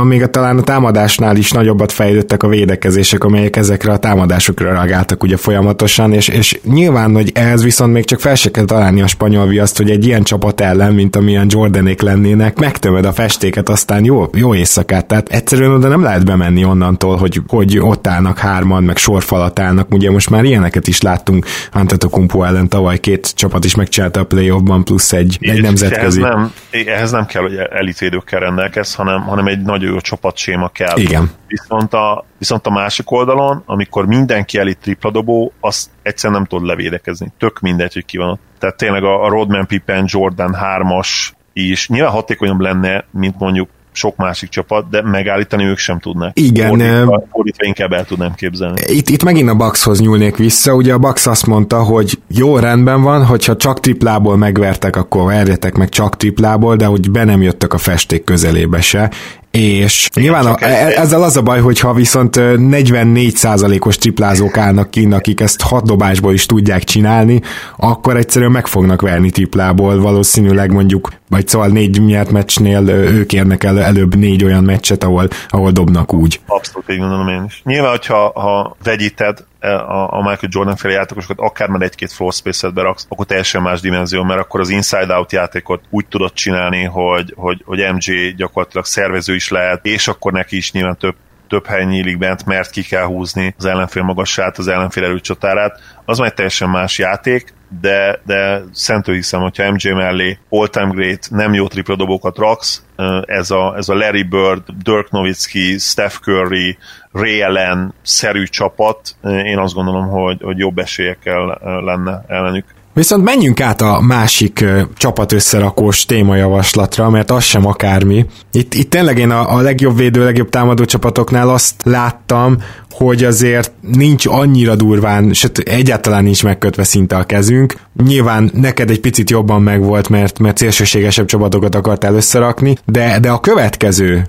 még 0.04 0.22
a, 0.22 0.26
talán 0.26 0.58
a 0.58 0.62
támadásnál 0.62 1.36
is 1.36 1.50
nagyobbat 1.50 1.92
fejlődtek 1.92 2.42
a 2.42 2.48
védekezések, 2.48 3.24
amelyek 3.24 3.56
ezekre 3.56 3.92
a 3.92 3.98
támadásokra 3.98 4.72
reagáltak 4.72 5.22
ugye 5.22 5.36
folyamatosan, 5.36 6.12
és, 6.12 6.28
és 6.28 6.60
nyilván, 6.64 7.14
hogy 7.14 7.30
ehhez 7.34 7.62
viszont 7.62 7.92
még 7.92 8.04
csak 8.04 8.20
fel 8.20 8.34
se 8.34 8.50
kell 8.50 8.64
találni 8.64 9.02
a 9.02 9.06
spanyol 9.06 9.46
viaszt, 9.46 9.76
hogy 9.76 9.90
egy 9.90 10.06
ilyen 10.06 10.22
csapat 10.22 10.60
ellen, 10.60 10.94
mint 10.94 11.16
amilyen 11.16 11.46
Jordanék 11.48 12.00
lennének, 12.00 12.58
megtömöd 12.58 13.04
a 13.04 13.12
festéket, 13.12 13.68
aztán 13.68 14.04
jó, 14.04 14.28
jó 14.34 14.54
éjszakát. 14.54 15.06
Tehát 15.06 15.28
egyszerűen 15.28 15.70
oda 15.70 15.88
nem 15.88 16.02
lehet 16.02 16.24
bemenni 16.24 16.64
onnantól, 16.64 17.09
hogy, 17.18 17.40
hogy 17.46 17.78
ott 17.78 18.06
állnak 18.06 18.38
hárman, 18.38 18.84
meg 18.84 18.96
sorfalat 18.96 19.58
állnak. 19.58 19.90
Ugye 19.90 20.10
most 20.10 20.30
már 20.30 20.44
ilyeneket 20.44 20.86
is 20.86 21.00
láttunk 21.00 21.46
Antetokumpo 21.72 22.42
ellen 22.42 22.68
tavaly 22.68 22.98
két 22.98 23.34
csapat 23.34 23.64
is 23.64 23.74
megcsinálta 23.74 24.20
a 24.20 24.24
playoffban, 24.24 24.84
plusz 24.84 25.12
egy, 25.12 25.38
egy 25.40 25.62
nemzetközi. 25.62 26.22
Ehhez 26.22 26.34
nem, 26.34 26.52
ehhez 26.86 27.10
nem 27.10 27.26
kell, 27.26 27.42
hogy 27.42 27.56
elitvédőkkel 27.56 28.40
rendelkez, 28.40 28.94
hanem, 28.94 29.20
hanem 29.20 29.46
egy 29.46 29.62
nagy 29.62 29.82
jó 29.82 30.00
csapatséma 30.00 30.68
kell. 30.68 30.98
Igen. 30.98 31.30
Viszont 31.46 31.94
a, 31.94 32.24
viszont 32.38 32.66
a 32.66 32.70
másik 32.70 33.10
oldalon, 33.10 33.62
amikor 33.66 34.06
mindenki 34.06 34.58
elit 34.58 34.78
tripladobó, 34.78 35.52
azt 35.60 35.90
egyszerűen 36.02 36.38
nem 36.38 36.48
tud 36.48 36.66
levédekezni. 36.66 37.32
Tök 37.38 37.60
mindegy, 37.60 37.92
hogy 37.92 38.04
ki 38.04 38.16
van 38.16 38.28
ott. 38.28 38.40
Tehát 38.58 38.76
tényleg 38.76 39.04
a, 39.04 39.24
a 39.24 39.28
Rodman 39.28 39.66
Pippen, 39.66 40.04
Jordan 40.06 40.56
3-as 40.62 41.08
is 41.52 41.88
nyilván 41.88 42.12
hatékonyabb 42.12 42.60
lenne, 42.60 43.04
mint 43.10 43.38
mondjuk 43.38 43.68
sok 43.92 44.16
másik 44.16 44.48
csapat, 44.48 44.88
de 44.90 45.02
megállítani 45.02 45.64
ők 45.64 45.78
sem 45.78 45.98
tudnak. 45.98 46.38
Igen. 46.38 46.68
Fordítva, 46.68 47.26
fordítva 47.30 47.66
inkább 47.66 47.92
el 47.92 48.04
tudnám 48.04 48.34
képzelni. 48.34 48.80
Itt, 48.86 49.08
itt 49.08 49.24
megint 49.24 49.48
a 49.48 49.54
Buckshoz 49.54 50.00
nyúlnék 50.00 50.36
vissza. 50.36 50.74
Ugye 50.74 50.92
a 50.92 50.98
Bucks 50.98 51.26
azt 51.26 51.46
mondta, 51.46 51.82
hogy 51.82 52.18
jó, 52.28 52.58
rendben 52.58 53.02
van, 53.02 53.24
hogyha 53.24 53.56
csak 53.56 53.80
triplából 53.80 54.36
megvertek, 54.36 54.96
akkor 54.96 55.26
verjetek 55.26 55.76
meg 55.76 55.88
csak 55.88 56.16
triplából, 56.16 56.76
de 56.76 56.84
hogy 56.84 57.10
be 57.10 57.24
nem 57.24 57.42
jöttek 57.42 57.72
a 57.72 57.78
festék 57.78 58.24
közelébe 58.24 58.80
se 58.80 59.10
és 59.50 60.08
nyilván 60.14 60.46
a, 60.46 60.56
e- 60.58 61.00
ezzel 61.00 61.22
az 61.22 61.36
a 61.36 61.42
baj, 61.42 61.60
hogyha 61.60 61.92
viszont 61.92 62.36
44%-os 62.38 63.96
triplázók 63.96 64.56
állnak 64.56 64.90
ki, 64.90 65.08
akik 65.10 65.40
ezt 65.40 65.60
hat 65.60 65.84
dobásból 65.84 66.32
is 66.32 66.46
tudják 66.46 66.84
csinálni, 66.84 67.40
akkor 67.76 68.16
egyszerűen 68.16 68.50
meg 68.50 68.66
fognak 68.66 69.00
verni 69.00 69.30
triplából, 69.30 70.00
valószínűleg 70.00 70.72
mondjuk, 70.72 71.08
vagy 71.30 71.48
szóval 71.48 71.68
négy 71.68 72.00
nyert 72.00 72.30
meccsnél 72.30 72.88
ők 72.88 73.32
érnek 73.32 73.64
el 73.64 73.80
előbb 73.80 74.14
négy 74.14 74.44
olyan 74.44 74.64
meccset, 74.64 75.04
ahol, 75.04 75.28
ahol 75.48 75.70
dobnak 75.70 76.12
úgy. 76.12 76.40
Abszolút 76.46 76.90
így 76.90 76.98
gondolom 76.98 77.28
én 77.28 77.44
is. 77.44 77.60
Nyilván, 77.64 77.90
hogyha 77.90 78.40
ha 78.40 78.76
vegyíted 78.82 79.44
a, 79.60 80.16
a 80.16 80.16
Michael 80.16 80.48
Jordan 80.48 80.76
féle 80.76 80.94
játékosokat, 80.94 81.38
akár 81.38 81.68
már 81.68 81.82
egy-két 81.82 82.12
floor 82.12 82.32
space-et 82.32 82.74
beraksz, 82.74 83.06
akkor 83.08 83.26
teljesen 83.26 83.62
más 83.62 83.80
dimenzió, 83.80 84.22
mert 84.22 84.40
akkor 84.40 84.60
az 84.60 84.68
inside-out 84.68 85.32
játékot 85.32 85.82
úgy 85.90 86.06
tudod 86.06 86.32
csinálni, 86.32 86.84
hogy, 86.84 87.34
hogy, 87.36 87.62
hogy 87.64 87.78
MJ 87.78 88.34
gyakorlatilag 88.36 88.84
szervező 88.84 89.34
is 89.34 89.48
lehet, 89.48 89.86
és 89.86 90.08
akkor 90.08 90.32
neki 90.32 90.56
is 90.56 90.72
nyilván 90.72 90.96
több 90.96 91.14
több 91.48 91.66
hely 91.66 91.84
nyílik 91.84 92.18
bent, 92.18 92.46
mert 92.46 92.70
ki 92.70 92.82
kell 92.82 93.04
húzni 93.04 93.54
az 93.58 93.64
ellenfél 93.64 94.02
magasát, 94.02 94.58
az 94.58 94.68
ellenfél 94.68 95.04
erőcsatárát, 95.04 95.80
az 96.04 96.18
már 96.18 96.28
egy 96.28 96.34
teljesen 96.34 96.70
más 96.70 96.98
játék, 96.98 97.54
de, 97.80 98.20
de 98.24 98.62
szentő 98.72 99.14
hiszem, 99.14 99.40
hogyha 99.40 99.70
MJ 99.70 99.90
mellé 99.92 100.38
all-time 100.48 100.90
great, 100.90 101.28
nem 101.30 101.54
jó 101.54 101.66
tripla 101.66 101.96
dobókat 101.96 102.38
raksz, 102.38 102.84
ez 103.24 103.50
a, 103.50 103.74
ez 103.76 103.88
a 103.88 103.94
Larry 103.94 104.22
Bird, 104.22 104.62
Dirk 104.82 105.10
Nowitzki, 105.10 105.78
Steph 105.78 106.14
Curry, 106.14 106.78
Ray 107.12 107.42
Allen 107.42 107.94
szerű 108.02 108.44
csapat, 108.44 109.16
én 109.22 109.58
azt 109.58 109.74
gondolom, 109.74 110.08
hogy, 110.08 110.42
hogy 110.42 110.58
jobb 110.58 110.78
esélyekkel 110.78 111.58
lenne 111.84 112.24
ellenük. 112.26 112.64
Viszont 113.00 113.24
menjünk 113.24 113.60
át 113.60 113.80
a 113.80 114.00
másik 114.00 114.64
csapat 114.96 115.32
összerakós 115.32 116.04
témajavaslatra, 116.04 117.10
mert 117.10 117.30
az 117.30 117.42
sem 117.42 117.66
akármi. 117.66 118.26
Itt, 118.52 118.74
itt 118.74 118.90
tényleg 118.90 119.18
én 119.18 119.30
a, 119.30 119.56
a 119.56 119.60
legjobb 119.60 119.96
védő, 119.96 120.24
legjobb 120.24 120.48
támadó 120.48 120.84
csapatoknál 120.84 121.48
azt 121.48 121.74
láttam, 121.84 122.56
hogy 122.90 123.24
azért 123.24 123.72
nincs 123.80 124.26
annyira 124.26 124.76
durván, 124.76 125.32
sőt 125.32 125.58
egyáltalán 125.58 126.24
nincs 126.24 126.42
megkötve 126.42 126.84
szinte 126.84 127.16
a 127.16 127.24
kezünk. 127.24 127.74
Nyilván 128.04 128.50
neked 128.54 128.90
egy 128.90 129.00
picit 129.00 129.30
jobban 129.30 129.62
megvolt, 129.62 130.08
mert, 130.08 130.38
mert 130.38 130.58
szélsőségesebb 130.58 131.26
csapatokat 131.26 131.74
akartál 131.74 132.14
összerakni, 132.14 132.76
de, 132.84 133.18
de 133.20 133.30
a 133.30 133.40
következő 133.40 134.28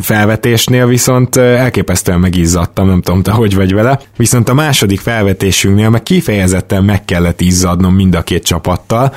felvetésnél 0.00 0.86
viszont 0.86 1.36
elképesztően 1.36 2.20
megizzadtam, 2.20 2.86
nem 2.86 3.02
tudom 3.02 3.22
te 3.22 3.30
hogy 3.30 3.54
vagy 3.54 3.74
vele, 3.74 4.00
viszont 4.16 4.48
a 4.48 4.54
második 4.54 5.00
felvetésünknél 5.00 5.90
meg 5.90 6.02
kifejezetten 6.02 6.84
meg 6.84 7.04
kellett 7.04 7.40
izzadnom 7.40 7.94
mind 7.94 8.14
a 8.14 8.22
két 8.22 8.44
csapattal, 8.44 9.14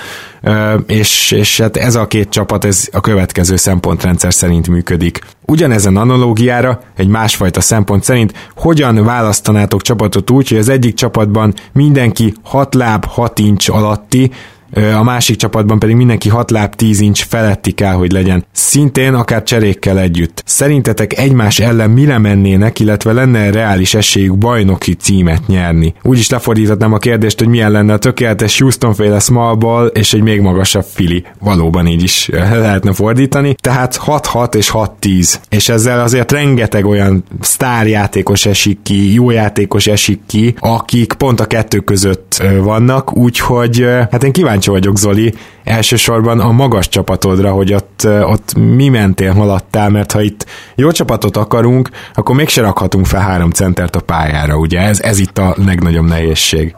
és, 0.87 1.31
és 1.31 1.59
hát 1.59 1.77
ez 1.77 1.95
a 1.95 2.07
két 2.07 2.29
csapat 2.29 2.65
ez 2.65 2.87
a 2.91 3.01
következő 3.01 3.55
szempontrendszer 3.55 4.33
szerint 4.33 4.67
működik. 4.67 5.19
Ugyanezen 5.45 5.97
analógiára, 5.97 6.81
egy 6.95 7.07
másfajta 7.07 7.61
szempont 7.61 8.03
szerint, 8.03 8.33
hogyan 8.55 9.03
választanátok 9.03 9.81
csapatot 9.81 10.29
úgy, 10.29 10.49
hogy 10.49 10.57
az 10.57 10.69
egyik 10.69 10.93
csapatban 10.93 11.53
mindenki 11.73 12.33
6 12.43 12.75
láb 12.75 13.05
6 13.05 13.39
incs 13.39 13.69
alatti, 13.69 14.31
a 14.74 15.03
másik 15.03 15.36
csapatban 15.36 15.80
pedig 15.80 15.95
mindenki 15.95 16.30
6 16.30 16.51
láb 16.51 16.76
10 16.76 16.99
inch 16.99 17.26
feletti 17.28 17.72
kell, 17.72 17.93
hogy 17.93 18.11
legyen. 18.11 18.45
Szintén 18.51 19.13
akár 19.13 19.43
cserékkel 19.43 19.99
együtt. 19.99 20.43
Szerintetek 20.45 21.17
egymás 21.17 21.59
ellen 21.59 21.89
mire 21.89 22.17
mennének, 22.17 22.80
illetve 22.80 23.13
lenne 23.13 23.51
reális 23.51 23.93
esélyük 23.93 24.38
bajnoki 24.38 24.93
címet 24.93 25.47
nyerni? 25.47 25.93
Úgy 26.03 26.17
is 26.17 26.30
lefordíthatnám 26.30 26.93
a 26.93 26.97
kérdést, 26.97 27.39
hogy 27.39 27.47
milyen 27.47 27.72
lenne 27.72 27.93
a 27.93 27.97
tökéletes 27.97 28.59
Houston 28.59 28.93
féle 28.93 29.20
small 29.20 29.55
ball 29.55 29.86
és 29.86 30.13
egy 30.13 30.22
még 30.22 30.41
magasabb 30.41 30.86
fili. 30.93 31.24
Valóban 31.39 31.88
így 31.88 32.03
is 32.03 32.30
lehetne 32.32 32.93
fordítani. 32.93 33.55
Tehát 33.61 33.99
6-6 34.05 34.55
és 34.55 34.72
6-10. 34.74 35.36
És 35.49 35.70
ezzel 35.70 35.99
azért 35.99 36.32
rengeteg 36.32 36.86
olyan 36.86 37.24
sztárjátékos 37.41 38.45
esik 38.45 38.80
ki, 38.84 39.13
jó 39.13 39.30
játékos 39.30 39.88
esik 39.88 40.20
ki, 40.28 40.55
akik 40.59 41.13
pont 41.13 41.39
a 41.39 41.45
kettő 41.45 41.80
között 41.80 42.28
vannak, 42.61 43.17
úgyhogy 43.17 43.85
hát 44.11 44.23
én 44.23 44.31
kíváncsi 44.31 44.69
vagyok, 44.69 44.97
Zoli, 44.97 45.33
elsősorban 45.63 46.39
a 46.39 46.51
magas 46.51 46.87
csapatodra, 46.87 47.51
hogy 47.51 47.73
ott, 47.73 48.07
ott 48.23 48.53
mi 48.55 48.87
mentél, 48.87 49.33
haladtál, 49.33 49.89
mert 49.89 50.11
ha 50.11 50.21
itt 50.21 50.45
jó 50.75 50.91
csapatot 50.91 51.37
akarunk, 51.37 51.89
akkor 52.13 52.35
mégse 52.35 52.61
rakhatunk 52.61 53.05
fel 53.05 53.21
három 53.21 53.51
centert 53.51 53.95
a 53.95 54.01
pályára, 54.01 54.57
ugye? 54.57 54.79
Ez, 54.79 54.99
ez 55.01 55.19
itt 55.19 55.37
a 55.37 55.55
legnagyobb 55.65 56.07
nehézség. 56.07 56.75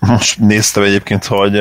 Most 0.00 0.38
néztem 0.38 0.82
egyébként, 0.82 1.24
hogy 1.24 1.54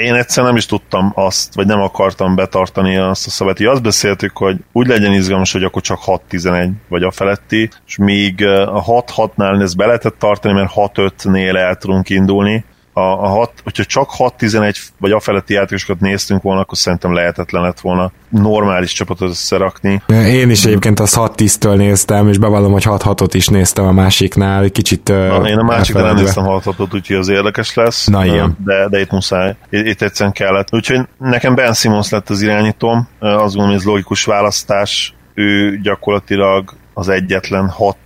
én 0.00 0.14
egyszer 0.14 0.44
nem 0.44 0.56
is 0.56 0.66
tudtam 0.66 1.12
azt, 1.14 1.54
vagy 1.54 1.66
nem 1.66 1.80
akartam 1.80 2.34
betartani 2.34 2.96
azt 2.96 3.26
a 3.26 3.30
szabályt. 3.30 3.60
Azt 3.60 3.82
beszéltük, 3.82 4.36
hogy 4.36 4.56
úgy 4.72 4.86
legyen 4.86 5.12
izgalmas, 5.12 5.52
hogy 5.52 5.64
akkor 5.64 5.82
csak 5.82 5.98
6-11 6.30 6.70
vagy 6.88 7.02
a 7.02 7.10
feletti, 7.10 7.70
és 7.86 7.96
még 7.96 8.46
a 8.46 8.84
6-6-nál 8.84 9.62
ezt 9.62 9.76
be 9.76 9.86
lehetett 9.86 10.18
tartani, 10.18 10.54
mert 10.54 10.72
6-5-nél 10.74 11.56
el 11.56 11.76
tudunk 11.76 12.10
indulni, 12.10 12.64
a, 12.94 13.00
a 13.00 13.26
hat, 13.26 13.52
hogyha 13.62 13.84
csak 13.84 14.10
6-11 14.18 14.76
vagy 14.98 15.12
a 15.12 15.20
feletti 15.20 15.52
játékosokat 15.54 16.00
néztünk 16.00 16.42
volna, 16.42 16.60
akkor 16.60 16.78
szerintem 16.78 17.12
lehetetlen 17.12 17.62
lett 17.62 17.80
volna 17.80 18.12
normális 18.28 18.92
csapatot 18.92 19.28
összerakni. 19.28 20.02
Én 20.08 20.50
is 20.50 20.64
egyébként 20.64 21.00
az 21.00 21.14
6-10-től 21.18 21.76
néztem, 21.76 22.28
és 22.28 22.38
bevallom, 22.38 22.72
hogy 22.72 22.84
6-6-ot 22.86 23.30
is 23.32 23.48
néztem 23.48 23.84
a 23.84 23.92
másiknál, 23.92 24.70
kicsit 24.70 25.08
Na, 25.08 25.48
Én 25.48 25.58
a 25.58 25.62
másiknál 25.62 26.04
nem 26.04 26.16
néztem 26.16 26.44
6-6-ot, 26.46 26.94
úgyhogy 26.94 27.16
az 27.16 27.28
érdekes 27.28 27.74
lesz. 27.74 28.06
Na 28.06 28.24
ilyen. 28.24 28.56
De, 28.64 28.88
de 28.88 29.00
itt 29.00 29.10
muszáj. 29.10 29.56
Itt, 29.70 30.02
egyszerűen 30.02 30.34
kellett. 30.34 30.74
Úgyhogy 30.74 31.00
nekem 31.18 31.54
Ben 31.54 31.72
Simmons 31.72 32.10
lett 32.10 32.30
az 32.30 32.42
irányítóm. 32.42 33.08
Azt 33.18 33.38
gondolom, 33.38 33.66
hogy 33.66 33.76
ez 33.76 33.84
logikus 33.84 34.24
választás. 34.24 35.14
Ő 35.34 35.78
gyakorlatilag 35.82 36.74
az 36.94 37.08
egyetlen 37.08 37.68
6 37.68 37.96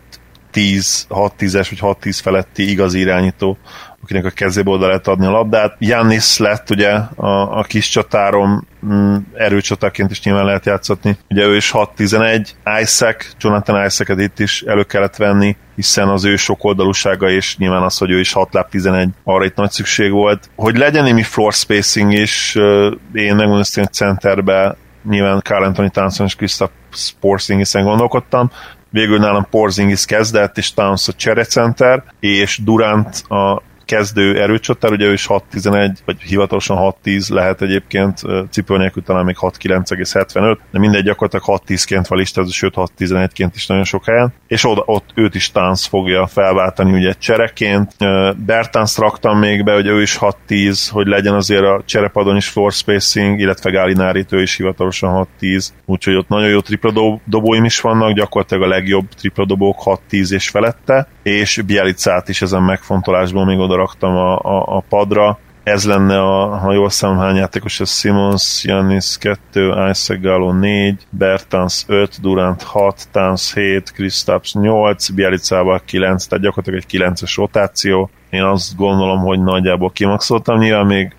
10, 0.51 1.07
6-10-es 1.11 1.66
vagy 1.80 1.97
6-10 2.03 2.18
feletti 2.22 2.70
igazi 2.70 2.99
irányító, 2.99 3.59
akinek 4.09 4.24
a 4.24 4.34
kezébe 4.34 4.70
oda 4.70 4.86
lehet 4.86 5.06
adni 5.06 5.26
a 5.26 5.30
labdát. 5.30 5.76
Jannis 5.78 6.38
lett 6.38 6.70
ugye 6.70 6.90
a, 7.16 7.59
a 7.59 7.62
kis 7.62 7.88
csatárom, 7.88 8.66
mm, 8.86 9.16
erőcsatáként 9.34 10.11
is 10.11 10.22
nyilván 10.22 10.44
lehet 10.44 10.66
játszatni. 10.66 11.18
Ugye 11.28 11.46
ő 11.46 11.56
is 11.56 11.70
6-11, 11.74 12.48
Isaac, 12.80 13.26
Jonathan 13.40 13.84
Isaac-et 13.84 14.20
itt 14.20 14.38
is 14.38 14.62
elő 14.62 14.82
kellett 14.82 15.16
venni, 15.16 15.56
hiszen 15.74 16.09
az 16.09 16.24
ő 16.24 16.36
sok 16.36 16.64
oldalúsága 16.64 17.30
és 17.30 17.56
nyilván 17.56 17.82
az, 17.82 17.98
hogy 17.98 18.11
ő 18.11 18.18
is 18.18 18.32
6 18.32 18.52
láb 18.54 18.68
11, 18.68 19.09
arra 19.24 19.44
itt 19.44 19.56
nagy 19.56 19.70
szükség 19.70 20.11
volt. 20.11 20.50
Hogy 20.56 20.76
legyen 20.76 21.04
némi 21.04 21.22
floor 21.22 21.52
spacing 21.52 22.12
is, 22.12 22.54
én 23.12 23.34
megmondom, 23.34 23.56
hogy 23.56 23.92
centerbe 23.92 24.76
nyilván 25.09 25.40
Carl 25.40 25.64
Anthony 25.64 25.90
Townsend 25.90 26.28
és 26.28 26.34
Kristaps 26.34 27.14
Porzingisen 27.20 27.84
gondolkodtam, 27.84 28.50
végül 28.90 29.18
nálam 29.18 29.46
Porzingis 29.50 30.04
kezdett, 30.04 30.59
és 30.59 30.74
Towns 30.74 31.09
a 31.09 31.12
cserecenter, 31.12 32.02
és 32.20 32.61
Durant 32.64 33.22
a 33.28 33.62
kezdő 33.89 34.41
erőcsatár, 34.41 34.93
ugye 34.93 35.07
ő 35.07 35.12
is 35.12 35.26
6-11, 35.28 35.97
vagy 36.05 36.20
hivatalosan 36.20 36.95
6-10 37.05 37.32
lehet 37.32 37.62
egyébként, 37.62 38.20
cipő 38.51 38.76
nélkül 38.76 39.03
talán 39.03 39.24
még 39.24 39.36
6-9,75, 39.41 40.59
de 40.70 40.78
mindegy 40.78 41.03
gyakorlatilag 41.03 41.61
6-10-ként 41.66 42.05
van 42.09 42.18
listázva, 42.18 42.53
sőt 42.53 42.74
6-11-ként 42.76 43.51
is 43.55 43.66
nagyon 43.66 43.84
sok 43.84 44.05
helyen, 44.05 44.32
és 44.47 44.64
oda, 44.64 44.82
ott 44.86 45.11
őt 45.14 45.34
is 45.34 45.51
Tánc 45.51 45.86
fogja 45.86 46.26
felváltani 46.26 46.93
ugye 46.93 47.12
csereként. 47.12 47.93
Bertans 48.47 48.97
raktam 48.97 49.39
még 49.39 49.64
be, 49.64 49.72
hogy 49.72 49.86
ő 49.86 50.03
is 50.03 50.18
6-10, 50.49 50.89
hogy 50.91 51.07
legyen 51.07 51.34
azért 51.34 51.64
a 51.64 51.82
cserepadon 51.84 52.36
is 52.36 52.49
floor 52.49 52.72
spacing, 52.72 53.41
illetve 53.41 53.70
Gálinárit 53.70 54.32
ő 54.32 54.43
is 54.43 54.57
hivatalosan 54.57 55.28
6-10, 55.41 55.68
úgyhogy 55.84 56.14
ott 56.14 56.28
nagyon 56.28 56.49
jó 56.49 56.61
tripla 56.61 57.20
dobóim 57.24 57.64
is 57.64 57.80
vannak, 57.80 58.12
gyakorlatilag 58.12 58.62
a 58.62 58.68
legjobb 58.68 59.09
tripla 59.09 59.45
dobók 59.45 59.80
6-10 60.11 60.32
és 60.32 60.49
felette, 60.49 61.09
és 61.28 61.62
Bielicát 61.66 62.28
is 62.28 62.42
ezen 62.42 62.62
megfontolásból 62.62 63.44
még 63.44 63.58
oda 63.58 63.76
raktam 63.76 64.16
a, 64.16 64.38
a, 64.38 64.76
a 64.76 64.84
padra. 64.88 65.38
Ez 65.62 65.84
lenne, 65.84 66.20
a, 66.20 66.56
ha 66.56 66.72
jól 66.72 66.90
számom, 66.90 67.18
hány 67.18 67.36
játékos, 67.36 67.80
ez 67.80 67.90
Simons, 67.90 68.64
Janis 68.64 69.16
2, 69.18 69.68
Isaac 69.90 70.20
Gallo 70.20 70.52
4, 70.52 71.06
Bertans 71.10 71.84
5, 71.86 72.20
Durant 72.20 72.62
6, 72.62 73.08
Tans 73.12 73.54
7, 73.54 73.92
Kristaps 73.92 74.54
8, 74.54 75.08
Bielicával 75.08 75.82
9, 75.84 76.26
tehát 76.26 76.44
gyakorlatilag 76.44 76.84
egy 76.88 77.00
9-es 77.00 77.32
rotáció. 77.36 78.10
Én 78.30 78.42
azt 78.42 78.76
gondolom, 78.76 79.18
hogy 79.20 79.42
nagyjából 79.42 79.90
kimaxoltam, 79.90 80.58
nyilván 80.58 80.86
még 80.86 81.14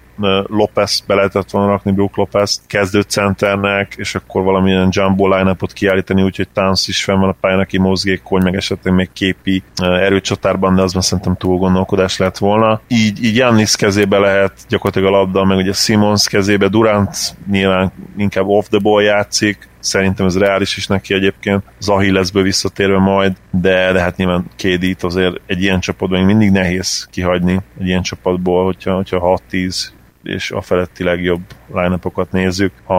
Lopez 0.47 1.03
be 1.07 1.15
lehetett 1.15 1.51
volna 1.51 1.69
rakni, 1.69 1.91
Brook 1.91 2.29
kezdő 2.67 3.01
centernek, 3.01 3.93
és 3.97 4.15
akkor 4.15 4.43
valamilyen 4.43 4.89
jumbo 4.91 5.35
line 5.35 5.55
kiállítani, 5.73 6.21
úgyhogy 6.21 6.47
Towns 6.53 6.87
is 6.87 7.03
fenn 7.03 7.19
van 7.19 7.29
a 7.29 7.35
pályán, 7.41 7.59
aki 7.59 7.77
mozgékony, 7.77 8.43
meg 8.43 8.55
esetleg 8.55 8.93
még 8.93 9.09
képi 9.13 9.63
erőcsatárban, 9.75 10.75
de 10.75 10.81
az 10.81 10.93
már 10.93 11.03
szerintem 11.03 11.35
túl 11.35 11.57
gondolkodás 11.57 12.17
lett 12.17 12.37
volna. 12.37 12.81
Így, 12.87 13.23
így 13.23 13.35
Jannis 13.35 13.75
kezébe 13.75 14.17
lehet 14.17 14.53
gyakorlatilag 14.67 15.13
a 15.13 15.17
labda, 15.17 15.43
meg 15.43 15.57
ugye 15.57 15.73
Simons 15.73 16.27
kezébe, 16.27 16.67
Durant 16.67 17.17
nyilván 17.51 17.91
inkább 18.17 18.47
off 18.47 18.67
the 18.67 18.79
ball 18.79 19.01
játszik, 19.01 19.67
szerintem 19.79 20.25
ez 20.25 20.37
reális 20.37 20.77
is 20.77 20.87
neki 20.87 21.13
egyébként, 21.13 21.63
Zahillesből 21.79 22.43
visszatérve 22.43 22.97
majd, 22.97 23.37
de, 23.51 23.91
de 23.91 24.01
hát 24.01 24.17
nyilván 24.17 24.45
KD-t 24.55 25.03
azért 25.03 25.41
egy 25.45 25.61
ilyen 25.61 25.79
csapatban 25.79 26.23
mindig 26.23 26.51
nehéz 26.51 27.07
kihagyni 27.11 27.59
egy 27.79 27.87
ilyen 27.87 28.01
csapatból, 28.01 28.65
hogyha, 28.65 28.95
hogyha 28.95 29.39
6-10 29.51 29.87
és 30.23 30.51
a 30.51 30.61
feletti 30.61 31.03
legjobb 31.03 31.41
line 31.73 31.99
nézzük. 32.31 32.71
A, 32.85 32.93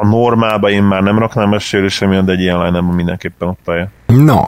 a 0.00 0.06
normálba 0.10 0.70
én 0.70 0.82
már 0.82 1.02
nem 1.02 1.18
raknám 1.18 1.52
esélyre 1.52 1.88
semmilyen, 1.88 2.24
de 2.24 2.32
egy 2.32 2.40
ilyen 2.40 2.64
line 2.64 2.80
mindenképpen 2.80 3.48
ott 3.48 3.68
állja. 3.68 3.90
No, 4.06 4.42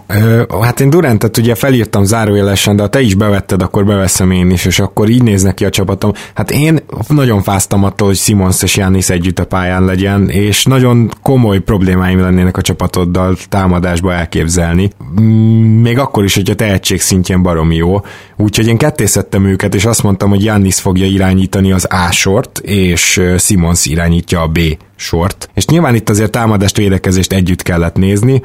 hát 0.60 0.80
én 0.80 0.90
Durantet 0.90 1.36
ugye 1.36 1.54
felírtam 1.54 2.04
zárójelesen, 2.04 2.76
de 2.76 2.82
ha 2.82 2.88
te 2.88 3.00
is 3.00 3.14
bevetted, 3.14 3.62
akkor 3.62 3.84
beveszem 3.84 4.30
én 4.30 4.50
is, 4.50 4.64
és 4.64 4.78
akkor 4.78 5.08
így 5.08 5.22
néz 5.22 5.42
neki 5.42 5.64
a 5.64 5.70
csapatom. 5.70 6.12
Hát 6.34 6.50
én 6.50 6.78
nagyon 7.08 7.42
fáztam 7.42 7.84
attól, 7.84 8.06
hogy 8.06 8.16
Simons 8.16 8.62
és 8.62 8.76
Jánisz 8.76 9.10
együtt 9.10 9.38
a 9.38 9.46
pályán 9.46 9.84
legyen, 9.84 10.28
és 10.28 10.64
nagyon 10.64 11.10
komoly 11.22 11.58
problémáim 11.58 12.20
lennének 12.20 12.56
a 12.56 12.62
csapatoddal 12.62 13.36
támadásba 13.48 14.12
elképzelni. 14.12 14.90
Mm, 15.20 15.80
még 15.80 15.98
akkor 15.98 16.24
is, 16.24 16.34
hogyha 16.34 16.54
tehetség 16.54 17.00
szintjén 17.00 17.42
baromi 17.42 17.76
jó. 17.76 18.00
Úgyhogy 18.36 18.66
én 18.66 18.76
kettészettem 18.76 19.44
őket, 19.44 19.74
és 19.74 19.84
azt 19.84 20.02
mondtam, 20.02 20.28
hogy 20.28 20.44
Jannis 20.44 20.80
fogja 20.80 21.06
irányítani 21.06 21.72
az 21.72 21.86
A 21.90 22.11
sort, 22.12 22.58
és 22.58 23.20
Simons 23.38 23.86
irányítja 23.86 24.40
a 24.40 24.46
B 24.46 24.58
sort. 24.96 25.48
És 25.54 25.66
nyilván 25.66 25.94
itt 25.94 26.08
azért 26.08 26.30
támadást, 26.30 26.76
védekezést 26.76 27.32
együtt 27.32 27.62
kellett 27.62 27.94
nézni, 27.94 28.42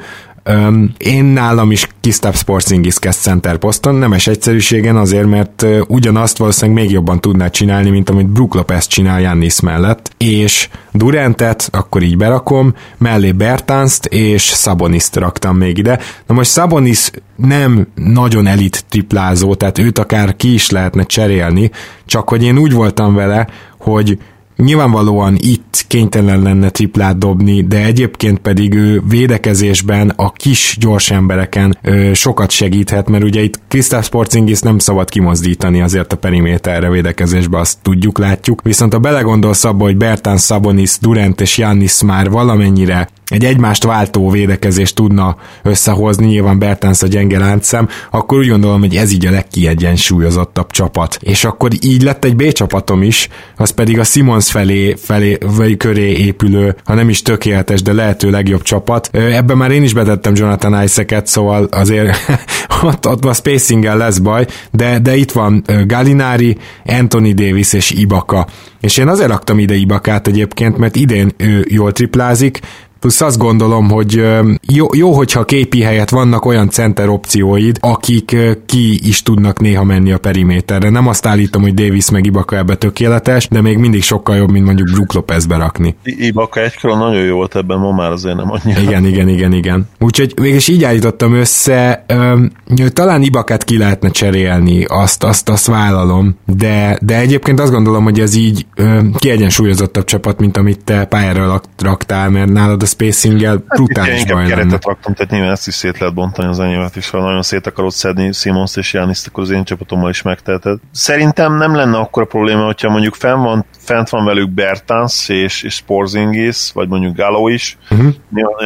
Um, 0.50 0.92
én 0.98 1.24
nálam 1.24 1.70
is 1.70 1.88
Kistaps 2.00 2.42
Porzingis 2.42 2.98
kezd 2.98 3.20
center 3.20 3.56
poszton, 3.56 3.94
nemes 3.94 4.26
egyszerűségen 4.26 4.96
azért, 4.96 5.26
mert 5.26 5.66
ugyanazt 5.86 6.36
valószínűleg 6.36 6.82
még 6.82 6.90
jobban 6.90 7.20
tudná 7.20 7.48
csinálni, 7.48 7.90
mint 7.90 8.10
amit 8.10 8.26
Brook 8.26 8.54
Lopez 8.54 8.86
csinál 8.86 9.20
Jannis 9.20 9.60
mellett, 9.60 10.10
és 10.16 10.68
Durantet, 10.92 11.68
akkor 11.72 12.02
így 12.02 12.16
berakom, 12.16 12.74
mellé 12.98 13.32
Bertanst 13.32 14.04
és 14.04 14.42
Szaboniszt 14.42 15.16
raktam 15.16 15.56
még 15.56 15.78
ide. 15.78 15.98
Na 16.26 16.34
most 16.34 16.50
Szabonis 16.50 17.10
nem 17.36 17.86
nagyon 17.94 18.46
elit 18.46 18.84
triplázó, 18.88 19.54
tehát 19.54 19.78
őt 19.78 19.98
akár 19.98 20.36
ki 20.36 20.54
is 20.54 20.70
lehetne 20.70 21.02
cserélni, 21.02 21.70
csak 22.06 22.28
hogy 22.28 22.42
én 22.42 22.58
úgy 22.58 22.72
voltam 22.72 23.14
vele, 23.14 23.48
hogy 23.78 24.18
Nyilvánvalóan 24.64 25.36
itt 25.40 25.84
kénytelen 25.88 26.42
lenne 26.42 26.70
triplát 26.70 27.18
dobni, 27.18 27.62
de 27.62 27.84
egyébként 27.84 28.38
pedig 28.38 28.74
ő 28.74 29.02
védekezésben 29.08 30.12
a 30.16 30.32
kis 30.32 30.76
gyors 30.80 31.10
embereken 31.10 31.78
ö, 31.82 32.14
sokat 32.14 32.50
segíthet, 32.50 33.08
mert 33.08 33.24
ugye 33.24 33.42
itt 33.42 33.60
Krisztás 33.68 34.08
Porzingis 34.08 34.60
nem 34.60 34.78
szabad 34.78 35.10
kimozdítani 35.10 35.80
azért 35.80 36.12
a 36.12 36.16
periméterre 36.16 36.90
védekezésbe, 36.90 37.58
azt 37.58 37.78
tudjuk, 37.82 38.18
látjuk. 38.18 38.62
Viszont 38.62 38.92
ha 38.92 38.98
belegondolsz 38.98 39.64
abba, 39.64 39.84
hogy 39.84 39.96
Bertán 39.96 40.36
Szabonis, 40.36 40.98
Durant 41.00 41.40
és 41.40 41.58
Jannis 41.58 42.02
már 42.02 42.30
valamennyire 42.30 43.08
egy 43.28 43.44
egymást 43.44 43.84
váltó 43.84 44.30
védekezést 44.30 44.94
tudna 44.94 45.36
összehozni, 45.62 46.26
nyilván 46.26 46.58
Bertens 46.58 47.02
a 47.02 47.06
gyenge 47.06 47.38
láncszem, 47.38 47.88
akkor 48.10 48.38
úgy 48.38 48.48
gondolom, 48.48 48.80
hogy 48.80 48.96
ez 48.96 49.12
így 49.12 49.26
a 49.26 49.30
legkiegyensúlyozottabb 49.30 50.70
csapat. 50.70 51.18
És 51.20 51.44
akkor 51.44 51.70
így 51.80 52.02
lett 52.02 52.24
egy 52.24 52.36
B 52.36 52.52
csapatom 52.52 53.02
is, 53.02 53.28
az 53.56 53.70
pedig 53.70 53.98
a 53.98 54.04
Simons 54.04 54.47
felé, 54.50 54.94
felé 54.98 55.38
vagy 55.56 55.76
köré 55.76 56.12
épülő, 56.12 56.76
ha 56.84 56.94
nem 56.94 57.08
is 57.08 57.22
tökéletes, 57.22 57.82
de 57.82 57.92
lehető 57.92 58.30
legjobb 58.30 58.62
csapat. 58.62 59.08
Ebben 59.12 59.56
már 59.56 59.70
én 59.70 59.82
is 59.82 59.92
betettem 59.92 60.32
Jonathan 60.36 60.82
Isaac-et, 60.82 61.26
szóval 61.26 61.64
azért 61.70 62.16
ott, 62.82 63.08
ott 63.08 63.24
a 63.24 63.32
spacing 63.32 63.84
lesz 63.84 64.18
baj, 64.18 64.46
de, 64.70 64.98
de 64.98 65.16
itt 65.16 65.32
van 65.32 65.64
Galinari, 65.86 66.56
Anthony 66.84 67.34
Davis 67.34 67.72
és 67.72 67.90
Ibaka. 67.90 68.46
És 68.80 68.96
én 68.96 69.08
azért 69.08 69.28
raktam 69.28 69.58
ide 69.58 69.74
Ibakát 69.74 70.26
egyébként, 70.26 70.78
mert 70.78 70.96
idén 70.96 71.32
ő 71.36 71.66
jól 71.68 71.92
triplázik, 71.92 72.60
Plusz 73.00 73.20
azt 73.20 73.38
gondolom, 73.38 73.90
hogy 73.90 74.24
jó, 74.72 74.86
jó 74.92 75.12
hogyha 75.12 75.44
képi 75.44 75.80
helyett 75.82 76.08
vannak 76.08 76.44
olyan 76.44 76.70
center 76.70 77.08
opcióid, 77.08 77.76
akik 77.80 78.36
ki 78.66 79.08
is 79.08 79.22
tudnak 79.22 79.60
néha 79.60 79.84
menni 79.84 80.12
a 80.12 80.18
periméterre. 80.18 80.90
Nem 80.90 81.06
azt 81.06 81.26
állítom, 81.26 81.62
hogy 81.62 81.74
Davis 81.74 82.10
meg 82.10 82.26
Ibaka 82.26 82.56
ebbe 82.56 82.74
tökéletes, 82.74 83.48
de 83.48 83.60
még 83.60 83.78
mindig 83.78 84.02
sokkal 84.02 84.36
jobb, 84.36 84.50
mint 84.50 84.64
mondjuk 84.64 84.90
Brook 84.90 85.12
Lopezbe 85.12 85.56
rakni. 85.56 85.96
Ibaka 86.02 86.60
egykor 86.60 86.96
nagyon 86.96 87.24
jó 87.24 87.34
volt 87.34 87.56
ebben, 87.56 87.78
ma 87.78 87.92
már 87.92 88.10
azért 88.10 88.36
nem 88.36 88.50
annyira. 88.50 88.80
Igen, 88.80 89.04
igen, 89.04 89.28
igen, 89.28 89.52
igen. 89.52 89.88
Úgyhogy 89.98 90.34
mégis 90.40 90.68
így 90.68 90.84
állítottam 90.84 91.34
össze, 91.34 92.04
öm, 92.06 92.50
talán 92.92 93.22
Ibakát 93.22 93.64
ki 93.64 93.78
lehetne 93.78 94.10
cserélni, 94.10 94.84
azt, 94.84 95.24
azt, 95.24 95.48
azt 95.48 95.66
vállalom, 95.66 96.36
de, 96.46 96.98
de 97.02 97.18
egyébként 97.18 97.60
azt 97.60 97.72
gondolom, 97.72 98.04
hogy 98.04 98.20
ez 98.20 98.34
így 98.34 98.66
öm, 98.74 99.12
kiegyensúlyozottabb 99.18 100.04
csapat, 100.04 100.40
mint 100.40 100.56
amit 100.56 100.84
te 100.84 101.04
pályára 101.04 101.60
raktál, 101.78 102.30
mert 102.30 102.52
nálad 102.52 102.82
a 102.82 102.86
spacinggel 102.88 103.50
Hát 103.68 103.76
brutális 103.76 104.24
baj 104.24 104.34
lenne. 104.34 104.48
keretet 104.48 104.84
raktam, 104.84 105.14
tehát 105.14 105.30
nyilván 105.30 105.50
ezt 105.50 105.66
is 105.66 105.74
szét 105.74 105.98
lehet 105.98 106.14
bontani 106.14 106.48
az 106.48 106.60
enyémet 106.60 106.96
is, 106.96 107.10
ha 107.10 107.20
nagyon 107.20 107.42
szét 107.42 107.66
akarod 107.66 107.92
szedni 107.92 108.32
Simons 108.32 108.76
és 108.76 108.92
Janiszt, 108.92 109.26
akkor 109.26 109.42
az 109.42 109.50
én 109.50 109.64
csapatommal 109.64 110.10
is 110.10 110.22
megteheted. 110.22 110.78
Szerintem 110.90 111.56
nem 111.56 111.74
lenne 111.74 111.98
akkora 111.98 112.26
probléma, 112.26 112.64
hogyha 112.64 112.90
mondjuk 112.90 113.14
fenn 113.14 113.40
van, 113.42 113.64
fent 113.78 114.08
van 114.08 114.24
velük 114.24 114.50
Bertans 114.50 115.28
és, 115.28 115.62
és 115.62 115.80
Porzingis, 115.86 116.70
vagy 116.74 116.88
mondjuk 116.88 117.16
Galo 117.16 117.48
is. 117.48 117.78
Uh-huh. 117.90 118.14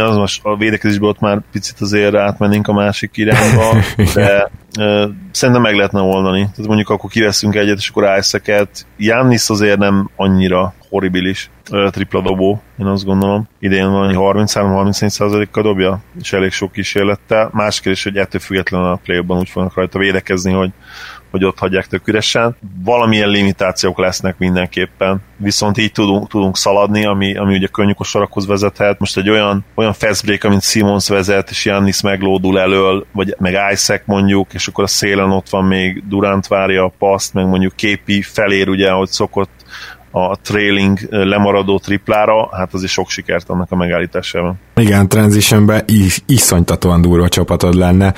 Az 0.09 0.17
most 0.17 0.41
a 0.45 0.57
védekezésből 0.57 1.09
ott 1.09 1.21
már 1.21 1.43
picit 1.53 1.81
azért 1.81 2.15
átmennénk 2.15 2.69
a 2.69 2.73
másik 2.73 3.11
irányba, 3.17 3.77
de 4.15 4.51
szerintem 5.31 5.63
meg 5.63 5.75
lehetne 5.75 6.01
oldani. 6.01 6.41
Tehát 6.41 6.67
mondjuk 6.67 6.91
akkor 6.91 7.11
kiveszünk 7.11 7.55
egyet, 7.55 7.79
és 7.79 7.89
akkor 7.89 8.19
Isaac-et. 8.19 8.87
Jannis 8.97 9.49
azért 9.49 9.79
nem 9.79 10.11
annyira 10.17 10.75
horribilis 10.89 11.51
tripla 11.91 12.21
dobó, 12.21 12.63
én 12.79 12.87
azt 12.87 13.05
gondolom. 13.05 13.49
Idén 13.59 13.91
van 13.91 14.15
33-34%-kal 14.15 15.63
dobja, 15.63 16.01
és 16.21 16.33
elég 16.33 16.51
sok 16.51 16.73
kísérlettel. 16.73 17.51
Más 17.53 17.81
kérdés, 17.81 18.03
hogy 18.03 18.17
ettől 18.17 18.41
függetlenül 18.41 18.87
a 18.87 19.01
play 19.05 19.19
úgy 19.19 19.49
fognak 19.49 19.75
rajta 19.75 19.99
védekezni, 19.99 20.53
hogy 20.53 20.71
hogy 21.33 21.45
ott 21.45 21.59
hagyják 21.59 21.87
tök 21.87 22.09
üresen. 22.09 22.57
Valamilyen 22.85 23.29
limitációk 23.29 23.99
lesznek 23.99 24.39
mindenképpen, 24.39 25.23
viszont 25.37 25.79
így 25.79 25.93
tudunk, 25.93 26.29
tudunk 26.29 26.57
szaladni, 26.57 27.05
ami, 27.05 27.37
ami 27.37 27.55
ugye 27.55 27.67
könnyű 27.67 27.93
kosarakhoz 27.93 28.47
vezethet. 28.47 28.99
Most 28.99 29.17
egy 29.17 29.31
olyan, 29.31 29.65
olyan 29.75 29.93
fast 29.93 30.25
break, 30.25 30.45
amit 30.45 30.63
Simons 30.63 31.09
vezet, 31.09 31.51
és 31.51 31.65
Jannis 31.65 32.01
meglódul 32.01 32.61
elől, 32.61 33.07
vagy 33.13 33.35
meg 33.39 33.57
Isaac 33.73 34.03
mondjuk, 34.05 34.55
és 34.55 34.67
akkor 34.67 34.85
a 34.85 34.87
szélen 34.87 35.31
ott 35.31 35.49
van 35.49 35.65
még 35.65 36.03
Durant 36.09 36.47
várja 36.47 36.85
a 36.85 36.93
paszt, 36.99 37.35
meg 37.35 37.47
mondjuk 37.47 37.77
képi 37.77 38.23
felér, 38.23 38.69
ugye, 38.69 38.91
ahogy 38.91 39.09
szokott 39.09 39.62
a 40.15 40.37
trailing 40.37 40.99
lemaradó 41.11 41.79
triplára, 41.79 42.49
hát 42.57 42.69
az 42.73 42.83
is 42.83 42.91
sok 42.91 43.09
sikert 43.09 43.49
annak 43.49 43.71
a 43.71 43.77
megállításában. 43.77 44.61
Igen, 44.75 45.09
transitionben 45.09 45.83
is, 45.87 46.23
iszonytatóan 46.27 47.01
durva 47.01 47.29
csapatod 47.29 47.75
lenne. 47.75 48.15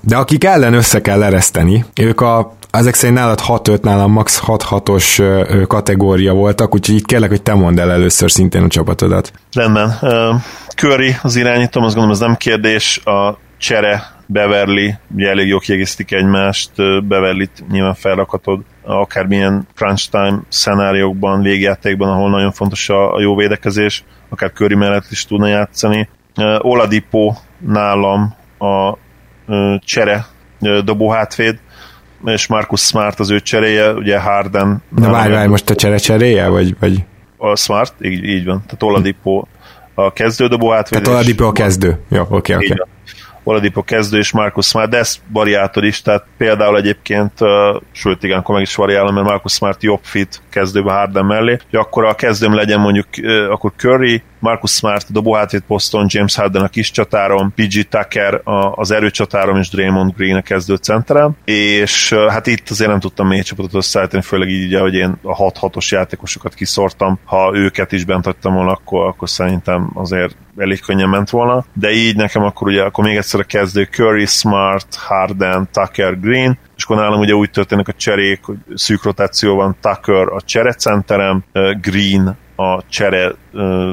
De 0.00 0.16
akik 0.16 0.44
ellen 0.44 0.74
össze 0.74 1.00
kell 1.00 1.22
ereszteni, 1.22 1.84
ők 2.00 2.20
a 2.20 2.52
ezek 2.70 2.94
szerint 2.94 3.18
nálad 3.18 3.38
6-5, 3.46 3.82
nálam 3.82 4.12
max 4.12 4.42
6-6-os 4.46 5.66
kategória 5.68 6.32
voltak, 6.32 6.74
úgyhogy 6.74 6.96
itt 6.96 7.06
kérlek, 7.06 7.28
hogy 7.28 7.42
te 7.42 7.54
mondd 7.54 7.80
el 7.80 7.90
először 7.90 8.30
szintén 8.30 8.62
a 8.62 8.68
csapatodat. 8.68 9.32
Rendben. 9.52 9.98
Curry 10.76 11.16
az 11.22 11.36
irányítom, 11.36 11.82
azt 11.82 11.94
gondolom 11.94 12.20
ez 12.20 12.26
nem 12.26 12.36
kérdés. 12.36 13.00
A 13.04 13.38
csere 13.58 14.02
Beverly, 14.26 14.94
ugye 15.14 15.28
elég 15.28 15.48
jó 15.48 15.58
kiegészítik 15.58 16.12
egymást, 16.12 16.70
beverly 17.04 17.48
nyilván 17.70 17.94
felrakhatod 17.94 18.60
akármilyen 18.84 19.66
crunch 19.74 20.10
time 20.10 20.40
szenáriókban, 20.48 21.42
végjátékban, 21.42 22.08
ahol 22.08 22.30
nagyon 22.30 22.52
fontos 22.52 22.88
a, 22.88 23.20
jó 23.20 23.36
védekezés, 23.36 24.04
akár 24.28 24.52
Curry 24.52 24.74
mellett 24.74 25.10
is 25.10 25.24
tudna 25.24 25.46
játszani. 25.46 26.08
Oladipo 26.58 27.34
nálam 27.58 28.34
a 28.58 28.96
csere 29.84 30.26
dobó 30.84 31.10
hátvéd, 31.10 31.58
és 32.24 32.46
Marcus 32.46 32.80
Smart 32.80 33.20
az 33.20 33.30
ő 33.30 33.40
cseréje, 33.40 33.92
ugye 33.92 34.20
Harden. 34.20 34.82
Na 34.96 35.10
várj, 35.10 35.32
várj, 35.32 35.48
most 35.48 35.70
a 35.70 35.74
csere 35.74 35.96
cseréje, 35.96 36.48
vagy, 36.48 36.76
vagy? 36.80 37.04
A 37.36 37.56
Smart, 37.56 37.94
így, 38.00 38.24
így 38.24 38.44
van. 38.44 38.62
Tehát 38.64 38.82
Oladipo 38.82 39.44
a 39.94 40.12
kezdődobó 40.12 40.70
hátvéd. 40.70 41.02
Tehát 41.02 41.18
Oladipo 41.18 41.44
a 41.44 41.52
kezdő. 41.52 41.98
Jó, 42.08 42.20
oké, 42.20 42.34
okay, 42.34 42.54
oké. 42.54 42.72
Okay. 42.72 42.86
Oladipo 43.44 43.82
kezdő 43.82 44.18
és 44.18 44.32
Marcus 44.32 44.66
Smart, 44.66 44.90
de 44.90 44.98
ez 44.98 45.16
variátor 45.32 45.84
is, 45.84 46.02
tehát 46.02 46.24
például 46.36 46.76
egyébként, 46.76 47.32
sőt 47.92 48.22
igen, 48.22 48.38
akkor 48.38 48.54
meg 48.54 48.64
is 48.64 48.74
variálom, 48.74 49.14
mert 49.14 49.26
Marcus 49.26 49.52
Smart 49.52 49.82
jobb 49.82 50.00
fit 50.02 50.41
kezdőbe 50.52 50.92
Harden 50.92 51.26
mellé, 51.26 51.58
hogy 51.70 51.80
akkor 51.80 52.04
a 52.04 52.14
kezdőm 52.14 52.54
legyen 52.54 52.80
mondjuk 52.80 53.06
akkor 53.50 53.72
Curry, 53.76 54.22
Marcus 54.38 54.70
Smart 54.70 55.12
dobóhátét 55.12 55.62
poszton, 55.66 56.06
James 56.08 56.36
Harden 56.36 56.62
a 56.62 56.68
kis 56.68 56.90
csatárom, 56.90 57.52
PG 57.54 57.88
Tucker 57.88 58.40
a, 58.44 58.72
az 58.74 58.90
erőcsatárom 58.90 59.56
és 59.56 59.68
Draymond 59.68 60.12
Green 60.16 60.36
a 60.36 60.42
kezdő 60.42 60.74
centerem, 60.74 61.36
és 61.44 62.12
hát 62.28 62.46
itt 62.46 62.70
azért 62.70 62.90
nem 62.90 63.00
tudtam 63.00 63.26
még 63.26 63.42
csapatot 63.42 63.74
összeállítani, 63.74 64.22
főleg 64.22 64.48
így 64.48 64.64
ugye, 64.64 64.80
hogy 64.80 64.94
én 64.94 65.14
a 65.22 65.36
6-6-os 65.36 65.88
játékosokat 65.88 66.54
kiszortam, 66.54 67.18
ha 67.24 67.50
őket 67.54 67.92
is 67.92 68.04
bent 68.04 68.24
hagytam 68.24 68.54
volna, 68.54 68.70
akkor, 68.70 69.06
akkor 69.06 69.28
szerintem 69.28 69.90
azért 69.94 70.36
elég 70.56 70.80
könnyen 70.80 71.08
ment 71.08 71.30
volna, 71.30 71.64
de 71.72 71.90
így 71.90 72.16
nekem 72.16 72.42
akkor 72.42 72.68
ugye, 72.68 72.82
akkor 72.82 73.04
még 73.04 73.16
egyszer 73.16 73.40
a 73.40 73.44
kezdő 73.44 73.88
Curry, 73.90 74.26
Smart, 74.26 74.94
Harden, 74.94 75.68
Tucker, 75.72 76.20
Green, 76.20 76.58
és 76.82 76.88
akkor 76.88 77.02
nálam 77.02 77.20
ugye 77.20 77.32
úgy 77.32 77.50
történik 77.50 77.88
a 77.88 77.92
cserék, 77.92 78.44
hogy 78.44 78.56
szűk 78.74 79.02
rotáció 79.02 79.54
van, 79.54 79.76
Tucker 79.80 80.28
a 80.28 80.40
cserecenterem, 80.40 81.44
Green 81.80 82.36
a 82.56 82.82
csere 82.88 83.34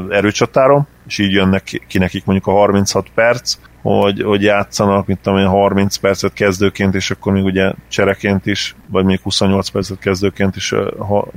erőcsatárom, 0.10 0.88
és 1.08 1.18
így 1.18 1.32
jönnek 1.32 1.82
ki 1.88 1.98
nekik 1.98 2.26
mondjuk 2.26 2.48
a 2.48 2.52
36 2.60 3.08
perc, 3.16 3.58
hogy, 3.82 4.22
hogy 4.22 4.42
játszanak, 4.42 5.06
mint 5.06 5.20
tudom 5.20 5.40
én, 5.40 5.48
30 5.48 5.96
percet 5.96 6.34
kezdőként, 6.34 6.96
és 6.96 7.12
akkor 7.12 7.34
még 7.34 7.44
ugye 7.44 7.72
csereként 7.88 8.46
is, 8.46 8.76
vagy 8.92 9.06
még 9.06 9.20
28 9.24 9.70
percet 9.70 10.00
kezdőként 10.00 10.56
is, 10.56 10.74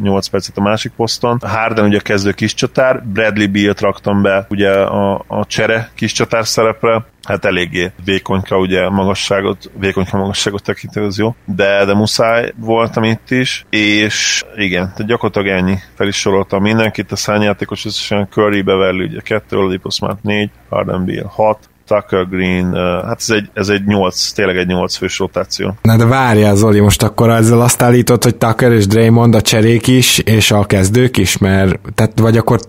8 0.02 0.26
percet 0.26 0.56
a 0.56 0.62
másik 0.62 0.92
poszton. 0.96 1.38
Harden 1.42 1.84
ugye 1.84 1.98
kezdő 1.98 2.32
kis 2.32 2.54
csatár, 2.54 3.02
Bradley 3.04 3.50
Beal-t 3.50 3.80
raktam 3.80 4.22
be 4.22 4.46
ugye 4.50 4.70
a, 4.70 5.24
a 5.26 5.46
csere 5.46 5.90
kis 5.94 6.12
csatár 6.12 6.46
szerepre, 6.46 7.04
hát 7.22 7.44
eléggé 7.44 7.90
vékonyka 8.04 8.58
ugye 8.58 8.88
magasságot, 8.88 9.70
vékonyka 9.78 10.16
magasságot 10.16 10.62
tekintő, 10.62 11.04
az 11.04 11.18
jó, 11.18 11.34
de, 11.44 11.84
de 11.84 11.94
muszáj 11.94 12.52
voltam 12.56 13.04
itt 13.04 13.30
is, 13.30 13.66
és 13.70 14.44
igen, 14.56 14.82
tehát 14.82 15.06
gyakorlatilag 15.06 15.58
ennyi. 15.58 15.78
Fel 15.94 16.08
is 16.08 16.16
soroltam 16.16 16.62
mindenkit, 16.62 17.12
a 17.12 17.16
szányjátékos 17.16 17.84
összesen 17.84 18.28
Curry 18.30 18.62
Beverly, 18.62 19.04
ugye 19.04 19.20
2, 19.20 19.56
Oladipo 19.56 19.90
Smart 19.90 20.22
4, 20.22 20.50
Harden 20.68 21.04
Beal 21.04 21.30
6, 21.34 21.70
Tucker 21.86 22.28
Green, 22.28 22.74
hát 23.04 23.18
ez 23.18 23.30
egy, 23.30 23.50
ez 23.52 23.68
egy 23.68 23.84
8, 23.84 24.30
tényleg 24.30 24.56
egy 24.56 24.66
8 24.66 24.96
fős 24.96 25.18
rotáció. 25.18 25.74
Na 25.82 25.96
de 25.96 26.04
várjál 26.04 26.54
Zoli, 26.54 26.80
most 26.80 27.02
akkor 27.02 27.30
ezzel 27.30 27.60
azt 27.60 27.82
állítod, 27.82 28.22
hogy 28.22 28.36
Tucker 28.36 28.72
és 28.72 28.86
Draymond 28.86 29.34
a 29.34 29.40
cserék 29.40 29.86
is, 29.86 30.18
és 30.18 30.50
a 30.50 30.64
kezdők 30.64 31.16
is, 31.16 31.38
mert, 31.38 31.78
tehát 31.94 32.18
vagy 32.18 32.36
akkor 32.36 32.60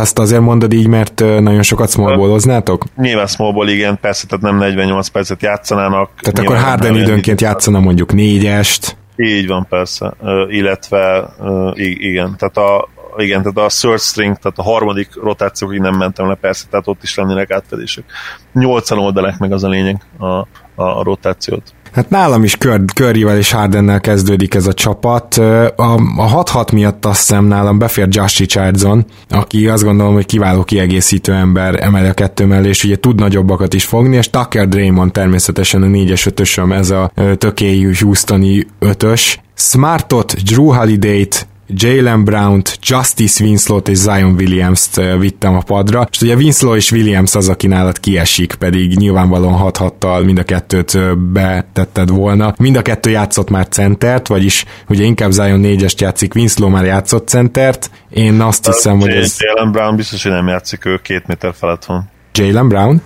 azt 0.00 0.18
azért 0.18 0.40
mondod 0.40 0.72
így, 0.72 0.86
mert 0.86 1.20
nagyon 1.20 1.62
sokat 1.62 1.90
smallballoznátok? 1.90 2.84
Nyilván 2.96 3.26
smallball, 3.26 3.68
igen, 3.68 3.98
persze, 4.00 4.26
tehát 4.26 4.44
nem 4.44 4.56
48 4.56 5.08
percet 5.08 5.42
játszanának. 5.42 6.10
Tehát 6.20 6.38
akkor 6.38 6.56
Harden 6.56 6.96
időnként 6.96 7.40
játszana 7.40 7.80
mondjuk 7.80 8.12
négyest. 8.12 8.96
Így 9.16 9.46
van, 9.46 9.66
persze, 9.68 10.14
illetve 10.48 11.30
igen, 11.74 12.36
tehát 12.38 12.56
a, 12.56 12.88
igen, 13.22 13.42
tehát 13.42 13.70
a 13.70 13.74
third 13.80 14.00
string, 14.00 14.36
tehát 14.36 14.58
a 14.58 14.62
harmadik 14.62 15.08
rotációkig 15.22 15.80
nem 15.80 15.96
mentem 15.96 16.28
le, 16.28 16.34
persze, 16.34 16.66
tehát 16.70 16.88
ott 16.88 17.02
is 17.02 17.14
lennének 17.14 17.50
átfedések. 17.50 18.04
Nyolcan 18.52 18.98
oldalák 18.98 19.38
meg 19.38 19.52
az 19.52 19.64
a 19.64 19.68
lényeg 19.68 20.02
a, 20.18 20.26
a, 20.74 21.02
rotációt. 21.02 21.62
Hát 21.92 22.10
nálam 22.10 22.44
is 22.44 22.56
Curryvel 22.94 23.36
és 23.36 23.52
Hardennel 23.52 24.00
kezdődik 24.00 24.54
ez 24.54 24.66
a 24.66 24.72
csapat. 24.72 25.36
A, 25.36 25.94
a 26.16 26.44
6-6 26.44 26.72
miatt 26.72 27.04
azt 27.04 27.18
hiszem 27.18 27.44
nálam 27.44 27.78
befér 27.78 28.06
Josh 28.10 28.38
Richardson, 28.38 29.04
aki 29.28 29.68
azt 29.68 29.84
gondolom, 29.84 30.14
hogy 30.14 30.26
kiváló 30.26 30.62
kiegészítő 30.64 31.32
ember 31.32 31.82
emeli 31.82 32.08
a 32.08 32.12
kettő 32.12 32.44
mellé, 32.44 32.68
és 32.68 32.84
ugye 32.84 32.96
tud 32.96 33.18
nagyobbakat 33.18 33.74
is 33.74 33.84
fogni, 33.84 34.16
és 34.16 34.30
Tucker 34.30 34.68
Draymond 34.68 35.12
természetesen 35.12 35.82
a 35.82 35.86
4-es 35.86 36.26
5 36.26 36.72
ez 36.72 36.90
a 36.90 37.12
tökélyű 37.38 37.92
Houstoni 38.00 38.66
5-ös. 38.80 39.36
Smartot, 39.54 40.42
Drew 40.44 40.72
Holiday-t, 40.72 41.46
Jalen 41.70 42.24
Brown-t, 42.24 42.78
Justice 42.82 43.44
Winslow-t 43.44 43.88
és 43.88 43.96
Zion 43.96 44.34
Williams-t 44.34 45.00
vittem 45.18 45.56
a 45.56 45.60
padra, 45.60 46.08
és 46.10 46.20
ugye 46.20 46.34
Winslow 46.34 46.74
és 46.74 46.92
Williams 46.92 47.34
az, 47.34 47.48
aki 47.48 47.66
nálad 47.66 48.00
kiesik, 48.00 48.54
pedig 48.54 48.96
nyilvánvalóan 48.96 49.72
6 49.74 50.24
mind 50.24 50.38
a 50.38 50.42
kettőt 50.42 51.18
betetted 51.18 52.10
volna. 52.10 52.54
Mind 52.58 52.76
a 52.76 52.82
kettő 52.82 53.10
játszott 53.10 53.50
már 53.50 53.68
centert, 53.68 54.26
vagyis 54.26 54.64
ugye 54.88 55.04
inkább 55.04 55.30
Zion 55.30 55.60
4-est 55.62 56.00
játszik, 56.00 56.34
Winslow 56.34 56.68
már 56.68 56.84
játszott 56.84 57.28
centert, 57.28 57.90
én 58.10 58.40
azt 58.40 58.66
hiszem, 58.66 59.00
hogy 59.00 59.10
ez... 59.10 59.36
Jalen 59.38 59.72
Brown 59.72 59.96
biztos, 59.96 60.22
hogy 60.22 60.32
nem 60.32 60.48
játszik, 60.48 60.84
ő 60.84 60.96
két 61.02 61.26
méter 61.26 61.54
felett 61.54 61.84
van. 61.84 62.10
Jalen 62.32 62.68
Brown? 62.68 63.02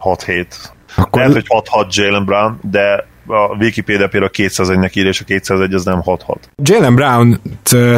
6-7. 0.00 0.46
Akkor... 0.96 1.20
Lehet, 1.20 1.46
hogy 1.46 1.62
6-6 1.86 1.94
Jalen 1.94 2.24
Brown, 2.24 2.58
de 2.70 3.08
a 3.26 3.56
Wikipedia 3.58 4.08
például 4.08 4.32
201-nek 4.34 4.96
írja, 4.96 5.10
és 5.10 5.20
a 5.20 5.24
201 5.24 5.74
az 5.74 5.84
nem 5.84 6.02
6-6. 6.04 6.18
Jalen 6.62 6.94
Brown 6.94 7.40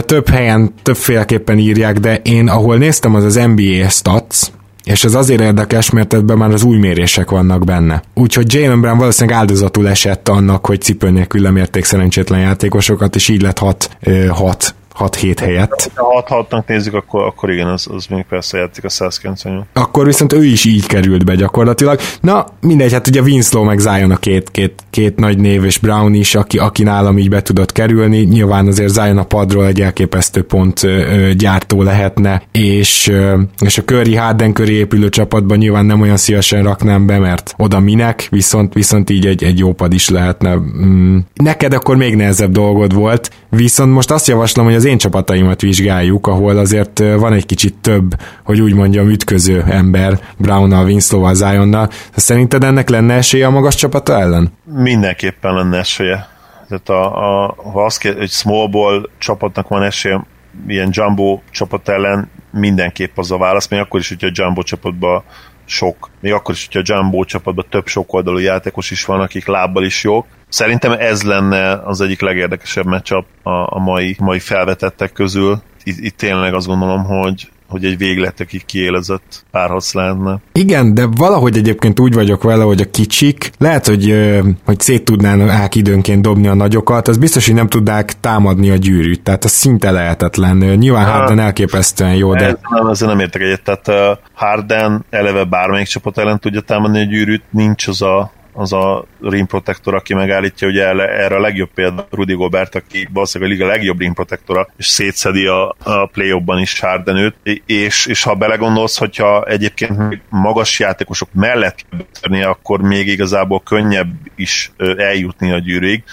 több 0.00 0.28
helyen 0.28 0.74
többféleképpen 0.82 1.58
írják, 1.58 1.98
de 1.98 2.16
én 2.16 2.48
ahol 2.48 2.76
néztem 2.76 3.14
az 3.14 3.24
az 3.24 3.34
NBA 3.34 3.88
Stats, 3.88 4.40
és 4.84 5.04
ez 5.04 5.14
azért 5.14 5.40
érdekes, 5.40 5.90
mert 5.90 6.14
ebben 6.14 6.38
már 6.38 6.50
az 6.50 6.64
új 6.64 6.78
mérések 6.78 7.30
vannak 7.30 7.64
benne. 7.64 8.02
Úgyhogy 8.14 8.54
Jalen 8.54 8.80
Brown 8.80 8.98
valószínűleg 8.98 9.38
áldozatul 9.38 9.88
esett 9.88 10.28
annak, 10.28 10.66
hogy 10.66 10.80
cipő 10.80 11.10
nélkül 11.10 11.40
lemérték 11.40 11.84
szerencsétlen 11.84 12.40
játékosokat, 12.40 13.14
és 13.14 13.28
így 13.28 13.42
lett 13.42 13.58
6, 13.58 13.90
6 14.28 14.74
6-7 14.98 15.36
helyett. 15.40 15.90
Ha 15.94 16.24
6-6-nak 16.28 16.66
nézzük, 16.66 16.94
akkor, 16.94 17.22
akkor 17.22 17.50
igen, 17.50 17.66
az, 17.66 17.86
az 17.90 18.06
még 18.06 18.24
persze 18.28 18.58
játszik 18.58 18.84
a 18.84 18.88
198. 18.88 19.66
Akkor 19.72 20.06
viszont 20.06 20.32
ő 20.32 20.44
is 20.44 20.64
így 20.64 20.86
került 20.86 21.24
be 21.24 21.34
gyakorlatilag. 21.34 22.00
Na, 22.20 22.46
mindegy, 22.60 22.92
hát 22.92 23.08
ugye 23.08 23.20
Winslow 23.20 23.64
meg 23.64 23.78
Zion 23.78 24.10
a 24.10 24.16
két, 24.16 24.50
két, 24.50 24.82
két 24.90 25.16
nagy 25.16 25.38
név, 25.38 25.64
és 25.64 25.78
Brown 25.78 26.14
is, 26.14 26.34
aki, 26.34 26.58
aki 26.58 26.82
nálam 26.82 27.18
így 27.18 27.28
be 27.28 27.42
tudott 27.42 27.72
kerülni. 27.72 28.18
Nyilván 28.18 28.66
azért 28.66 28.92
Zion 28.92 29.18
a 29.18 29.24
padról 29.24 29.66
egy 29.66 29.80
elképesztő 29.80 30.42
pont 30.42 30.82
ö, 30.82 31.30
gyártó 31.36 31.82
lehetne, 31.82 32.42
és, 32.52 33.08
ö, 33.08 33.40
és 33.60 33.78
a 33.78 33.82
Curry 33.84 34.14
Harden 34.14 34.52
köré 34.52 34.72
épülő 34.72 35.08
csapatban 35.08 35.58
nyilván 35.58 35.84
nem 35.84 36.00
olyan 36.00 36.16
szívesen 36.16 36.62
raknám 36.62 37.06
be, 37.06 37.18
mert 37.18 37.54
oda 37.58 37.80
minek, 37.80 38.26
viszont, 38.30 38.74
viszont 38.74 39.10
így 39.10 39.26
egy, 39.26 39.44
egy 39.44 39.58
jó 39.58 39.72
pad 39.72 39.92
is 39.92 40.08
lehetne. 40.08 40.54
Mm. 40.54 41.18
Neked 41.34 41.72
akkor 41.72 41.96
még 41.96 42.16
nehezebb 42.16 42.50
dolgod 42.50 42.94
volt, 42.94 43.30
viszont 43.48 43.92
most 43.92 44.10
azt 44.10 44.26
javaslom, 44.26 44.64
hogy 44.64 44.74
az 44.74 44.81
én 44.84 44.98
csapataimat 44.98 45.60
vizsgáljuk, 45.60 46.26
ahol 46.26 46.58
azért 46.58 46.98
van 46.98 47.32
egy 47.32 47.46
kicsit 47.46 47.74
több, 47.74 48.14
hogy 48.44 48.60
úgy 48.60 48.74
mondjam, 48.74 49.08
ütköző 49.08 49.64
ember 49.68 50.18
Brownnal, 50.36 50.84
Winslow-val. 50.84 51.88
Szerinted 52.14 52.64
ennek 52.64 52.88
lenne 52.88 53.14
esélye 53.14 53.46
a 53.46 53.50
magas 53.50 53.74
csapata 53.74 54.20
ellen? 54.20 54.52
Mindenképpen 54.64 55.54
lenne 55.54 55.78
esélye. 55.78 56.28
Tehát 56.68 56.88
a, 56.88 57.44
a, 57.44 57.54
ha 57.72 57.84
azt 57.84 57.98
kér, 57.98 58.16
hogy 58.16 58.30
small 58.30 58.68
ball 58.68 59.08
csapatnak 59.18 59.68
van 59.68 59.82
esélye, 59.82 60.26
ilyen 60.66 60.88
jumbo 60.92 61.40
csapat 61.50 61.88
ellen 61.88 62.30
mindenképp 62.50 63.18
az 63.18 63.30
a 63.30 63.38
válasz, 63.38 63.68
még 63.68 63.80
akkor 63.80 64.00
is, 64.00 64.08
hogyha 64.08 64.26
a 64.26 64.30
jumbo 64.34 64.62
csapatban 64.62 65.22
sok, 65.64 66.10
még 66.20 66.32
akkor 66.32 66.54
is, 66.54 66.68
hogyha 66.72 66.92
a 66.92 66.96
Jumbo 66.96 67.24
csapatban 67.24 67.66
több 67.68 67.86
sok 67.86 68.12
oldalú 68.12 68.38
játékos 68.38 68.90
is 68.90 69.04
van, 69.04 69.20
akik 69.20 69.46
lábbal 69.46 69.84
is 69.84 70.04
jók. 70.04 70.26
Szerintem 70.52 70.92
ez 70.92 71.22
lenne 71.22 71.80
az 71.84 72.00
egyik 72.00 72.20
legérdekesebb 72.20 72.86
meccsap 72.86 73.24
a, 73.42 73.50
a 73.50 73.78
mai, 73.78 74.16
mai 74.18 74.38
felvetettek 74.38 75.12
közül. 75.12 75.62
Itt, 75.84 75.98
itt 75.98 76.16
tényleg 76.16 76.54
azt 76.54 76.66
gondolom, 76.66 77.04
hogy, 77.04 77.50
hogy 77.68 77.84
egy 77.84 77.98
végletekig 77.98 78.64
kiélezett 78.64 79.44
párharc 79.50 79.92
lehetne. 79.92 80.38
Igen, 80.52 80.94
de 80.94 81.06
valahogy 81.16 81.56
egyébként 81.56 82.00
úgy 82.00 82.14
vagyok 82.14 82.42
vele, 82.42 82.62
hogy 82.62 82.80
a 82.80 82.90
kicsik 82.90 83.50
lehet, 83.58 83.86
hogy, 83.86 84.30
hogy 84.64 84.80
szét 84.80 85.04
tudnának 85.04 85.74
időnként 85.74 86.22
dobni 86.22 86.46
a 86.46 86.54
nagyokat, 86.54 87.08
az 87.08 87.16
biztos, 87.16 87.46
hogy 87.46 87.54
nem 87.54 87.68
tudnák 87.68 88.20
támadni 88.20 88.70
a 88.70 88.76
gyűrűt, 88.76 89.22
tehát 89.22 89.44
az 89.44 89.50
szinte 89.50 89.90
lehetetlen. 89.90 90.56
Nyilván 90.56 91.06
Harden 91.06 91.38
elképesztően 91.38 92.14
jó, 92.14 92.34
de... 92.34 92.58
Nem, 92.70 92.86
ezzel 92.86 93.08
nem 93.08 93.20
értek 93.20 93.42
egyet, 93.42 93.62
tehát 93.62 94.18
Harden 94.34 95.04
eleve 95.10 95.44
bármelyik 95.44 95.86
csapat 95.86 96.18
ellen 96.18 96.38
tudja 96.38 96.60
támadni 96.60 97.00
a 97.00 97.04
gyűrűt, 97.04 97.42
nincs 97.50 97.88
az 97.88 98.02
a 98.02 98.32
az 98.52 98.72
a 98.72 99.04
rim 99.20 99.46
protector, 99.46 99.94
aki 99.94 100.14
megállítja, 100.14 100.68
ugye 100.68 100.86
erre 100.88 101.36
a 101.36 101.40
legjobb 101.40 101.70
példa 101.74 102.06
Rudy 102.10 102.34
Gobert, 102.34 102.74
aki 102.74 103.08
valószínűleg 103.12 103.52
a 103.52 103.56
liga 103.56 103.66
legjobb 103.66 104.00
rim 104.00 104.14
protectora, 104.14 104.68
és 104.76 104.86
szétszedi 104.86 105.46
a, 105.46 105.76
a 105.82 106.06
play 106.06 106.42
is 106.46 106.80
Hardenőt, 106.80 107.34
és, 107.66 108.06
és 108.06 108.22
ha 108.22 108.34
belegondolsz, 108.34 108.98
hogyha 108.98 109.44
egyébként 109.44 110.22
magas 110.28 110.78
játékosok 110.78 111.28
mellett 111.32 111.84
kell 112.20 112.42
akkor 112.42 112.80
még 112.80 113.08
igazából 113.08 113.60
könnyebb 113.60 114.12
is 114.36 114.72
eljutni 114.96 115.52
a 115.52 115.58
gyűrűig, 115.58 116.04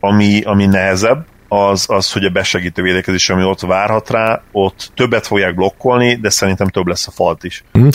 ami, 0.00 0.42
ami 0.42 0.66
nehezebb, 0.66 1.26
az, 1.48 1.84
az, 1.88 2.12
hogy 2.12 2.24
a 2.24 2.30
besegítő 2.30 2.82
védekezés, 2.82 3.30
ami 3.30 3.44
ott 3.44 3.60
várhat 3.60 4.10
rá, 4.10 4.42
ott 4.52 4.90
többet 4.94 5.26
fogják 5.26 5.54
blokkolni, 5.54 6.18
de 6.22 6.30
szerintem 6.30 6.68
több 6.68 6.86
lesz 6.86 7.06
a 7.06 7.10
falt 7.10 7.44
is. 7.44 7.64
Hm. 7.72 7.88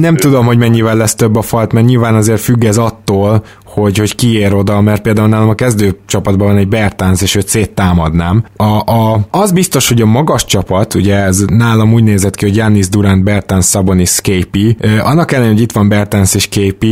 Nem 0.00 0.14
ő... 0.14 0.16
tudom, 0.16 0.46
hogy 0.46 0.58
mennyivel 0.58 0.96
lesz 0.96 1.14
több 1.14 1.36
a 1.36 1.42
falt, 1.42 1.72
mert 1.72 1.86
nyilván 1.86 2.14
azért 2.14 2.40
függ 2.40 2.64
ez 2.64 2.78
attól, 2.78 3.44
hogy, 3.64 3.98
hogy 3.98 4.14
ki 4.14 4.38
ér 4.38 4.54
oda, 4.54 4.80
mert 4.80 5.02
például 5.02 5.28
nálam 5.28 5.48
a 5.48 5.54
kezdő 5.54 5.98
csapatban 6.06 6.46
van 6.46 6.56
egy 6.56 6.68
Bertánz, 6.68 7.22
és 7.22 7.34
őt 7.34 7.48
széttámadnám. 7.48 8.44
A, 8.56 8.92
a, 8.92 9.20
az 9.30 9.52
biztos, 9.52 9.88
hogy 9.88 10.00
a 10.00 10.06
magas 10.06 10.44
csapat, 10.44 10.94
ugye 10.94 11.16
ez 11.16 11.44
nálam 11.46 11.92
úgy 11.92 12.02
nézett 12.02 12.34
ki, 12.34 12.44
hogy 12.44 12.56
Janis 12.56 12.88
Durant, 12.88 13.24
Bertans, 13.24 13.66
Sabonis, 13.66 14.20
KP. 14.20 14.56
Annak 15.02 15.32
ellenére, 15.32 15.52
hogy 15.52 15.62
itt 15.62 15.72
van 15.72 15.88
Bertans 15.88 16.34
és 16.34 16.48
KP, 16.48 16.86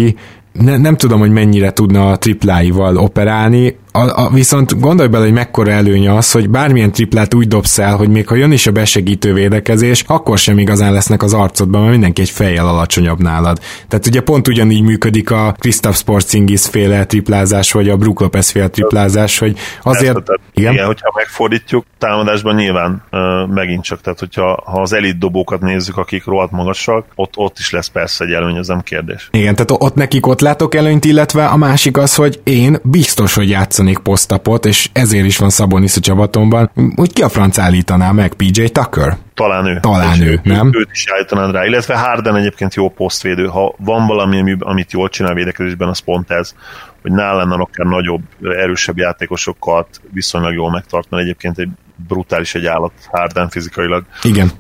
ne, 0.53 0.76
nem 0.76 0.96
tudom, 0.96 1.18
hogy 1.18 1.30
mennyire 1.30 1.70
tudna 1.70 2.11
a 2.11 2.18
tripláival 2.18 2.96
operálni, 2.96 3.76
a, 3.99 4.24
a, 4.24 4.30
viszont 4.30 4.80
gondolj 4.80 5.09
bele, 5.09 5.24
hogy 5.24 5.32
mekkora 5.32 5.70
előnye 5.70 6.14
az, 6.16 6.32
hogy 6.32 6.51
bármilyen 6.51 6.92
triplát 6.92 7.34
úgy 7.34 7.49
dobsz 7.49 7.78
el, 7.78 7.96
hogy 7.96 8.09
még 8.09 8.28
ha 8.28 8.34
jön 8.34 8.53
is 8.53 8.66
a 8.66 8.72
besegítő 8.72 9.32
védekezés, 9.32 10.05
akkor 10.07 10.38
sem 10.38 10.59
igazán 10.59 10.92
lesznek 10.92 11.22
az 11.22 11.34
arcodban, 11.34 11.80
mert 11.80 11.92
mindenki 11.92 12.20
egy 12.20 12.30
fejjel 12.30 12.68
alacsonyabb 12.68 13.22
nálad. 13.22 13.59
Tehát 13.88 14.07
ugye 14.07 14.20
pont 14.20 14.49
ugyanígy 14.49 14.82
működik 14.82 15.30
a 15.30 15.55
Kristaps 15.59 16.03
Porzingis 16.03 16.66
féle 16.66 17.05
triplázás, 17.05 17.72
vagy 17.72 17.88
a 17.88 17.96
Brook 17.96 18.20
Lopez 18.20 18.51
féle 18.51 18.68
triplázás, 18.68 19.38
hogy 19.38 19.59
azért... 19.82 20.16
Ezt, 20.16 20.24
tehát, 20.24 20.40
igen. 20.55 20.72
igen, 20.72 20.86
hogyha 20.86 21.12
megfordítjuk, 21.14 21.84
támadásban 21.99 22.55
nyilván 22.55 23.03
uh, 23.11 23.20
megint 23.55 23.84
csak, 23.84 24.01
tehát 24.01 24.18
hogyha 24.18 24.62
ha 24.64 24.80
az 24.80 24.92
elit 24.92 25.18
dobókat 25.18 25.61
nézzük, 25.61 25.96
akik 25.96 26.24
rohadt 26.24 26.53
magasak, 26.53 27.07
ott, 27.14 27.36
ott 27.36 27.59
is 27.59 27.70
lesz 27.70 27.88
persze 27.88 28.24
egy 28.24 28.32
előny, 28.32 28.57
ez 28.57 28.66
nem 28.66 28.80
kérdés. 28.80 29.28
Igen, 29.32 29.55
tehát 29.55 29.70
ott 29.70 29.94
nekik 29.94 30.26
ott 30.26 30.40
látok 30.40 30.74
előnyt, 30.74 31.05
illetve 31.05 31.46
a 31.46 31.57
másik 31.57 31.96
az, 31.96 32.14
hogy 32.14 32.40
én 32.44 32.78
biztos, 32.82 33.34
hogy 33.34 33.49
játszani 33.49 33.88
állítanék 33.89 33.99
posztapot, 33.99 34.66
és 34.66 34.89
ezért 34.93 35.24
is 35.24 35.36
van 35.39 35.51
Szabonis 35.51 35.97
a 35.97 36.01
csapatomban. 36.01 36.70
Úgy 36.97 37.12
ki 37.12 37.22
a 37.22 37.28
franc 37.28 37.59
állítaná 37.59 38.11
meg? 38.12 38.34
PJ 38.34 38.64
Tucker? 38.64 39.16
Talán 39.34 39.66
ő. 39.66 39.78
Talán 39.80 40.22
ő, 40.22 40.41
nem? 40.43 40.70
Őt 40.74 40.89
is 40.93 41.05
állítanád 41.12 41.53
rá, 41.53 41.64
illetve 41.64 41.99
Harden 41.99 42.36
egyébként 42.36 42.74
jó 42.74 42.89
posztvédő. 42.89 43.47
Ha 43.47 43.74
van 43.78 44.07
valami, 44.07 44.57
amit 44.59 44.93
jól 44.93 45.09
csinál 45.09 45.34
védekezésben, 45.34 45.89
az 45.89 45.99
pont 45.99 46.30
ez, 46.30 46.55
hogy 47.03 47.12
nálam 47.12 47.51
akár 47.51 47.86
nagyobb, 47.86 48.22
erősebb 48.43 48.99
játékosokat 48.99 49.89
viszonylag 50.12 50.55
jól 50.55 50.70
megtart, 50.70 51.11
mert 51.11 51.22
egyébként 51.22 51.59
egy 51.59 51.68
brutális 52.09 52.55
egy 52.55 52.66
állat 52.66 52.93
Harden 53.11 53.49
fizikailag. 53.49 54.05
Igen. 54.22 54.51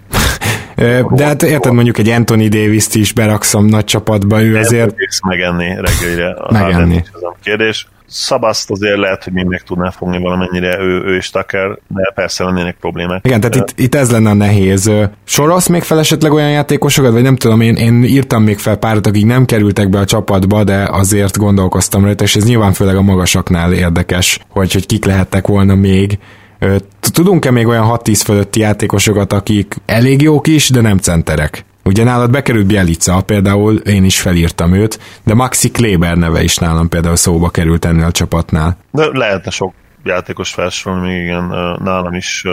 De 1.10 1.24
hát 1.24 1.42
érted, 1.42 1.72
mondjuk 1.72 1.98
egy 1.98 2.08
Anthony 2.08 2.48
Davis-t 2.48 2.94
is 2.94 3.12
berakszom 3.12 3.66
nagy 3.66 3.84
csapatba, 3.84 4.42
ő 4.42 4.56
azért... 4.56 4.94
Megenni 5.28 5.74
reggelire. 5.74 6.36
Megenni. 6.50 6.96
Ez 6.96 7.22
a 7.22 7.36
kérdés. 7.42 7.86
Szabaszt 8.08 8.70
azért 8.70 8.98
lehet, 8.98 9.24
hogy 9.24 9.32
még 9.32 9.44
meg 9.44 9.62
tudná 9.62 9.90
fogni 9.90 10.18
valamennyire 10.18 10.78
ő, 10.78 11.02
ő 11.04 11.16
és 11.16 11.30
Tucker, 11.30 11.78
de 11.88 12.12
persze 12.14 12.44
lennének 12.44 12.76
problémák. 12.80 13.26
Igen, 13.26 13.40
tehát 13.40 13.56
itt, 13.56 13.78
itt 13.78 13.94
ez 13.94 14.10
lenne 14.10 14.30
a 14.30 14.34
nehéz. 14.34 14.90
Sorolsz 15.24 15.66
még 15.66 15.82
fel 15.82 15.98
esetleg 15.98 16.32
olyan 16.32 16.50
játékosokat, 16.50 17.12
vagy 17.12 17.22
nem 17.22 17.36
tudom, 17.36 17.60
én, 17.60 17.74
én 17.74 18.04
írtam 18.04 18.42
még 18.42 18.58
fel 18.58 18.76
párat, 18.76 19.06
akik 19.06 19.24
nem 19.24 19.44
kerültek 19.44 19.88
be 19.88 19.98
a 19.98 20.04
csapatba, 20.04 20.64
de 20.64 20.88
azért 20.90 21.36
gondolkoztam 21.36 22.04
rajta, 22.04 22.24
és 22.24 22.36
ez 22.36 22.44
nyilván 22.44 22.72
főleg 22.72 22.96
a 22.96 23.02
magasaknál 23.02 23.72
érdekes, 23.72 24.40
hogy, 24.48 24.72
hogy 24.72 24.86
kik 24.86 25.04
lehettek 25.04 25.46
volna 25.46 25.74
még. 25.74 26.18
Tudunk-e 27.12 27.50
még 27.50 27.66
olyan 27.66 27.98
6-10 28.04 28.20
fölötti 28.24 28.60
játékosokat, 28.60 29.32
akik 29.32 29.74
elég 29.86 30.22
jók 30.22 30.46
is, 30.46 30.70
de 30.70 30.80
nem 30.80 30.98
centerek? 30.98 31.64
Ugye 31.88 32.04
nálad 32.04 32.30
bekerült 32.30 32.66
Bielica, 32.66 33.20
például 33.20 33.76
én 33.76 34.04
is 34.04 34.20
felírtam 34.20 34.72
őt, 34.72 35.00
de 35.24 35.34
Maxi 35.34 35.70
Kleber 35.70 36.16
neve 36.16 36.42
is 36.42 36.56
nálam 36.56 36.88
például 36.88 37.16
szóba 37.16 37.48
került 37.48 37.84
ennél 37.84 38.04
a 38.04 38.10
csapatnál. 38.10 38.76
De 38.90 39.08
lehetne 39.12 39.50
sok 39.50 39.74
játékos 40.04 40.52
felsorolni, 40.52 41.08
még 41.08 41.22
igen, 41.22 41.44
nálam 41.84 42.14
is 42.14 42.44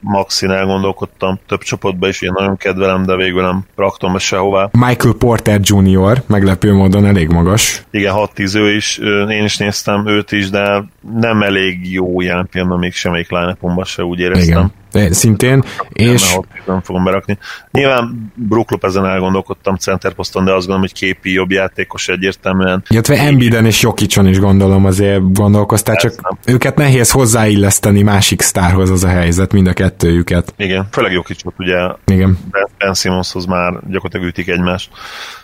Maxin 0.00 0.50
elgondolkodtam, 0.50 1.38
több 1.48 1.60
csoportban 1.60 2.08
is 2.08 2.20
én 2.20 2.32
nagyon 2.34 2.56
kedvelem, 2.56 3.04
de 3.04 3.16
végül 3.16 3.42
nem 3.42 3.64
raktam 3.76 4.12
be 4.12 4.18
sehová. 4.18 4.68
Michael 4.72 5.14
Porter 5.18 5.60
Jr. 5.62 6.22
meglepő 6.26 6.72
módon 6.72 7.06
elég 7.06 7.28
magas. 7.28 7.82
Igen, 7.90 8.14
6-10 8.16 8.56
ő 8.56 8.74
is, 8.74 8.98
én 9.28 9.44
is 9.44 9.56
néztem 9.56 10.08
őt 10.08 10.32
is, 10.32 10.50
de 10.50 10.84
nem 11.20 11.42
elég 11.42 11.92
jó 11.92 12.20
ilyen 12.20 12.48
pillanatban 12.50 12.80
még 12.80 12.92
semmelyik 12.92 13.30
line 13.30 13.56
se 13.84 14.02
úgy 14.02 14.18
éreztem. 14.18 14.58
Igen 14.58 14.80
szintén, 15.10 15.64
és... 15.92 16.32
Nem, 16.32 16.42
nem 16.66 16.80
fogom 16.82 17.04
berakni. 17.04 17.38
Nyilván 17.70 18.32
Brook 18.34 18.70
Lopezen 18.70 19.06
elgondolkodtam 19.06 19.76
centerposzton, 19.76 20.44
de 20.44 20.50
azt 20.50 20.66
gondolom, 20.66 20.80
hogy 20.80 20.92
képi 20.92 21.32
jobb 21.32 21.50
játékos 21.50 22.08
egyértelműen. 22.08 22.84
Illetve 22.88 23.18
Embiden 23.18 23.66
és 23.66 23.82
Jokicson 23.82 24.26
is 24.26 24.38
gondolom 24.38 24.84
azért 24.84 25.32
gondolkoztál, 25.32 25.96
csak 25.96 26.20
nem. 26.22 26.38
őket 26.46 26.76
nehéz 26.76 27.10
hozzáilleszteni 27.10 28.02
másik 28.02 28.40
sztárhoz 28.40 28.90
az 28.90 29.04
a 29.04 29.08
helyzet, 29.08 29.52
mind 29.52 29.66
a 29.66 29.72
kettőjüket. 29.72 30.54
Igen, 30.56 30.88
főleg 30.90 31.12
Jokicsot 31.12 31.54
ugye 31.58 31.78
Igen. 32.04 32.38
Ben 32.78 32.94
Simmonshoz 32.94 33.44
már 33.44 33.72
gyakorlatilag 33.72 34.26
ütik 34.26 34.48
egymást 34.48 34.90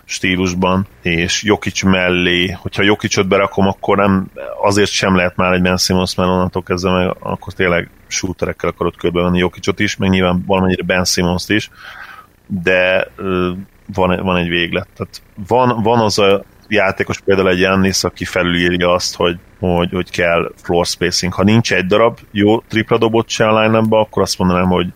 stílusban, 0.05 0.87
és 1.03 1.43
Jokic 1.43 1.83
mellé, 1.83 2.57
hogyha 2.61 2.83
Jokicot 2.83 3.29
berakom, 3.29 3.67
akkor 3.67 3.97
nem, 3.97 4.31
azért 4.63 4.91
sem 4.91 5.17
lehet 5.17 5.37
már 5.37 5.53
egy 5.53 5.63
Ben 5.63 5.77
Simmons, 5.77 6.15
mert 6.15 6.29
onnantól 6.29 6.63
kezdve 6.63 6.91
meg, 6.91 7.17
akkor 7.21 7.53
tényleg 7.53 7.91
shooterekkel 8.11 8.69
akarod 8.69 8.97
körbevenni 8.97 9.39
Jokicot 9.39 9.81
is, 9.81 9.97
meg 9.97 10.11
nyilván 10.11 10.45
valamennyire 10.47 10.83
Ben 10.83 11.05
simmons 11.05 11.49
is, 11.49 11.71
de 12.47 13.09
van, 13.95 14.23
van 14.23 14.37
egy 14.37 14.49
véglet. 14.49 14.89
Tehát 14.97 15.23
van, 15.47 15.83
van 15.83 15.99
az 15.99 16.19
a 16.19 16.45
játékos 16.69 17.21
például 17.21 17.49
egy 17.49 17.61
Jannis, 17.61 18.05
aki 18.05 18.25
felülírja 18.25 18.93
azt, 18.93 19.17
hogy, 19.17 19.39
hogy, 19.59 19.91
hogy 19.93 20.11
kell 20.11 20.53
floor 20.63 20.87
spacing. 20.87 21.33
Ha 21.33 21.43
nincs 21.43 21.73
egy 21.73 21.87
darab 21.87 22.19
jó 22.31 22.61
tripla 22.61 22.99
dobott 22.99 23.29
se 23.29 23.49
a 23.49 23.61
line 23.61 23.79
akkor 23.89 24.23
azt 24.23 24.39
mondanám, 24.39 24.69
hogy 24.69 24.87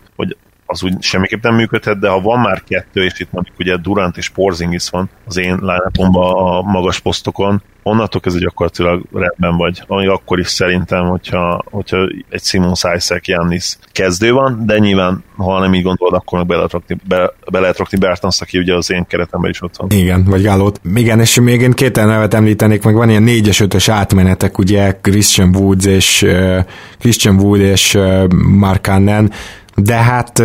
az 0.72 0.82
úgy 0.82 1.02
semmiképp 1.02 1.42
nem 1.42 1.54
működhet, 1.54 1.98
de 1.98 2.08
ha 2.08 2.20
van 2.20 2.40
már 2.40 2.62
kettő, 2.68 3.04
és 3.04 3.20
itt 3.20 3.32
mondjuk 3.32 3.58
ugye 3.58 3.76
Durant 3.76 4.16
és 4.16 4.28
Porzingis 4.28 4.88
van 4.88 5.10
az 5.26 5.38
én 5.38 5.58
line 5.60 5.90
a 6.12 6.62
magas 6.62 7.00
posztokon, 7.00 7.62
onnantól 7.82 8.20
kezdve 8.20 8.42
gyakorlatilag 8.42 9.02
rendben 9.12 9.56
vagy. 9.56 9.82
Amíg 9.86 10.08
akkor 10.08 10.38
is 10.38 10.48
szerintem, 10.48 11.06
hogyha, 11.06 11.64
hogyha 11.70 12.08
egy 12.28 12.42
Simon 12.42 12.74
Sajszek 12.74 13.26
Jannis 13.26 13.76
kezdő 13.92 14.32
van, 14.32 14.62
de 14.66 14.78
nyilván, 14.78 15.24
ha 15.36 15.60
nem 15.60 15.74
így 15.74 15.82
gondolod, 15.82 16.14
akkor 16.14 16.38
meg 16.38 16.46
be 16.46 16.54
lehet 16.54 16.72
rakni, 16.72 16.96
be, 17.08 17.32
be 17.50 17.60
lehet 17.60 17.78
rakni 17.78 17.98
aki 18.38 18.58
ugye 18.58 18.74
az 18.74 18.92
én 18.92 19.06
keretemben 19.06 19.50
is 19.50 19.62
ott 19.62 19.76
van. 19.76 19.90
Igen, 19.90 20.24
vagy 20.24 20.42
Gálót. 20.42 20.80
Igen, 20.94 21.20
és 21.20 21.40
még 21.40 21.60
én 21.60 21.72
két 21.72 21.96
nevet 21.96 22.34
említenék, 22.34 22.82
meg 22.82 22.94
van 22.94 23.10
ilyen 23.10 23.22
négyes, 23.22 23.60
ötös 23.60 23.88
átmenetek, 23.88 24.58
ugye 24.58 24.98
Christian 25.00 25.56
Woods 25.56 25.86
és 25.86 26.22
uh, 26.22 26.58
Christian 26.98 27.40
Wood 27.40 27.60
és 27.60 27.94
uh, 27.94 28.28
Mark 28.32 28.84
Cannon, 28.84 29.30
de 29.76 29.94
hát 29.94 30.42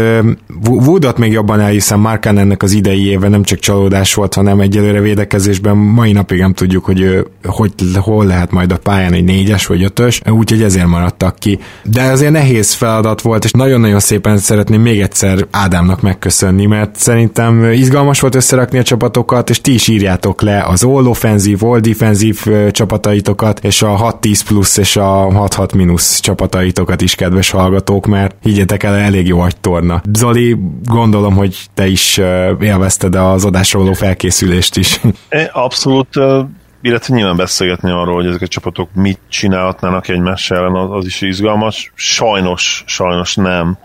Woodot 0.65 1.17
még 1.17 1.31
jobban 1.31 1.59
elhiszem, 1.59 1.99
Markán 1.99 2.37
ennek 2.37 2.63
az 2.63 2.71
idei 2.71 3.07
éve 3.07 3.27
nem 3.27 3.43
csak 3.43 3.59
csalódás 3.59 4.13
volt, 4.13 4.33
hanem 4.33 4.59
egyelőre 4.59 5.01
védekezésben 5.01 5.77
mai 5.77 6.11
napig 6.11 6.39
nem 6.39 6.53
tudjuk, 6.53 6.85
hogy 6.85 7.25
hogy 7.43 7.73
hol 7.95 8.25
lehet 8.25 8.51
majd 8.51 8.71
a 8.71 8.77
pályán 8.77 9.13
egy 9.13 9.23
négyes 9.23 9.65
vagy 9.65 9.83
ötös, 9.83 10.21
úgyhogy 10.29 10.63
ezért 10.63 10.87
maradtak 10.87 11.35
ki. 11.39 11.59
De 11.83 12.01
azért 12.01 12.31
nehéz 12.31 12.73
feladat 12.73 13.21
volt, 13.21 13.43
és 13.43 13.51
nagyon-nagyon 13.51 13.99
szépen 13.99 14.37
szeretném 14.37 14.81
még 14.81 15.01
egyszer 15.01 15.47
Ádámnak 15.51 16.01
megköszönni, 16.01 16.65
mert 16.65 16.95
szerintem 16.95 17.71
izgalmas 17.71 18.19
volt 18.19 18.35
összerakni 18.35 18.77
a 18.77 18.83
csapatokat, 18.83 19.49
és 19.49 19.61
ti 19.61 19.73
is 19.73 19.87
írjátok 19.87 20.41
le 20.41 20.63
az 20.63 20.83
all 20.83 21.05
offenzív, 21.05 21.63
all 21.63 21.79
defenzív 21.79 22.45
csapataitokat, 22.71 23.59
és 23.63 23.81
a 23.81 24.17
6-10 24.21 24.41
plusz 24.47 24.77
és 24.77 24.97
a 24.97 25.27
6-6 25.27 25.75
mínusz 25.75 26.19
csapataitokat 26.19 27.01
is, 27.01 27.15
kedves 27.15 27.49
hallgatók, 27.49 28.05
mert 28.05 28.35
higgyetek 28.41 28.83
el, 28.83 28.95
elég 28.95 29.16
elég 29.17 29.29
jó 29.29 29.39
agytorna. 29.39 30.01
Zoli, 30.13 30.57
gondolom, 30.83 31.35
hogy 31.35 31.57
te 31.73 31.87
is 31.87 32.17
élvezted 32.59 33.15
az 33.15 33.45
adásra 33.45 33.79
való 33.79 33.93
felkészülést 33.93 34.77
is. 34.77 35.01
Abszolút, 35.51 36.15
illetve 36.81 37.15
nyilván 37.15 37.35
beszélgetni 37.35 37.91
arról, 37.91 38.15
hogy 38.15 38.25
ezek 38.25 38.41
a 38.41 38.47
csapatok 38.47 38.89
mit 38.93 39.19
csinálhatnának 39.29 40.07
egymás 40.07 40.51
ellen, 40.51 40.75
az 40.75 41.05
is 41.05 41.21
izgalmas. 41.21 41.91
Sajnos, 41.95 42.83
sajnos 42.85 43.35
nem 43.35 43.77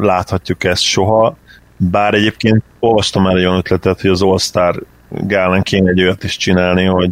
láthatjuk 0.00 0.64
ezt 0.64 0.82
soha, 0.82 1.36
bár 1.76 2.14
egyébként 2.14 2.62
olvastam 2.80 3.22
már 3.22 3.36
egy 3.36 3.44
olyan 3.44 3.56
ötletet, 3.56 4.00
hogy 4.00 4.10
az 4.10 4.22
All-Star 4.22 4.82
gálen 5.08 5.62
kéne 5.62 5.90
egy 5.90 6.02
olyat 6.02 6.24
is 6.24 6.36
csinálni, 6.36 6.84
hogy 6.84 7.10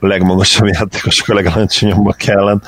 a 0.00 0.06
legmagasabb 0.06 0.66
játékosok 0.66 1.28
a 1.28 1.34
legalacsonyabban 1.34 2.14
kellene 2.16 2.60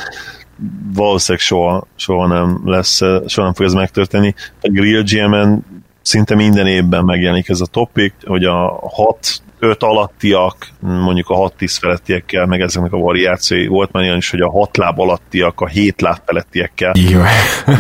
valószínűleg 0.95 1.47
soha, 1.47 1.87
soha 1.97 2.27
nem 2.27 2.61
lesz, 2.65 2.97
soha 3.27 3.43
nem 3.43 3.55
fog 3.55 3.67
ez 3.67 3.73
megtörténni. 3.73 4.35
A 4.61 4.69
Grill 4.69 5.03
GM-en 5.03 5.65
szinte 6.03 6.35
minden 6.35 6.67
évben 6.67 7.05
megjelenik 7.05 7.49
ez 7.49 7.61
a 7.61 7.67
topik, 7.67 8.15
hogy 8.25 8.45
a 8.45 8.79
6 8.83 9.43
5 9.61 9.83
alattiak, 9.83 10.69
mondjuk 10.81 11.29
a 11.29 11.51
6-10 11.59 11.77
felettiekkel, 11.81 12.47
meg 12.47 12.61
ezeknek 12.61 12.93
a 12.93 12.99
variációi. 12.99 13.67
Volt 13.67 13.93
már 13.93 14.03
olyan 14.03 14.17
is, 14.17 14.31
hogy 14.31 14.41
a 14.41 14.51
6 14.51 14.77
láb 14.77 15.01
alattiak 15.01 15.61
a 15.61 15.67
7 15.67 16.01
láb 16.01 16.19
felettiekkel, 16.25 16.93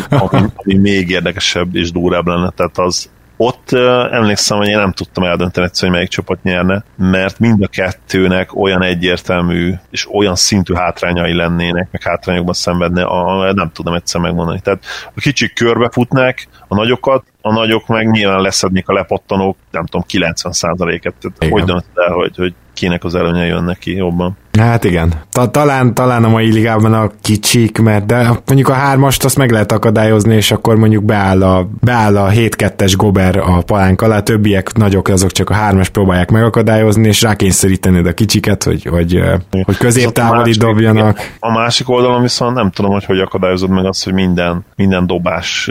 ami, 0.08 0.44
ami 0.54 0.74
még 0.74 1.10
érdekesebb 1.10 1.76
és 1.76 1.92
durább 1.92 2.26
lenne. 2.26 2.50
Tehát 2.50 2.78
az, 2.78 3.10
ott 3.42 3.72
emlékszem, 4.10 4.56
hogy 4.56 4.68
én 4.68 4.76
nem 4.76 4.92
tudtam 4.92 5.24
eldönteni 5.24 5.66
egyszer, 5.66 5.82
hogy 5.82 5.96
melyik 5.96 6.08
csapat 6.10 6.42
nyerne, 6.42 6.84
mert 6.96 7.38
mind 7.38 7.62
a 7.62 7.66
kettőnek 7.66 8.56
olyan 8.56 8.82
egyértelmű 8.82 9.74
és 9.90 10.08
olyan 10.12 10.34
szintű 10.34 10.74
hátrányai 10.74 11.34
lennének, 11.34 11.88
meg 11.90 12.02
hátrányokban 12.02 12.54
szenvedne, 12.54 13.02
a, 13.02 13.52
nem 13.52 13.70
tudom 13.72 13.94
egyszer 13.94 14.20
megmondani. 14.20 14.60
Tehát 14.60 14.84
a 15.14 15.20
kicsik 15.20 15.54
körbefutnák, 15.54 16.48
a 16.68 16.74
nagyokat, 16.74 17.24
a 17.40 17.52
nagyok 17.52 17.86
meg 17.86 18.10
nyilván 18.10 18.40
leszednék 18.40 18.88
a 18.88 18.92
lepattanók, 18.92 19.56
nem 19.70 19.86
tudom, 19.86 20.06
90%-et. 20.12 21.14
Tehát 21.20 21.52
hogy 21.52 21.64
döntöd 21.64 21.98
el, 22.08 22.12
hogy, 22.12 22.36
hogy 22.36 22.54
kinek 22.74 23.04
az 23.04 23.14
előnye 23.14 23.46
jön 23.46 23.64
neki 23.64 23.96
jobban? 23.96 24.36
Hát 24.60 24.84
igen. 24.84 25.12
Ta- 25.32 25.50
talán, 25.50 25.94
talán 25.94 26.24
a 26.24 26.28
mai 26.28 26.52
ligában 26.52 26.92
a 26.92 27.10
kicsik, 27.20 27.78
mert 27.78 28.06
de 28.06 28.28
mondjuk 28.46 28.68
a 28.68 28.72
hármast 28.72 29.24
azt 29.24 29.36
meg 29.36 29.50
lehet 29.50 29.72
akadályozni, 29.72 30.34
és 30.34 30.50
akkor 30.50 30.76
mondjuk 30.76 31.04
beáll 31.04 31.42
a, 31.42 31.68
beáll 31.80 32.16
a 32.16 32.30
7-2-es 32.30 32.92
gober 32.96 33.36
a 33.36 33.62
palánk 33.66 34.02
alá, 34.02 34.20
többiek 34.20 34.72
nagyok, 34.76 35.08
azok 35.08 35.30
csak 35.30 35.50
a 35.50 35.54
hármas 35.54 35.88
próbálják 35.88 36.30
megakadályozni, 36.30 37.08
és 37.08 37.22
rákényszeríteni 37.22 38.08
a 38.08 38.12
kicsiket, 38.12 38.62
hogy, 38.62 38.84
hogy, 38.84 39.22
hogy 39.64 39.76
középtávoli 39.76 40.52
dobjanak. 40.52 41.18
A 41.38 41.52
másik 41.52 41.88
oldalon 41.88 42.22
viszont 42.22 42.54
nem 42.54 42.70
tudom, 42.70 42.92
hogy 42.92 43.04
hogy 43.04 43.20
akadályozod 43.20 43.70
meg 43.70 43.84
azt, 43.84 44.04
hogy 44.04 44.12
minden, 44.12 44.64
minden 44.76 45.06
dobás 45.06 45.70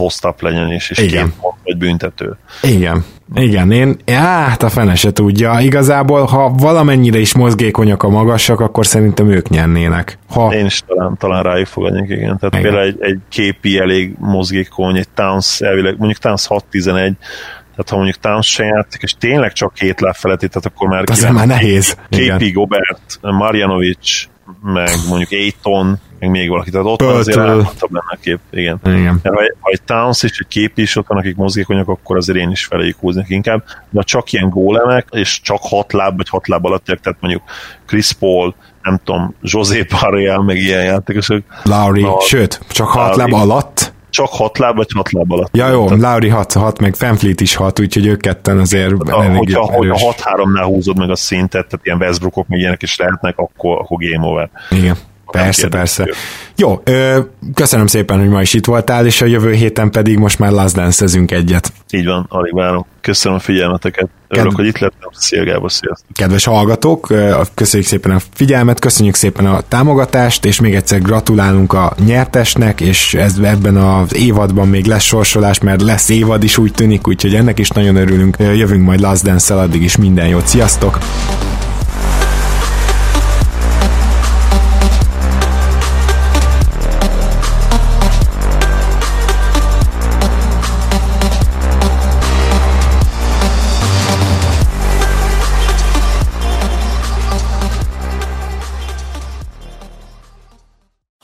post-up 0.00 0.42
legyen, 0.42 0.70
és, 0.70 0.90
és 0.90 0.98
Igen. 0.98 1.32
pont 1.40 1.54
vagy 1.64 1.76
büntető. 1.76 2.36
Igen. 2.62 3.04
Igen, 3.34 3.70
én, 3.70 3.96
hát 4.06 4.62
a 4.62 4.68
fene 4.68 4.94
se 4.94 5.12
tudja. 5.12 5.58
Igazából, 5.60 6.24
ha 6.24 6.48
valamennyire 6.48 7.18
is 7.18 7.34
mozgékonyak 7.34 8.02
a 8.02 8.08
magasak, 8.08 8.60
akkor 8.60 8.86
szerintem 8.86 9.30
ők 9.30 9.48
nyernének. 9.48 10.18
Ha... 10.28 10.54
Én 10.54 10.64
is 10.64 10.82
talán, 10.86 11.16
talán 11.18 11.42
rájuk 11.42 11.66
fogadnék, 11.66 12.10
igen. 12.10 12.38
Tehát 12.38 12.54
igen. 12.54 12.62
például 12.62 12.82
egy, 12.82 12.96
egy 13.00 13.18
képi 13.28 13.78
elég 13.78 14.14
mozgékony, 14.18 14.96
egy 14.96 15.08
Towns 15.14 15.60
elvileg, 15.60 15.94
mondjuk 15.98 16.18
Towns 16.18 16.46
6-11, 16.48 16.92
tehát 16.92 17.88
ha 17.88 17.96
mondjuk 17.96 18.16
Towns 18.16 18.46
se 18.46 18.64
játszik, 18.64 19.02
és 19.02 19.14
tényleg 19.18 19.52
csak 19.52 19.74
két 19.74 20.00
lefeletti, 20.00 20.48
tehát 20.48 20.66
akkor 20.66 20.88
már... 20.88 21.04
Az 21.10 21.28
már 21.32 21.46
nehéz. 21.46 21.96
Képi, 22.08 22.50
Gobert, 22.50 23.18
Marjanovic, 23.20 24.28
meg 24.62 24.90
mondjuk 25.08 25.30
Aiton, 25.30 26.00
meg 26.18 26.30
még 26.30 26.48
valaki, 26.48 26.70
tehát 26.70 26.86
ott 26.86 26.98
Pöltől. 26.98 27.18
azért 27.18 27.38
állhattabb 27.38 27.92
lenne 27.92 28.06
a 28.08 28.18
kép, 28.20 28.38
igen. 28.50 28.80
igen. 28.84 29.20
Ha, 29.22 29.42
ha 29.60 29.70
egy 29.70 29.82
Towns 29.82 30.22
és 30.22 30.38
egy 30.38 30.46
kép 30.48 30.78
is 30.78 30.96
ott 30.96 31.06
van, 31.06 31.18
akik 31.18 31.36
mozgékonyak, 31.36 31.88
akkor 31.88 32.16
azért 32.16 32.38
én 32.38 32.50
is 32.50 32.64
feléjük 32.64 32.96
húznék 32.98 33.28
inkább, 33.28 33.64
de 33.90 34.02
csak 34.02 34.32
ilyen 34.32 34.48
gólemek, 34.48 35.06
és 35.10 35.40
csak 35.40 35.58
hat 35.60 35.92
láb, 35.92 36.16
vagy 36.16 36.28
hat 36.28 36.48
láb 36.48 36.64
alatt, 36.64 36.84
tehát 36.84 37.20
mondjuk 37.20 37.42
Chris 37.86 38.12
Paul, 38.12 38.54
nem 38.82 39.00
tudom, 39.04 39.34
José 39.42 39.82
Parreal, 39.82 40.42
meg 40.42 40.56
ilyen 40.56 40.84
játékosok. 40.84 41.42
Lauri, 41.62 42.02
na, 42.02 42.20
sőt, 42.20 42.60
csak 42.68 42.88
hat 42.88 43.16
láb 43.16 43.32
alatt? 43.32 43.89
Csak 44.10 44.28
hat 44.28 44.58
láb, 44.58 44.76
vagy 44.76 44.90
hat 44.94 45.12
láb 45.12 45.32
alatt. 45.32 45.56
Ja 45.56 45.68
jó, 45.68 45.84
Tehát, 45.84 46.02
Lauri 46.02 46.28
hat, 46.28 46.52
hat, 46.52 46.80
meg 46.80 46.94
Fanfleet 46.94 47.40
is 47.40 47.54
hat, 47.54 47.80
úgyhogy 47.80 48.06
ők 48.06 48.20
ketten 48.20 48.58
azért 48.58 48.92
a, 48.92 49.24
hogyha, 49.36 49.72
hogyha 49.72 50.14
6-3-nál 50.16 50.64
húzod 50.64 50.98
meg 50.98 51.10
a 51.10 51.16
szintet, 51.16 51.66
tehát 51.66 51.86
ilyen 51.86 51.98
Westbrookok 51.98 52.48
meg 52.48 52.58
ilyenek 52.58 52.82
is 52.82 52.96
lehetnek, 52.96 53.38
akkor, 53.38 53.78
akkor 53.78 53.98
game 53.98 54.26
over. 54.26 54.50
Igen. 54.70 54.96
Persze, 55.30 55.68
persze. 55.68 56.08
Jó, 56.56 56.80
ö, 56.84 57.20
köszönöm 57.54 57.86
szépen, 57.86 58.18
hogy 58.18 58.28
ma 58.28 58.40
is 58.40 58.54
itt 58.54 58.66
voltál, 58.66 59.06
és 59.06 59.20
a 59.20 59.26
jövő 59.26 59.52
héten 59.52 59.90
pedig 59.90 60.18
most 60.18 60.38
már 60.38 60.50
Last 60.50 60.74
dance 60.74 61.06
egyet. 61.26 61.72
Így 61.90 62.06
van, 62.06 62.26
alig 62.28 62.54
várom. 62.54 62.86
Köszönöm 63.00 63.36
a 63.36 63.40
figyelmeteket. 63.40 64.08
Örülök, 64.28 64.56
hogy 64.56 64.66
itt 64.66 64.78
lettem. 64.78 65.08
Szia 65.12 65.44
Gábor, 65.44 65.72
sziasztok. 65.72 66.08
Kedves 66.12 66.44
hallgatók, 66.44 67.12
köszönjük 67.54 67.88
szépen 67.88 68.10
a 68.10 68.18
figyelmet, 68.34 68.78
köszönjük 68.78 69.14
szépen 69.14 69.46
a 69.46 69.60
támogatást, 69.60 70.44
és 70.44 70.60
még 70.60 70.74
egyszer 70.74 71.02
gratulálunk 71.02 71.72
a 71.72 71.92
nyertesnek, 72.04 72.80
és 72.80 73.14
ez, 73.14 73.38
ebben 73.42 73.76
az 73.76 74.14
évadban 74.14 74.68
még 74.68 74.86
lesz 74.86 75.02
sorsolás, 75.02 75.60
mert 75.60 75.82
lesz 75.82 76.08
évad 76.08 76.42
is 76.42 76.58
úgy 76.58 76.72
tűnik, 76.72 77.08
úgyhogy 77.08 77.34
ennek 77.34 77.58
is 77.58 77.68
nagyon 77.68 77.96
örülünk. 77.96 78.36
Jövünk 78.38 78.84
majd 78.84 79.00
Last 79.00 79.22
dance 79.24 79.54
addig 79.54 79.82
is 79.82 79.96
minden 79.96 80.26
jót. 80.26 80.46
Sziasztok! 80.46 80.98